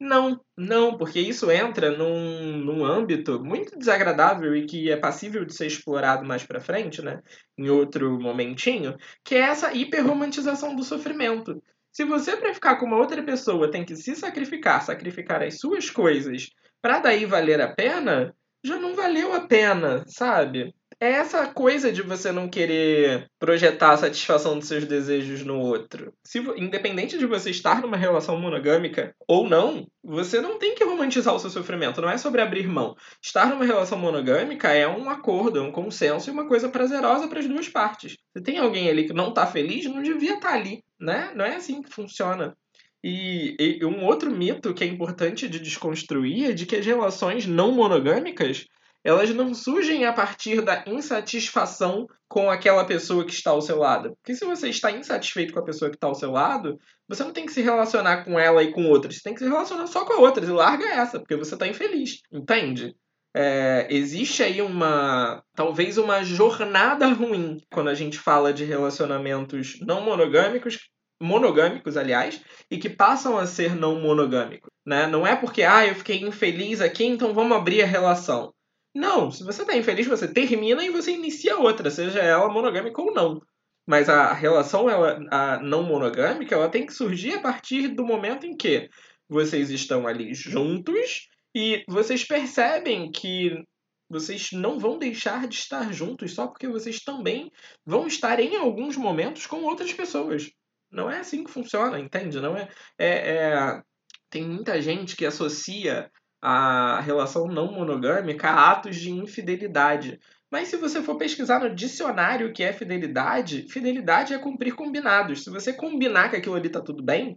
Não, 0.00 0.40
não, 0.56 0.96
porque 0.96 1.20
isso 1.20 1.50
entra 1.50 1.90
num, 1.90 2.56
num 2.56 2.84
âmbito 2.84 3.44
muito 3.44 3.78
desagradável 3.78 4.56
e 4.56 4.64
que 4.64 4.90
é 4.90 4.96
passível 4.96 5.44
de 5.44 5.54
ser 5.54 5.66
explorado 5.66 6.24
mais 6.26 6.42
para 6.42 6.60
frente, 6.60 7.02
né? 7.02 7.20
Em 7.58 7.68
outro 7.68 8.18
momentinho, 8.18 8.96
que 9.22 9.34
é 9.34 9.40
essa 9.40 9.74
hiperromantização 9.74 10.74
do 10.74 10.82
sofrimento. 10.82 11.62
Se 11.92 12.04
você, 12.04 12.34
para 12.36 12.54
ficar 12.54 12.76
com 12.76 12.86
uma 12.86 12.96
outra 12.96 13.22
pessoa, 13.22 13.70
tem 13.70 13.84
que 13.84 13.94
se 13.94 14.16
sacrificar, 14.16 14.82
sacrificar 14.82 15.42
as 15.42 15.58
suas 15.58 15.90
coisas, 15.90 16.48
para 16.80 17.00
daí 17.00 17.26
valer 17.26 17.60
a 17.60 17.74
pena, 17.74 18.34
já 18.64 18.78
não 18.78 18.94
valeu 18.94 19.34
a 19.34 19.46
pena, 19.46 20.02
sabe? 20.06 20.74
É 21.00 21.12
essa 21.12 21.46
coisa 21.46 21.90
de 21.90 22.02
você 22.02 22.30
não 22.30 22.46
querer 22.46 23.26
projetar 23.38 23.92
a 23.92 23.96
satisfação 23.96 24.58
dos 24.58 24.68
seus 24.68 24.84
desejos 24.84 25.42
no 25.42 25.58
outro. 25.58 26.12
Se, 26.22 26.38
independente 26.58 27.16
de 27.16 27.24
você 27.24 27.50
estar 27.50 27.80
numa 27.80 27.96
relação 27.96 28.38
monogâmica 28.38 29.14
ou 29.26 29.48
não, 29.48 29.86
você 30.04 30.42
não 30.42 30.58
tem 30.58 30.74
que 30.74 30.84
romantizar 30.84 31.34
o 31.34 31.38
seu 31.38 31.48
sofrimento. 31.48 32.02
Não 32.02 32.10
é 32.10 32.18
sobre 32.18 32.42
abrir 32.42 32.68
mão. 32.68 32.94
Estar 33.22 33.46
numa 33.46 33.64
relação 33.64 33.98
monogâmica 33.98 34.68
é 34.68 34.86
um 34.86 35.08
acordo, 35.08 35.58
é 35.58 35.62
um 35.62 35.72
consenso 35.72 36.28
e 36.28 36.32
uma 36.32 36.46
coisa 36.46 36.68
prazerosa 36.68 37.26
para 37.28 37.40
as 37.40 37.48
duas 37.48 37.66
partes. 37.66 38.18
Se 38.36 38.42
tem 38.42 38.58
alguém 38.58 38.90
ali 38.90 39.06
que 39.06 39.14
não 39.14 39.30
está 39.30 39.46
feliz, 39.46 39.86
não 39.86 40.02
devia 40.02 40.34
estar 40.34 40.50
tá 40.50 40.54
ali, 40.54 40.84
né? 41.00 41.32
Não 41.34 41.46
é 41.46 41.56
assim 41.56 41.80
que 41.80 41.90
funciona. 41.90 42.54
E, 43.02 43.56
e, 43.58 43.84
um 43.86 44.04
outro 44.04 44.30
mito 44.30 44.74
que 44.74 44.84
é 44.84 44.86
importante 44.86 45.48
de 45.48 45.58
desconstruir 45.58 46.50
é 46.50 46.52
de 46.52 46.66
que 46.66 46.76
as 46.76 46.84
relações 46.84 47.46
não 47.46 47.72
monogâmicas 47.72 48.66
elas 49.02 49.30
não 49.30 49.54
surgem 49.54 50.04
a 50.04 50.12
partir 50.12 50.60
da 50.60 50.84
insatisfação 50.86 52.06
com 52.28 52.50
aquela 52.50 52.84
pessoa 52.84 53.24
que 53.24 53.32
está 53.32 53.50
ao 53.50 53.62
seu 53.62 53.78
lado. 53.78 54.14
Porque 54.16 54.34
se 54.34 54.44
você 54.44 54.68
está 54.68 54.90
insatisfeito 54.90 55.52
com 55.52 55.60
a 55.60 55.64
pessoa 55.64 55.90
que 55.90 55.96
está 55.96 56.06
ao 56.06 56.14
seu 56.14 56.30
lado, 56.30 56.78
você 57.08 57.24
não 57.24 57.32
tem 57.32 57.46
que 57.46 57.52
se 57.52 57.62
relacionar 57.62 58.24
com 58.24 58.38
ela 58.38 58.62
e 58.62 58.72
com 58.72 58.86
outras. 58.86 59.16
Você 59.16 59.22
tem 59.22 59.34
que 59.34 59.40
se 59.40 59.48
relacionar 59.48 59.86
só 59.86 60.04
com 60.04 60.20
outras 60.20 60.48
e 60.48 60.52
larga 60.52 60.84
essa, 60.86 61.18
porque 61.18 61.36
você 61.36 61.54
está 61.54 61.66
infeliz. 61.66 62.20
Entende? 62.32 62.94
É, 63.34 63.86
existe 63.90 64.42
aí 64.42 64.60
uma 64.60 65.42
talvez 65.54 65.96
uma 65.98 66.24
jornada 66.24 67.06
ruim 67.06 67.58
quando 67.72 67.88
a 67.88 67.94
gente 67.94 68.18
fala 68.18 68.52
de 68.52 68.64
relacionamentos 68.64 69.78
não 69.86 70.00
monogâmicos 70.00 70.78
monogâmicos, 71.20 71.96
aliás, 71.96 72.40
e 72.70 72.78
que 72.78 72.88
passam 72.88 73.36
a 73.36 73.46
ser 73.46 73.76
não 73.76 74.00
monogâmicos. 74.00 74.70
Né? 74.86 75.06
Não 75.06 75.26
é 75.26 75.36
porque, 75.36 75.62
ah, 75.62 75.86
eu 75.86 75.94
fiquei 75.94 76.22
infeliz 76.22 76.80
aqui, 76.80 77.04
então 77.04 77.34
vamos 77.34 77.56
abrir 77.56 77.82
a 77.82 77.86
relação. 77.86 78.52
Não, 78.94 79.30
se 79.30 79.44
você 79.44 79.62
está 79.62 79.76
infeliz, 79.76 80.06
você 80.06 80.26
termina 80.32 80.84
e 80.84 80.90
você 80.90 81.12
inicia 81.12 81.58
outra, 81.58 81.90
seja 81.90 82.20
ela 82.20 82.52
monogâmica 82.52 83.00
ou 83.00 83.12
não. 83.12 83.40
Mas 83.86 84.08
a 84.08 84.32
relação 84.32 84.88
ela, 84.90 85.20
a 85.30 85.60
não 85.60 85.82
monogâmica 85.82 86.54
ela 86.54 86.68
tem 86.68 86.86
que 86.86 86.92
surgir 86.92 87.34
a 87.34 87.40
partir 87.40 87.88
do 87.88 88.04
momento 88.04 88.46
em 88.46 88.56
que 88.56 88.88
vocês 89.28 89.70
estão 89.70 90.06
ali 90.06 90.34
juntos 90.34 91.28
e 91.54 91.84
vocês 91.88 92.24
percebem 92.24 93.10
que 93.10 93.64
vocês 94.08 94.50
não 94.52 94.78
vão 94.78 94.98
deixar 94.98 95.46
de 95.46 95.54
estar 95.54 95.92
juntos 95.92 96.34
só 96.34 96.48
porque 96.48 96.66
vocês 96.66 97.00
também 97.00 97.50
vão 97.86 98.08
estar 98.08 98.40
em 98.40 98.56
alguns 98.56 98.96
momentos 98.96 99.46
com 99.46 99.62
outras 99.62 99.92
pessoas. 99.92 100.50
Não 100.90 101.08
é 101.08 101.20
assim 101.20 101.44
que 101.44 101.50
funciona, 101.50 101.98
entende? 101.98 102.40
Não 102.40 102.56
é, 102.56 102.68
é, 102.98 103.08
é 103.08 103.82
tem 104.28 104.44
muita 104.44 104.80
gente 104.82 105.16
que 105.16 105.24
associa 105.24 106.10
a 106.40 107.00
relação 107.00 107.46
não 107.46 107.72
monogâmica 107.72 108.48
a 108.48 108.72
atos 108.72 108.96
de 108.96 109.10
infidelidade. 109.10 110.18
Mas 110.50 110.68
se 110.68 110.76
você 110.76 111.02
for 111.02 111.16
pesquisar 111.16 111.60
no 111.60 111.74
dicionário 111.74 112.48
o 112.48 112.52
que 112.52 112.62
é 112.62 112.72
fidelidade, 112.72 113.66
fidelidade 113.68 114.34
é 114.34 114.38
cumprir 114.38 114.74
combinados. 114.74 115.44
Se 115.44 115.50
você 115.50 115.72
combinar 115.72 116.30
que 116.30 116.36
aquilo 116.36 116.56
ali 116.56 116.68
tá 116.68 116.80
tudo 116.80 117.02
bem, 117.02 117.36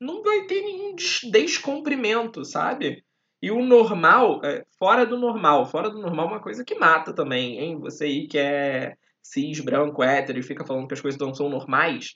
não 0.00 0.22
vai 0.22 0.46
ter 0.46 0.62
nenhum 0.62 0.94
descumprimento, 1.30 2.44
sabe? 2.44 3.04
E 3.42 3.50
o 3.50 3.62
normal, 3.62 4.40
é, 4.42 4.64
fora 4.78 5.04
do 5.04 5.18
normal, 5.18 5.66
fora 5.66 5.90
do 5.90 6.00
normal 6.00 6.26
é 6.26 6.30
uma 6.30 6.40
coisa 6.40 6.64
que 6.64 6.74
mata 6.74 7.12
também, 7.12 7.58
hein? 7.58 7.78
Você 7.80 8.04
aí 8.04 8.26
que 8.26 8.38
é 8.38 8.96
cis, 9.22 9.60
branco, 9.60 10.02
hétero 10.02 10.38
e 10.38 10.42
fica 10.42 10.64
falando 10.64 10.88
que 10.88 10.94
as 10.94 11.00
coisas 11.00 11.20
não 11.20 11.34
são 11.34 11.48
normais. 11.48 12.14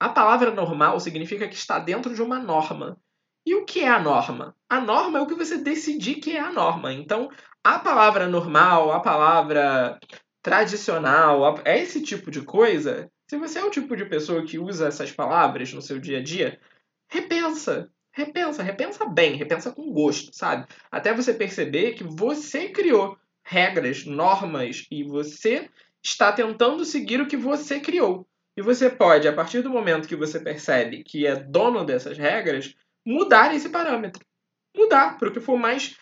A 0.00 0.08
palavra 0.08 0.50
normal 0.50 0.98
significa 0.98 1.48
que 1.48 1.54
está 1.54 1.78
dentro 1.78 2.14
de 2.14 2.22
uma 2.22 2.40
norma. 2.40 2.98
E 3.46 3.54
o 3.54 3.64
que 3.64 3.80
é 3.80 3.88
a 3.88 4.00
norma? 4.00 4.56
A 4.68 4.80
norma 4.80 5.18
é 5.18 5.22
o 5.22 5.26
que 5.26 5.34
você 5.34 5.58
decidir 5.58 6.16
que 6.16 6.36
é 6.36 6.40
a 6.40 6.52
norma. 6.52 6.92
Então, 6.92 7.30
a 7.62 7.78
palavra 7.78 8.26
normal, 8.26 8.92
a 8.92 9.00
palavra 9.00 9.98
tradicional, 10.42 11.60
é 11.64 11.78
esse 11.78 12.02
tipo 12.02 12.30
de 12.30 12.42
coisa. 12.42 13.10
Se 13.28 13.36
você 13.36 13.58
é 13.58 13.64
o 13.64 13.70
tipo 13.70 13.96
de 13.96 14.04
pessoa 14.04 14.44
que 14.44 14.58
usa 14.58 14.88
essas 14.88 15.10
palavras 15.10 15.72
no 15.72 15.82
seu 15.82 15.98
dia 15.98 16.18
a 16.18 16.22
dia, 16.22 16.60
repensa. 17.08 17.90
Repensa, 18.12 18.62
repensa 18.62 19.06
bem, 19.06 19.36
repensa 19.36 19.72
com 19.72 19.92
gosto, 19.92 20.30
sabe? 20.32 20.66
Até 20.90 21.12
você 21.12 21.34
perceber 21.34 21.94
que 21.94 22.04
você 22.04 22.68
criou 22.68 23.18
regras, 23.42 24.06
normas 24.06 24.86
e 24.90 25.02
você 25.02 25.68
está 26.02 26.32
tentando 26.32 26.84
seguir 26.84 27.20
o 27.20 27.26
que 27.26 27.36
você 27.36 27.80
criou. 27.80 28.26
E 28.56 28.62
você 28.62 28.88
pode, 28.88 29.26
a 29.26 29.32
partir 29.32 29.62
do 29.62 29.70
momento 29.70 30.06
que 30.06 30.14
você 30.14 30.38
percebe 30.38 31.02
que 31.02 31.26
é 31.26 31.34
dono 31.34 31.84
dessas 31.84 32.16
regras, 32.16 32.74
mudar 33.04 33.54
esse 33.54 33.68
parâmetro. 33.68 34.24
Mudar 34.76 35.18
para 35.18 35.28
o 35.28 35.32
que 35.32 35.40
for 35.40 35.58
mais 35.58 35.96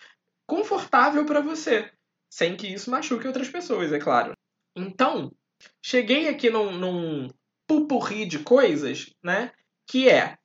confortável 0.47 1.25
para 1.25 1.41
você, 1.41 1.91
sem 2.31 2.55
que 2.55 2.67
isso 2.67 2.89
machuque 2.89 3.27
outras 3.27 3.49
pessoas, 3.49 3.91
é 3.91 3.99
claro. 3.99 4.33
Então, 4.75 5.31
cheguei 5.83 6.27
aqui 6.27 6.49
num, 6.49 6.71
num 6.71 7.27
pupurri 7.67 8.25
de 8.25 8.39
coisas, 8.39 9.13
né? 9.23 9.51
Que 9.87 10.09
é, 10.09 10.37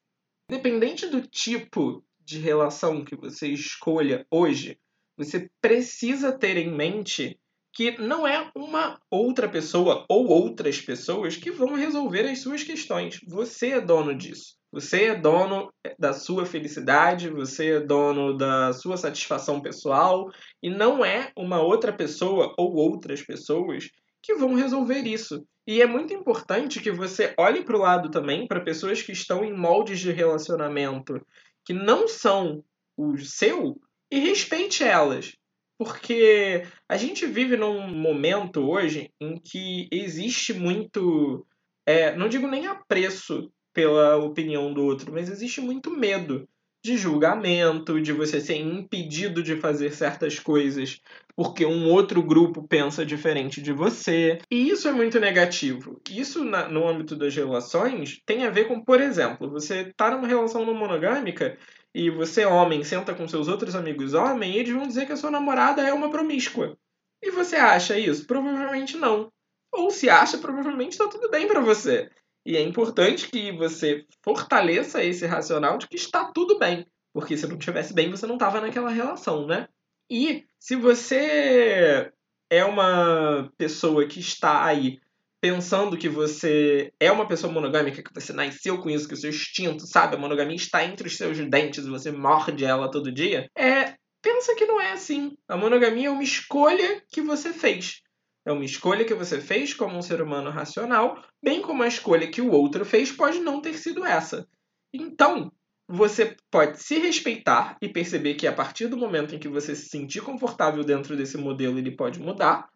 independente 0.51 1.07
do 1.07 1.27
tipo 1.27 2.05
de 2.21 2.39
relação 2.39 3.05
que 3.05 3.17
você 3.17 3.49
escolha 3.49 4.27
hoje, 4.31 4.79
você 5.17 5.51
precisa 5.61 6.37
ter 6.37 6.57
em 6.57 6.71
mente 6.71 7.41
que 7.79 7.97
não 7.97 8.27
é 8.27 8.51
uma 8.57 8.99
outra 9.09 9.49
pessoa 9.49 10.05
ou 10.09 10.27
outras 10.27 10.81
pessoas 10.81 11.37
que 11.37 11.53
vão 11.53 11.77
resolver 11.77 12.29
as 12.29 12.41
suas 12.41 12.65
questões. 12.65 13.21
Você 13.29 13.69
é 13.69 13.81
dono 13.81 14.13
disso. 14.17 14.57
Você 14.73 15.05
é 15.05 15.15
dono 15.15 15.73
da 15.97 16.13
sua 16.13 16.45
felicidade, 16.45 17.31
você 17.31 17.77
é 17.77 17.81
dono 17.81 18.37
da 18.37 18.73
sua 18.73 18.97
satisfação 18.97 19.61
pessoal 19.61 20.29
e 20.61 20.69
não 20.69 21.05
é 21.05 21.31
uma 21.37 21.61
outra 21.61 21.93
pessoa 21.93 22.53
ou 22.59 22.75
outras 22.75 23.23
pessoas 23.23 23.89
que 24.21 24.35
vão 24.35 24.55
resolver 24.55 25.03
isso. 25.07 25.47
E 25.65 25.81
é 25.81 25.87
muito 25.87 26.13
importante 26.13 26.81
que 26.81 26.91
você 26.91 27.33
olhe 27.39 27.63
para 27.63 27.77
o 27.77 27.81
lado 27.81 28.11
também 28.11 28.49
para 28.49 28.61
pessoas 28.61 29.03
que 29.03 29.13
estão 29.13 29.45
em 29.45 29.57
moldes 29.57 30.01
de 30.01 30.11
relacionamento 30.11 31.25
que 31.65 31.73
não 31.73 32.09
são 32.09 32.65
o 32.97 33.17
seu 33.19 33.81
e 34.11 34.19
respeite 34.19 34.83
elas. 34.83 35.39
Porque 35.79 36.65
a 36.89 36.97
gente 36.97 37.25
vive 37.27 37.57
num 37.57 37.89
momento 37.89 38.69
hoje 38.69 39.11
em 39.21 39.39
que 39.39 39.89
existe 39.93 40.53
muito, 40.53 41.47
é, 41.87 42.17
não 42.17 42.29
digo 42.29 42.49
nem 42.49 42.67
apreço 42.67 43.51
pela 43.73 44.17
opinião 44.17 44.75
do 44.75 44.83
outro, 44.85 45.13
mas 45.13 45.31
existe 45.31 45.61
muito 45.61 45.91
medo 45.91 46.49
de 46.85 46.97
julgamento, 46.97 48.01
de 48.01 48.13
você 48.13 48.41
ser 48.41 48.57
impedido 48.57 49.43
de 49.43 49.57
fazer 49.57 49.93
certas 49.93 50.39
coisas 50.39 51.01
porque 51.39 51.65
um 51.65 51.89
outro 51.89 52.21
grupo 52.21 52.67
pensa 52.67 53.07
diferente 53.07 53.63
de 53.63 53.73
você. 53.73 54.41
E 54.51 54.71
isso 54.71 54.89
é 54.89 54.93
muito 54.93 55.21
negativo. 55.21 56.01
Isso, 56.11 56.43
na, 56.43 56.69
no 56.69 56.89
âmbito 56.89 57.15
das 57.15 57.33
relações, 57.33 58.21
tem 58.27 58.45
a 58.45 58.51
ver 58.51 58.67
com, 58.67 58.83
por 58.83 59.01
exemplo, 59.01 59.49
você 59.49 59.93
tá 59.97 60.11
numa 60.11 60.27
relação 60.27 60.67
não 60.67 60.75
monogâmica 60.75 61.57
e 61.99 62.11
você, 62.11 62.45
homem, 62.45 62.85
senta 62.85 63.13
com 63.13 63.27
seus 63.27 63.49
outros 63.49 63.75
amigos 63.75 64.15
homens 64.15 64.55
e 64.55 64.59
eles 64.59 64.73
vão 64.73 64.87
dizer 64.87 65.05
que 65.05 65.11
a 65.11 65.17
sua 65.17 65.33
namorada 65.33 65.83
é 65.83 65.93
uma 65.93 66.09
promíscua. 66.09 66.79
E 67.21 67.29
você 67.33 67.57
acha 67.57 67.99
isso? 67.99 68.25
Provavelmente 68.25 68.97
não. 68.97 69.33
Ou 69.73 69.91
se 69.91 70.09
acha, 70.09 70.39
provavelmente 70.39 70.93
está 70.93 71.09
tudo 71.09 71.29
bem 71.29 71.49
para 71.49 71.61
você. 71.61 72.09
E 72.47 72.57
é 72.57 72.63
importante 72.63 73.29
que 73.29 73.51
você 73.51 74.07
fortaleça 74.23 75.03
esse 75.03 75.27
racional 75.27 75.77
de 75.77 75.89
que 75.89 75.97
está 75.97 76.31
tudo 76.33 76.57
bem. 76.57 76.87
Porque 77.13 77.37
se 77.37 77.49
não 77.49 77.59
tivesse 77.59 77.93
bem, 77.93 78.09
você 78.13 78.29
não 78.29 78.37
estava 78.37 78.61
naquela 78.61 78.91
relação, 78.91 79.45
né? 79.45 79.67
E 80.09 80.45
se 80.57 80.77
você 80.77 82.13
é 82.49 82.65
uma 82.65 83.53
pessoa 83.59 84.07
que 84.07 84.21
está 84.21 84.65
aí 84.65 85.01
pensando 85.41 85.97
que 85.97 86.09
você 86.09 86.93
é 86.99 87.11
uma 87.11 87.29
pessoa 87.29 87.53
monogâmica, 87.53 88.03
que 88.03 88.15
você 88.15 88.33
nasceu 88.33 88.79
com 88.79 88.91
isso, 88.91 89.07
que 89.07 89.15
o 89.15 89.17
seu 89.17 89.31
instinto, 89.31 89.87
sabe, 89.87 90.17
a 90.17 90.19
monogamia 90.19 90.57
está 90.57 90.85
entre 90.85 91.07
os 91.07 91.17
seus 91.17 91.39
dentes 91.49 91.85
e 91.85 91.91
você 91.91 92.11
morde 92.11 92.65
ela 92.65 92.91
todo 92.91 93.13
dia, 93.13 93.49
é 93.57 93.95
pensa 94.21 94.55
que 94.55 94.67
não 94.67 94.81
é 94.81 94.93
assim. 94.93 95.37
A 95.49 95.57
monogamia 95.57 96.09
é 96.09 96.11
uma 96.11 96.23
escolha 96.23 97.03
que 97.11 97.21
você 97.23 97.53
fez. 97.53 98.03
É 98.45 98.53
uma 98.53 98.65
escolha 98.65 99.05
que 99.05 99.15
você 99.15 99.41
fez 99.41 99.75
como 99.75 99.97
um 99.97 100.03
ser 100.03 100.21
humano 100.21 100.51
racional, 100.51 101.23
bem 101.43 101.63
como 101.63 101.83
a 101.83 101.89
escolha 101.89 102.31
que 102.31 102.41
o 102.41 102.51
outro 102.51 102.85
fez 102.85 103.13
pode 103.13 103.39
não 103.39 103.61
ter 103.61 103.75
sido 103.75 104.05
essa. 104.05 104.49
Então, 104.93 105.53
você 105.87 106.37
pode 106.51 106.83
se 106.83 106.99
respeitar 106.99 107.77
e 107.81 107.89
perceber 107.89 108.35
que 108.35 108.47
a 108.47 108.53
partir 108.53 108.89
do 108.89 108.97
momento 108.97 109.35
em 109.35 109.39
que 109.39 109.49
você 109.49 109.75
se 109.75 109.89
sentir 109.89 110.23
confortável 110.23 110.83
dentro 110.83 111.17
desse 111.17 111.37
modelo, 111.39 111.79
ele 111.79 111.95
pode 111.95 112.21
mudar. 112.21 112.69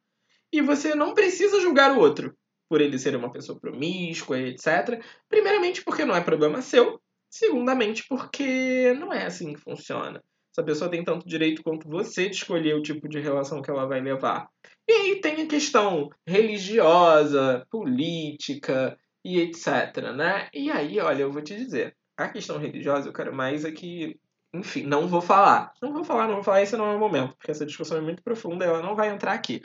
E 0.53 0.61
você 0.61 0.95
não 0.95 1.15
precisa 1.15 1.61
julgar 1.61 1.93
o 1.93 1.99
outro 1.99 2.37
por 2.73 2.81
ele 2.81 2.99
ser 2.99 3.15
uma 3.15 3.31
pessoa 3.31 3.61
promíscua, 3.61 4.41
etc. 4.41 5.05
Primeiramente, 5.29 5.85
porque 5.85 6.07
não 6.07 6.17
é 6.17 6.23
problema 6.23 6.63
seu. 6.63 6.99
Segundamente, 7.29 8.03
porque 8.09 8.95
não 8.95 9.13
é 9.13 9.27
assim 9.27 9.53
que 9.53 9.61
funciona. 9.61 10.25
Essa 10.51 10.65
pessoa 10.65 10.91
tem 10.91 11.05
tanto 11.05 11.29
direito 11.29 11.63
quanto 11.63 11.87
você 11.87 12.31
de 12.31 12.37
escolher 12.37 12.75
o 12.75 12.81
tipo 12.81 13.11
de 13.11 13.21
relação 13.21 13.61
que 13.61 13.71
ela 13.71 13.85
vai 13.85 14.01
levar. 14.01 14.49
E 14.89 14.91
aí 14.91 15.21
tem 15.21 15.43
a 15.43 15.47
questão 15.47 16.09
religiosa, 16.27 17.63
política 17.71 18.97
e 19.23 19.41
etc, 19.41 20.15
né? 20.17 20.49
E 20.55 20.71
aí, 20.71 20.99
olha, 20.99 21.25
eu 21.25 21.31
vou 21.31 21.43
te 21.43 21.55
dizer, 21.55 21.95
a 22.17 22.27
questão 22.27 22.57
religiosa 22.57 23.07
eu 23.07 23.13
quero 23.13 23.37
mais 23.37 23.67
é 23.67 23.71
que, 23.71 24.19
enfim, 24.55 24.85
não 24.85 25.07
vou 25.09 25.21
falar. 25.21 25.75
Não 25.83 25.93
vou 25.93 26.05
falar, 26.05 26.27
não 26.27 26.37
vou 26.37 26.43
falar, 26.43 26.63
esse 26.63 26.75
não 26.75 26.91
é 26.91 26.97
o 26.97 26.99
momento, 26.99 27.37
porque 27.37 27.51
essa 27.51 27.67
discussão 27.67 27.99
é 27.99 28.01
muito 28.01 28.23
profunda 28.23 28.65
ela 28.65 28.81
não 28.81 28.97
vai 28.97 29.11
entrar 29.11 29.35
aqui. 29.35 29.61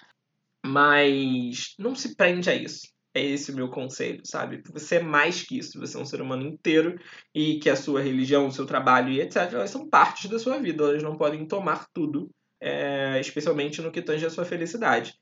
Mas 0.65 1.73
não 1.79 1.95
se 1.95 2.13
prende 2.13 2.49
a 2.49 2.53
isso. 2.53 2.96
É 3.17 3.23
esse 3.23 3.51
o 3.51 3.55
meu 3.55 3.67
conselho, 3.69 4.21
sabe? 4.23 4.61
Você 4.71 4.97
é 4.97 5.01
mais 5.01 5.41
que 5.41 5.57
isso. 5.57 5.79
Você 5.79 5.97
é 5.97 5.99
um 5.99 6.05
ser 6.05 6.21
humano 6.21 6.43
inteiro 6.43 6.99
e 7.33 7.57
que 7.57 7.67
a 7.67 7.75
sua 7.75 7.99
religião, 7.99 8.45
o 8.45 8.51
seu 8.51 8.63
trabalho 8.63 9.09
e 9.09 9.19
etc. 9.19 9.53
elas 9.53 9.71
são 9.71 9.89
partes 9.89 10.29
da 10.29 10.37
sua 10.37 10.59
vida. 10.59 10.83
Elas 10.83 11.01
não 11.01 11.17
podem 11.17 11.47
tomar 11.47 11.87
tudo, 11.91 12.29
é, 12.61 13.19
especialmente 13.19 13.81
no 13.81 13.91
que 13.91 14.03
tange 14.03 14.23
a 14.23 14.29
sua 14.29 14.45
felicidade. 14.45 15.15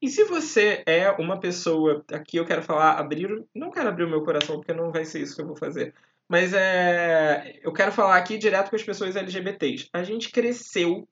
E 0.00 0.08
se 0.08 0.24
você 0.24 0.82
é 0.86 1.10
uma 1.10 1.38
pessoa, 1.38 2.02
aqui 2.10 2.38
eu 2.38 2.46
quero 2.46 2.62
falar, 2.62 2.98
abrir, 2.98 3.28
não 3.54 3.70
quero 3.70 3.88
abrir 3.88 4.04
o 4.04 4.10
meu 4.10 4.24
coração 4.24 4.56
porque 4.56 4.72
não 4.72 4.90
vai 4.90 5.04
ser 5.04 5.20
isso 5.20 5.36
que 5.36 5.42
eu 5.42 5.46
vou 5.46 5.56
fazer, 5.56 5.94
mas 6.28 6.54
é, 6.54 7.60
eu 7.62 7.72
quero 7.72 7.92
falar 7.92 8.16
aqui 8.16 8.38
direto 8.38 8.70
com 8.70 8.76
as 8.76 8.82
pessoas 8.82 9.14
LGBTs. 9.14 9.90
A 9.92 10.02
gente 10.02 10.30
cresceu 10.30 11.06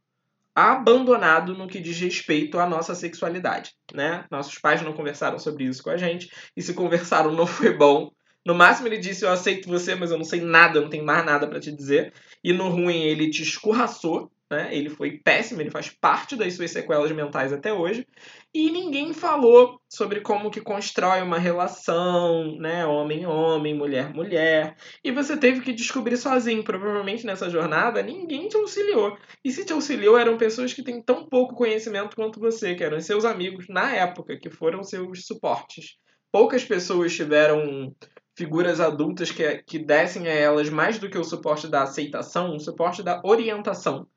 abandonado 0.55 1.57
no 1.57 1.69
que 1.69 1.81
diz 1.81 1.99
respeito 2.01 2.59
à 2.59 2.67
nossa 2.67 2.95
sexualidade, 2.95 3.73
né? 3.95 4.25
Nossos 4.31 4.59
pais 4.59 4.83
não 4.83 4.93
conversaram 4.93 5.39
sobre 5.39 5.65
isso 5.65 5.83
com 5.83 5.91
a 5.91 5.97
gente, 5.97 6.31
e 6.57 6.63
se 6.63 6.75
conversaram 6.75 7.33
não 7.33 7.47
foi 7.47 7.77
bom. 7.77 8.11
No 8.45 8.55
máximo 8.55 8.89
ele 8.89 8.99
disse, 8.99 9.25
eu 9.25 9.31
aceito 9.31 9.69
você, 9.69 9.95
mas 9.95 10.11
eu 10.11 10.17
não 10.19 10.25
sei 10.25 10.41
nada, 10.41 10.79
eu 10.79 10.83
não 10.83 10.91
tenho 10.91 11.05
mais 11.05 11.25
nada 11.25 11.47
para 11.47 11.61
te 11.61 11.71
dizer. 11.71 12.13
E 12.43 12.53
no 12.53 12.69
ruim 12.69 13.03
ele 13.03 13.31
te 13.31 13.43
escorraçou, 13.43 14.31
né? 14.51 14.75
Ele 14.75 14.91
foi 14.91 15.19
péssimo, 15.19 15.61
ele 15.61 15.71
faz 15.71 15.89
parte 15.89 16.35
das 16.35 16.55
suas 16.55 16.73
sequelas 16.73 17.13
mentais 17.13 17.53
até 17.53 17.73
hoje. 17.73 18.05
E 18.53 18.69
ninguém 18.71 19.15
falou 19.15 19.81
sobre 19.89 20.21
como 20.21 20.51
que 20.51 20.61
constrói 20.61 21.23
uma 21.23 21.39
relação, 21.39 22.57
né? 22.57 22.85
Homem-homem, 22.85 23.75
mulher-mulher. 23.75 24.77
E 25.05 25.13
você 25.13 25.37
teve 25.37 25.61
que 25.61 25.73
descobrir 25.73 26.17
sozinho. 26.17 26.65
Provavelmente 26.65 27.25
nessa 27.25 27.49
jornada 27.49 28.03
ninguém 28.03 28.49
te 28.49 28.57
auxiliou. 28.57 29.17
E 29.45 29.53
se 29.53 29.65
te 29.65 29.73
auxiliou, 29.73 30.19
eram 30.19 30.37
pessoas 30.37 30.75
que 30.75 30.83
têm 30.83 31.01
tão 31.01 31.29
pouco 31.29 31.55
conhecimento 31.55 32.17
quanto 32.17 32.41
você, 32.41 32.75
que 32.75 32.83
eram 32.83 33.01
seus 33.01 33.25
amigos 33.25 33.67
na 33.69 33.95
época, 33.95 34.37
que 34.37 34.51
foram 34.51 34.83
seus 34.83 35.27
suportes. 35.27 35.97
Poucas 36.33 36.65
pessoas 36.65 37.15
tiveram 37.15 37.95
figuras 38.37 38.81
adultas 38.81 39.31
que, 39.31 39.63
que 39.65 39.79
dessem 39.79 40.27
a 40.27 40.33
elas 40.33 40.71
mais 40.71 40.99
do 40.99 41.11
que 41.11 41.19
o 41.19 41.25
suporte 41.25 41.69
da 41.69 41.83
aceitação, 41.83 42.57
o 42.57 42.61
suporte 42.61 43.03
da 43.03 43.21
orientação 43.25 44.09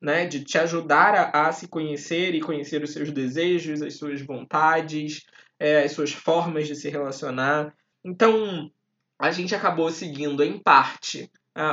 né, 0.00 0.26
de 0.26 0.44
te 0.44 0.56
ajudar 0.58 1.14
a, 1.14 1.48
a, 1.48 1.52
se 1.52 1.68
conhecer 1.68 2.34
e 2.34 2.40
conhecer 2.40 2.82
os 2.82 2.92
seus 2.92 3.10
desejos, 3.10 3.82
as 3.82 3.96
suas 3.96 4.22
vontades, 4.22 5.24
é, 5.58 5.82
as 5.84 5.92
suas 5.92 6.12
formas 6.12 6.66
de 6.66 6.74
se 6.74 6.88
relacionar. 6.88 7.74
Então, 8.04 8.70
a 9.18 9.30
gente 9.30 9.54
acabou 9.54 9.90
seguindo, 9.90 10.42
em 10.42 10.58
parte, 10.58 11.30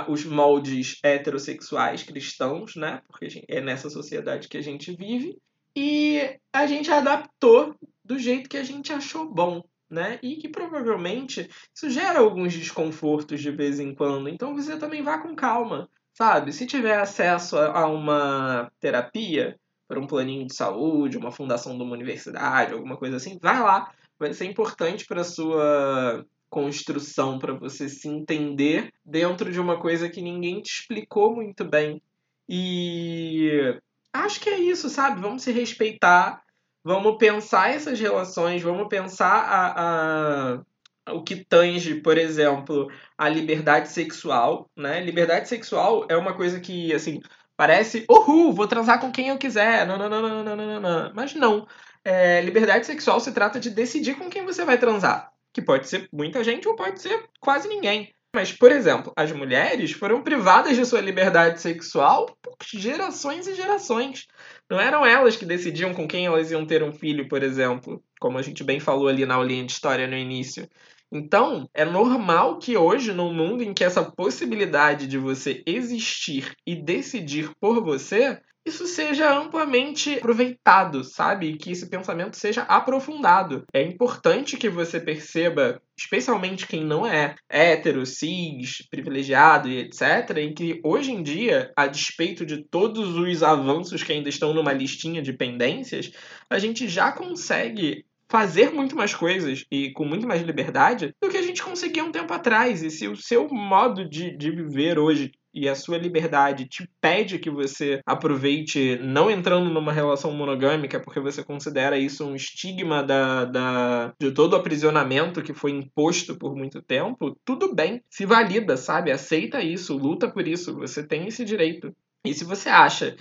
os 0.08 0.26
moldes 0.26 0.98
heterossexuais 1.02 2.04
cristãos, 2.04 2.76
né, 2.76 3.02
porque 3.08 3.46
é 3.48 3.62
nessa 3.62 3.90
sociedade 3.90 4.50
que 4.50 4.58
a 4.58 4.62
gente 4.62 4.94
vive, 4.96 5.38
e 5.76 6.38
a 6.52 6.66
gente 6.66 6.92
adaptou 6.92 7.76
do 8.04 8.18
jeito 8.18 8.50
que 8.50 8.58
a 8.58 8.64
gente 8.64 8.92
achou 8.92 9.32
bom. 9.32 9.64
Né? 9.90 10.20
E 10.22 10.36
que 10.36 10.50
provavelmente 10.50 11.50
isso 11.74 11.90
gera 11.90 12.20
alguns 12.20 12.54
desconfortos 12.54 13.40
de 13.40 13.50
vez 13.52 13.80
em 13.80 13.96
quando. 13.96 14.28
Então 14.28 14.54
você 14.54 14.78
também 14.78 15.02
vá 15.02 15.18
com 15.18 15.34
calma. 15.34 15.90
Sabe? 16.18 16.52
Se 16.52 16.66
tiver 16.66 16.98
acesso 16.98 17.60
a 17.60 17.86
uma 17.86 18.72
terapia, 18.80 19.56
para 19.88 20.00
um 20.00 20.08
planinho 20.08 20.48
de 20.48 20.56
saúde, 20.56 21.16
uma 21.16 21.32
fundação 21.32 21.78
de 21.78 21.84
uma 21.84 21.94
universidade, 21.94 22.74
alguma 22.74 22.98
coisa 22.98 23.18
assim, 23.18 23.38
vai 23.40 23.60
lá. 23.60 23.92
Vai 24.18 24.34
ser 24.34 24.46
importante 24.46 25.06
para 25.06 25.24
sua 25.24 26.26
construção, 26.50 27.38
para 27.38 27.54
você 27.54 27.88
se 27.88 28.08
entender 28.08 28.92
dentro 29.06 29.52
de 29.52 29.60
uma 29.60 29.80
coisa 29.80 30.10
que 30.10 30.20
ninguém 30.20 30.60
te 30.60 30.72
explicou 30.72 31.36
muito 31.36 31.64
bem. 31.64 32.02
E 32.50 33.80
acho 34.12 34.40
que 34.40 34.50
é 34.50 34.58
isso, 34.58 34.90
sabe? 34.90 35.22
Vamos 35.22 35.44
se 35.44 35.52
respeitar, 35.52 36.42
vamos 36.84 37.18
pensar 37.20 37.70
essas 37.70 38.00
relações, 38.00 38.64
vamos 38.64 38.88
pensar 38.88 39.44
a, 39.44 40.56
a 40.56 40.62
o 41.10 41.24
que 41.24 41.36
tange, 41.46 41.96
por 41.96 42.18
exemplo, 42.18 42.92
a 43.18 43.30
liberdade 43.30 43.90
sexual, 43.90 44.70
né? 44.76 45.00
Liberdade 45.00 45.48
sexual 45.48 46.06
é 46.10 46.16
uma 46.16 46.34
coisa 46.34 46.60
que, 46.60 46.94
assim, 46.94 47.20
parece, 47.56 48.06
uhul, 48.10 48.54
vou 48.54 48.68
transar 48.68 49.00
com 49.00 49.12
quem 49.12 49.30
eu 49.30 49.38
quiser, 49.38 49.86
não, 49.86 49.98
não, 49.98 50.10
não, 50.10 50.22
não, 50.22 50.44
não, 50.44 50.56
não, 50.56 50.80
não. 50.80 51.14
Mas 51.14 51.34
não. 51.34 51.68
É, 52.06 52.42
liberdade 52.42 52.86
sexual 52.86 53.20
se 53.20 53.34
trata 53.34 53.60
de 53.60 53.70
decidir 53.70 54.16
com 54.16 54.30
quem 54.30 54.46
você 54.46 54.64
vai 54.64 54.78
transar. 54.78 55.32
Que 55.52 55.62
pode 55.62 55.88
ser 55.88 56.08
muita 56.14 56.44
gente 56.44 56.68
ou 56.68 56.76
pode 56.76 57.02
ser 57.02 57.26
quase 57.40 57.68
ninguém. 57.68 58.14
Mas, 58.34 58.52
por 58.52 58.72
exemplo, 58.72 59.12
as 59.16 59.32
mulheres 59.32 59.92
foram 59.94 60.22
privadas 60.22 60.76
de 60.76 60.86
sua 60.86 61.02
liberdade 61.02 61.60
sexual 61.60 62.28
por 62.42 62.56
gerações 62.62 63.48
e 63.48 63.56
gerações. 63.56 64.28
Não 64.70 64.80
eram 64.80 65.06
elas 65.06 65.36
que 65.36 65.46
decidiam 65.46 65.94
com 65.94 66.08
quem 66.08 66.28
elas 66.28 66.52
iam 66.52 66.66
ter 66.66 66.84
um 66.84 66.92
filho, 66.92 67.28
por 67.28 67.42
exemplo, 67.42 68.04
como 68.20 68.38
a 68.38 68.42
gente 68.42 68.64
bem 68.64 68.80
falou 68.80 69.08
ali 69.08 69.26
na 69.26 69.36
aulinha 69.36 69.66
de 69.66 69.72
história 69.72 70.06
no 70.08 70.16
início. 70.16 70.70
Então, 71.12 71.70
é 71.74 71.86
normal 71.86 72.60
que 72.60 72.76
hoje, 72.76 73.14
num 73.14 73.34
mundo 73.34 73.64
em 73.64 73.74
que 73.74 73.84
essa 73.84 74.04
possibilidade 74.04 75.08
de 75.08 75.18
você 75.18 75.64
existir 75.66 76.54
e 76.66 76.76
decidir 76.76 77.52
por 77.60 77.82
você, 77.82 78.42
isso 78.68 78.86
seja 78.86 79.34
amplamente 79.34 80.16
aproveitado, 80.16 81.02
sabe? 81.02 81.56
Que 81.56 81.72
esse 81.72 81.90
pensamento 81.90 82.36
seja 82.36 82.64
aprofundado. 82.64 83.64
É 83.74 83.82
importante 83.82 84.58
que 84.58 84.68
você 84.68 85.00
perceba, 85.00 85.82
especialmente 85.98 86.68
quem 86.68 86.84
não 86.84 87.08
é 87.08 87.36
hétero, 87.50 88.06
cis, 88.06 88.86
privilegiado 88.90 89.70
e 89.70 89.80
etc., 89.80 90.38
em 90.40 90.54
que 90.54 90.82
hoje 90.84 91.14
em 91.14 91.24
dia, 91.24 91.72
a 91.78 91.88
despeito 91.88 92.46
de 92.46 92.62
todos 92.62 93.16
os 93.16 93.42
avanços 93.42 94.04
que 94.04 94.12
ainda 94.12 94.28
estão 94.28 94.54
numa 94.54 94.74
listinha 94.74 95.22
de 95.22 95.32
pendências, 95.32 96.12
a 96.50 96.60
gente 96.60 96.90
já 96.90 97.14
consegue 97.14 98.06
fazer 98.30 98.72
muito 98.72 98.96
mais 98.96 99.14
coisas 99.14 99.66
e 99.72 99.92
com 99.92 100.06
muito 100.06 100.28
mais 100.28 100.42
liberdade 100.42 101.14
do 101.22 101.30
que 101.30 101.38
a 101.38 101.42
gente 101.42 101.64
conseguia 101.64 102.04
um 102.04 102.12
tempo 102.12 102.34
atrás. 102.34 102.84
E 102.84 102.90
se 102.90 103.08
o 103.08 103.16
seu 103.16 103.48
modo 103.48 104.08
de, 104.08 104.36
de 104.36 104.52
viver 104.52 105.00
hoje 105.00 105.32
e 105.54 105.68
a 105.68 105.74
sua 105.74 105.98
liberdade 105.98 106.68
te 106.68 106.88
pede 107.02 107.40
que 107.40 107.50
você 107.50 108.00
aproveite 108.06 109.00
não 109.02 109.32
entrando 109.32 109.72
numa 109.72 109.92
relação 109.92 110.32
monogâmica 110.32 111.00
porque 111.00 111.20
você 111.20 111.44
considera 111.44 111.98
isso 111.98 112.26
um 112.26 112.36
estigma 112.36 113.02
da, 113.02 113.46
da, 113.46 114.14
de 114.22 114.32
todo 114.32 114.54
o 114.54 114.56
aprisionamento 114.56 115.42
que 115.42 115.56
foi 115.56 115.72
imposto 115.72 116.38
por 116.38 116.56
muito 116.56 116.80
tempo, 116.82 117.36
tudo 117.44 117.74
bem, 117.74 118.04
se 118.08 118.26
valida, 118.26 118.78
sabe? 118.78 119.12
Aceita 119.12 119.60
isso, 119.62 119.98
luta 119.98 120.30
por 120.30 120.48
isso, 120.48 120.76
você 120.76 121.06
tem 121.06 121.28
esse 121.28 121.44
direito. 121.44 121.92
E 122.24 122.34
se 122.34 122.44
você 122.44 122.70
acha 122.70 123.16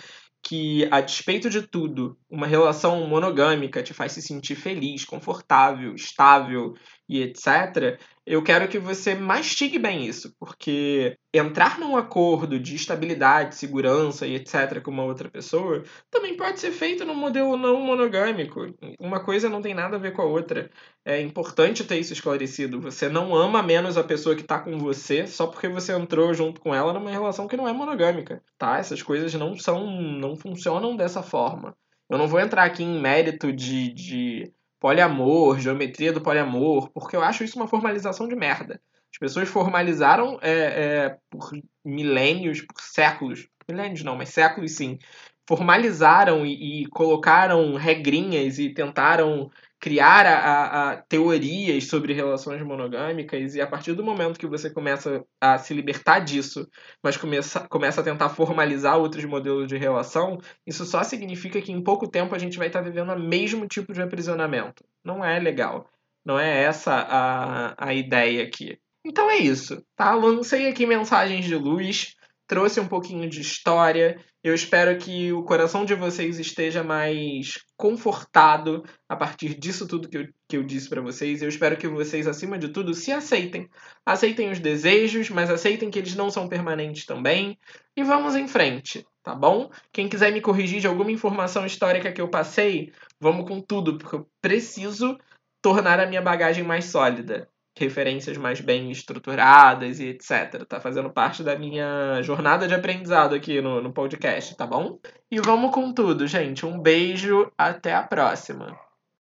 que, 0.47 0.89
a 0.93 1.01
despeito 1.01 1.51
de 1.51 1.61
tudo, 1.61 2.17
uma 2.31 2.47
relação 2.47 3.05
monogâmica 3.09 3.83
te 3.83 3.93
faz 3.93 4.13
se 4.13 4.23
sentir 4.23 4.55
feliz, 4.55 5.05
confortável, 5.05 5.93
estável 5.93 6.75
e 7.09 7.21
etc., 7.21 7.99
eu 8.27 8.43
quero 8.43 8.67
que 8.67 8.79
você 8.79 9.15
mastigue 9.15 9.79
bem 9.79 10.05
isso, 10.05 10.35
porque 10.41 11.17
entrar 11.33 11.79
num 11.79 11.97
acordo 11.97 12.59
de 12.59 12.75
estabilidade, 12.75 13.55
segurança 13.55 14.27
e 14.27 14.35
etc. 14.35 14.83
com 14.83 14.91
uma 14.91 15.05
outra 15.05 15.31
pessoa 15.31 15.85
também 16.11 16.37
pode 16.37 16.59
ser 16.59 16.73
feito 16.73 17.05
num 17.05 17.15
modelo 17.15 17.57
não 17.57 17.81
monogâmico. 17.81 18.67
Uma 18.99 19.21
coisa 19.21 19.49
não 19.49 19.63
tem 19.63 19.75
nada 19.75 19.95
a 19.95 20.01
ver 20.01 20.13
com 20.13 20.23
a 20.23 20.25
outra. 20.25 20.69
É 21.05 21.21
importante 21.21 21.85
ter 21.85 21.99
isso 21.99 22.13
esclarecido. 22.13 22.81
Você 22.81 23.09
não 23.09 23.33
ama 23.35 23.63
menos 23.63 23.97
a 23.97 24.03
pessoa 24.03 24.35
que 24.35 24.43
está 24.43 24.59
com 24.59 24.77
você 24.77 25.27
só 25.29 25.47
porque 25.47 25.69
você 25.69 25.93
entrou 25.93 26.35
junto 26.35 26.61
com 26.61 26.75
ela 26.75 26.93
numa 26.93 27.11
relação 27.11 27.47
que 27.47 27.57
não 27.57 27.69
é 27.69 27.73
monogâmica, 27.73 28.43
tá? 28.59 28.79
Essas 28.79 29.03
coisas 29.03 29.33
não 29.35 29.57
são, 29.57 29.87
não 29.89 30.35
funcionam 30.35 30.97
dessa 30.97 31.23
forma. 31.23 31.77
Eu 32.09 32.19
não 32.19 32.29
vou 32.29 32.41
entrar 32.41 32.65
aqui 32.65 32.83
em 32.83 33.01
mérito 33.01 33.53
de, 33.53 33.93
de 33.93 34.53
poliamor, 34.87 35.59
geometria 35.59 36.13
do 36.13 36.21
poliamor, 36.21 36.89
porque 36.93 37.17
eu 37.17 37.21
acho 37.21 37.43
isso 37.43 37.59
uma 37.59 37.67
formalização 37.67 38.29
de 38.29 38.37
merda. 38.37 38.81
As 39.13 39.19
pessoas 39.19 39.49
formalizaram 39.49 40.39
é, 40.41 40.51
é, 40.53 41.19
por 41.29 41.51
milênios, 41.85 42.61
por 42.61 42.81
séculos, 42.81 43.49
milênios 43.69 44.05
não, 44.05 44.15
mas 44.15 44.29
séculos 44.29 44.77
sim, 44.77 44.97
formalizaram 45.45 46.47
e, 46.47 46.83
e 46.83 46.87
colocaram 46.87 47.75
regrinhas 47.75 48.61
e 48.61 48.73
tentaram 48.73 49.51
criar 49.79 50.27
a, 50.27 50.39
a, 50.39 50.93
a, 50.93 50.97
teorias 51.03 51.85
sobre 51.85 52.13
relações 52.13 52.63
monogâmicas 52.63 53.55
e 53.55 53.61
a 53.61 53.67
partir 53.67 53.93
do 53.93 54.05
momento 54.05 54.39
que 54.39 54.47
você 54.47 54.71
começa 54.71 55.25
a 55.41 55.59
se 55.59 55.75
libertar 55.75 56.21
disso, 56.21 56.67
mas 57.03 57.17
começa, 57.17 57.69
começa 57.69 58.01
a 58.01 58.05
tentar 58.05 58.31
formalizar 58.31 58.97
outros 58.97 59.25
modelos 59.25 59.69
de 59.69 59.77
relação, 59.77 60.39
isso 60.67 60.85
só 60.85 61.03
significa 61.03 61.61
que 61.61 61.73
em 61.73 61.83
pouco 61.83 62.09
tempo 62.09 62.35
a 62.35 62.39
gente 62.39 62.59
vai 62.59 62.69
estar 62.69 62.81
vivendo 62.81 63.13
o 63.13 63.21
mesmo 63.21 63.67
tipo 63.67 63.93
de 63.93 64.03
aprisionamento. 64.03 64.85
Não 65.05 65.25
é 65.25 65.39
legal. 65.39 65.89
Não 66.25 66.39
é 66.39 66.63
essa 66.63 66.93
a, 66.93 67.89
a 67.89 67.95
ideia 67.95 68.43
aqui. 68.43 68.79
Então 69.05 69.31
é 69.31 69.37
isso, 69.37 69.81
tá? 69.95 70.15
Lancei 70.15 70.69
aqui 70.69 70.85
mensagens 70.85 71.45
de 71.45 71.55
luz 71.55 72.17
trouxe 72.47 72.81
um 72.81 72.87
pouquinho 72.87 73.29
de 73.29 73.41
história. 73.41 74.21
Eu 74.47 74.55
espero 74.55 74.97
que 74.97 75.33
o 75.33 75.43
coração 75.43 75.85
de 75.85 75.93
vocês 75.97 76.39
esteja 76.39 76.85
mais 76.85 77.55
confortado 77.77 78.85
a 79.09 79.17
partir 79.17 79.59
disso 79.59 79.89
tudo 79.89 80.09
que 80.09 80.19
eu, 80.19 80.29
que 80.49 80.57
eu 80.57 80.63
disse 80.63 80.89
para 80.89 81.01
vocês. 81.01 81.43
Eu 81.43 81.49
espero 81.49 81.77
que 81.77 81.89
vocês, 81.89 82.29
acima 82.29 82.57
de 82.57 82.69
tudo, 82.69 82.95
se 82.95 83.11
aceitem. 83.11 83.69
Aceitem 84.07 84.49
os 84.49 84.61
desejos, 84.61 85.31
mas 85.31 85.51
aceitem 85.51 85.91
que 85.91 85.99
eles 85.99 86.15
não 86.15 86.31
são 86.31 86.49
permanentes 86.49 87.05
também. 87.05 87.59
E 87.97 88.05
vamos 88.05 88.37
em 88.37 88.47
frente, 88.47 89.05
tá 89.21 89.35
bom? 89.35 89.69
Quem 89.93 90.09
quiser 90.09 90.31
me 90.33 90.41
corrigir 90.41 90.79
de 90.79 90.87
alguma 90.87 91.11
informação 91.11 91.67
histórica 91.67 92.13
que 92.13 92.21
eu 92.21 92.31
passei, 92.31 92.93
vamos 93.19 93.49
com 93.49 93.61
tudo, 93.61 93.99
porque 93.99 94.15
eu 94.15 94.31
preciso 94.41 95.19
tornar 95.61 95.99
a 95.99 96.07
minha 96.07 96.23
bagagem 96.23 96.63
mais 96.63 96.85
sólida 96.85 97.51
referências 97.77 98.37
mais 98.37 98.61
bem 98.61 98.91
estruturadas 98.91 100.01
e 100.01 100.07
etc. 100.09 100.65
Tá 100.67 100.81
fazendo 100.81 101.11
parte 101.11 101.43
da 101.43 101.59
minha 101.59 102.21
jornada 102.23 102.67
de 102.67 102.75
aprendizado 102.75 103.35
aqui 103.35 103.61
no, 103.61 103.83
no 103.83 103.93
podcast, 103.93 104.57
tá 104.57 104.67
bom? 104.67 104.99
E 105.31 105.41
vamos 105.41 105.73
com 105.73 105.93
tudo, 105.93 106.27
gente. 106.27 106.65
Um 106.65 106.81
beijo, 106.81 107.51
até 107.59 107.95
a 107.95 108.03
próxima. 108.03 108.86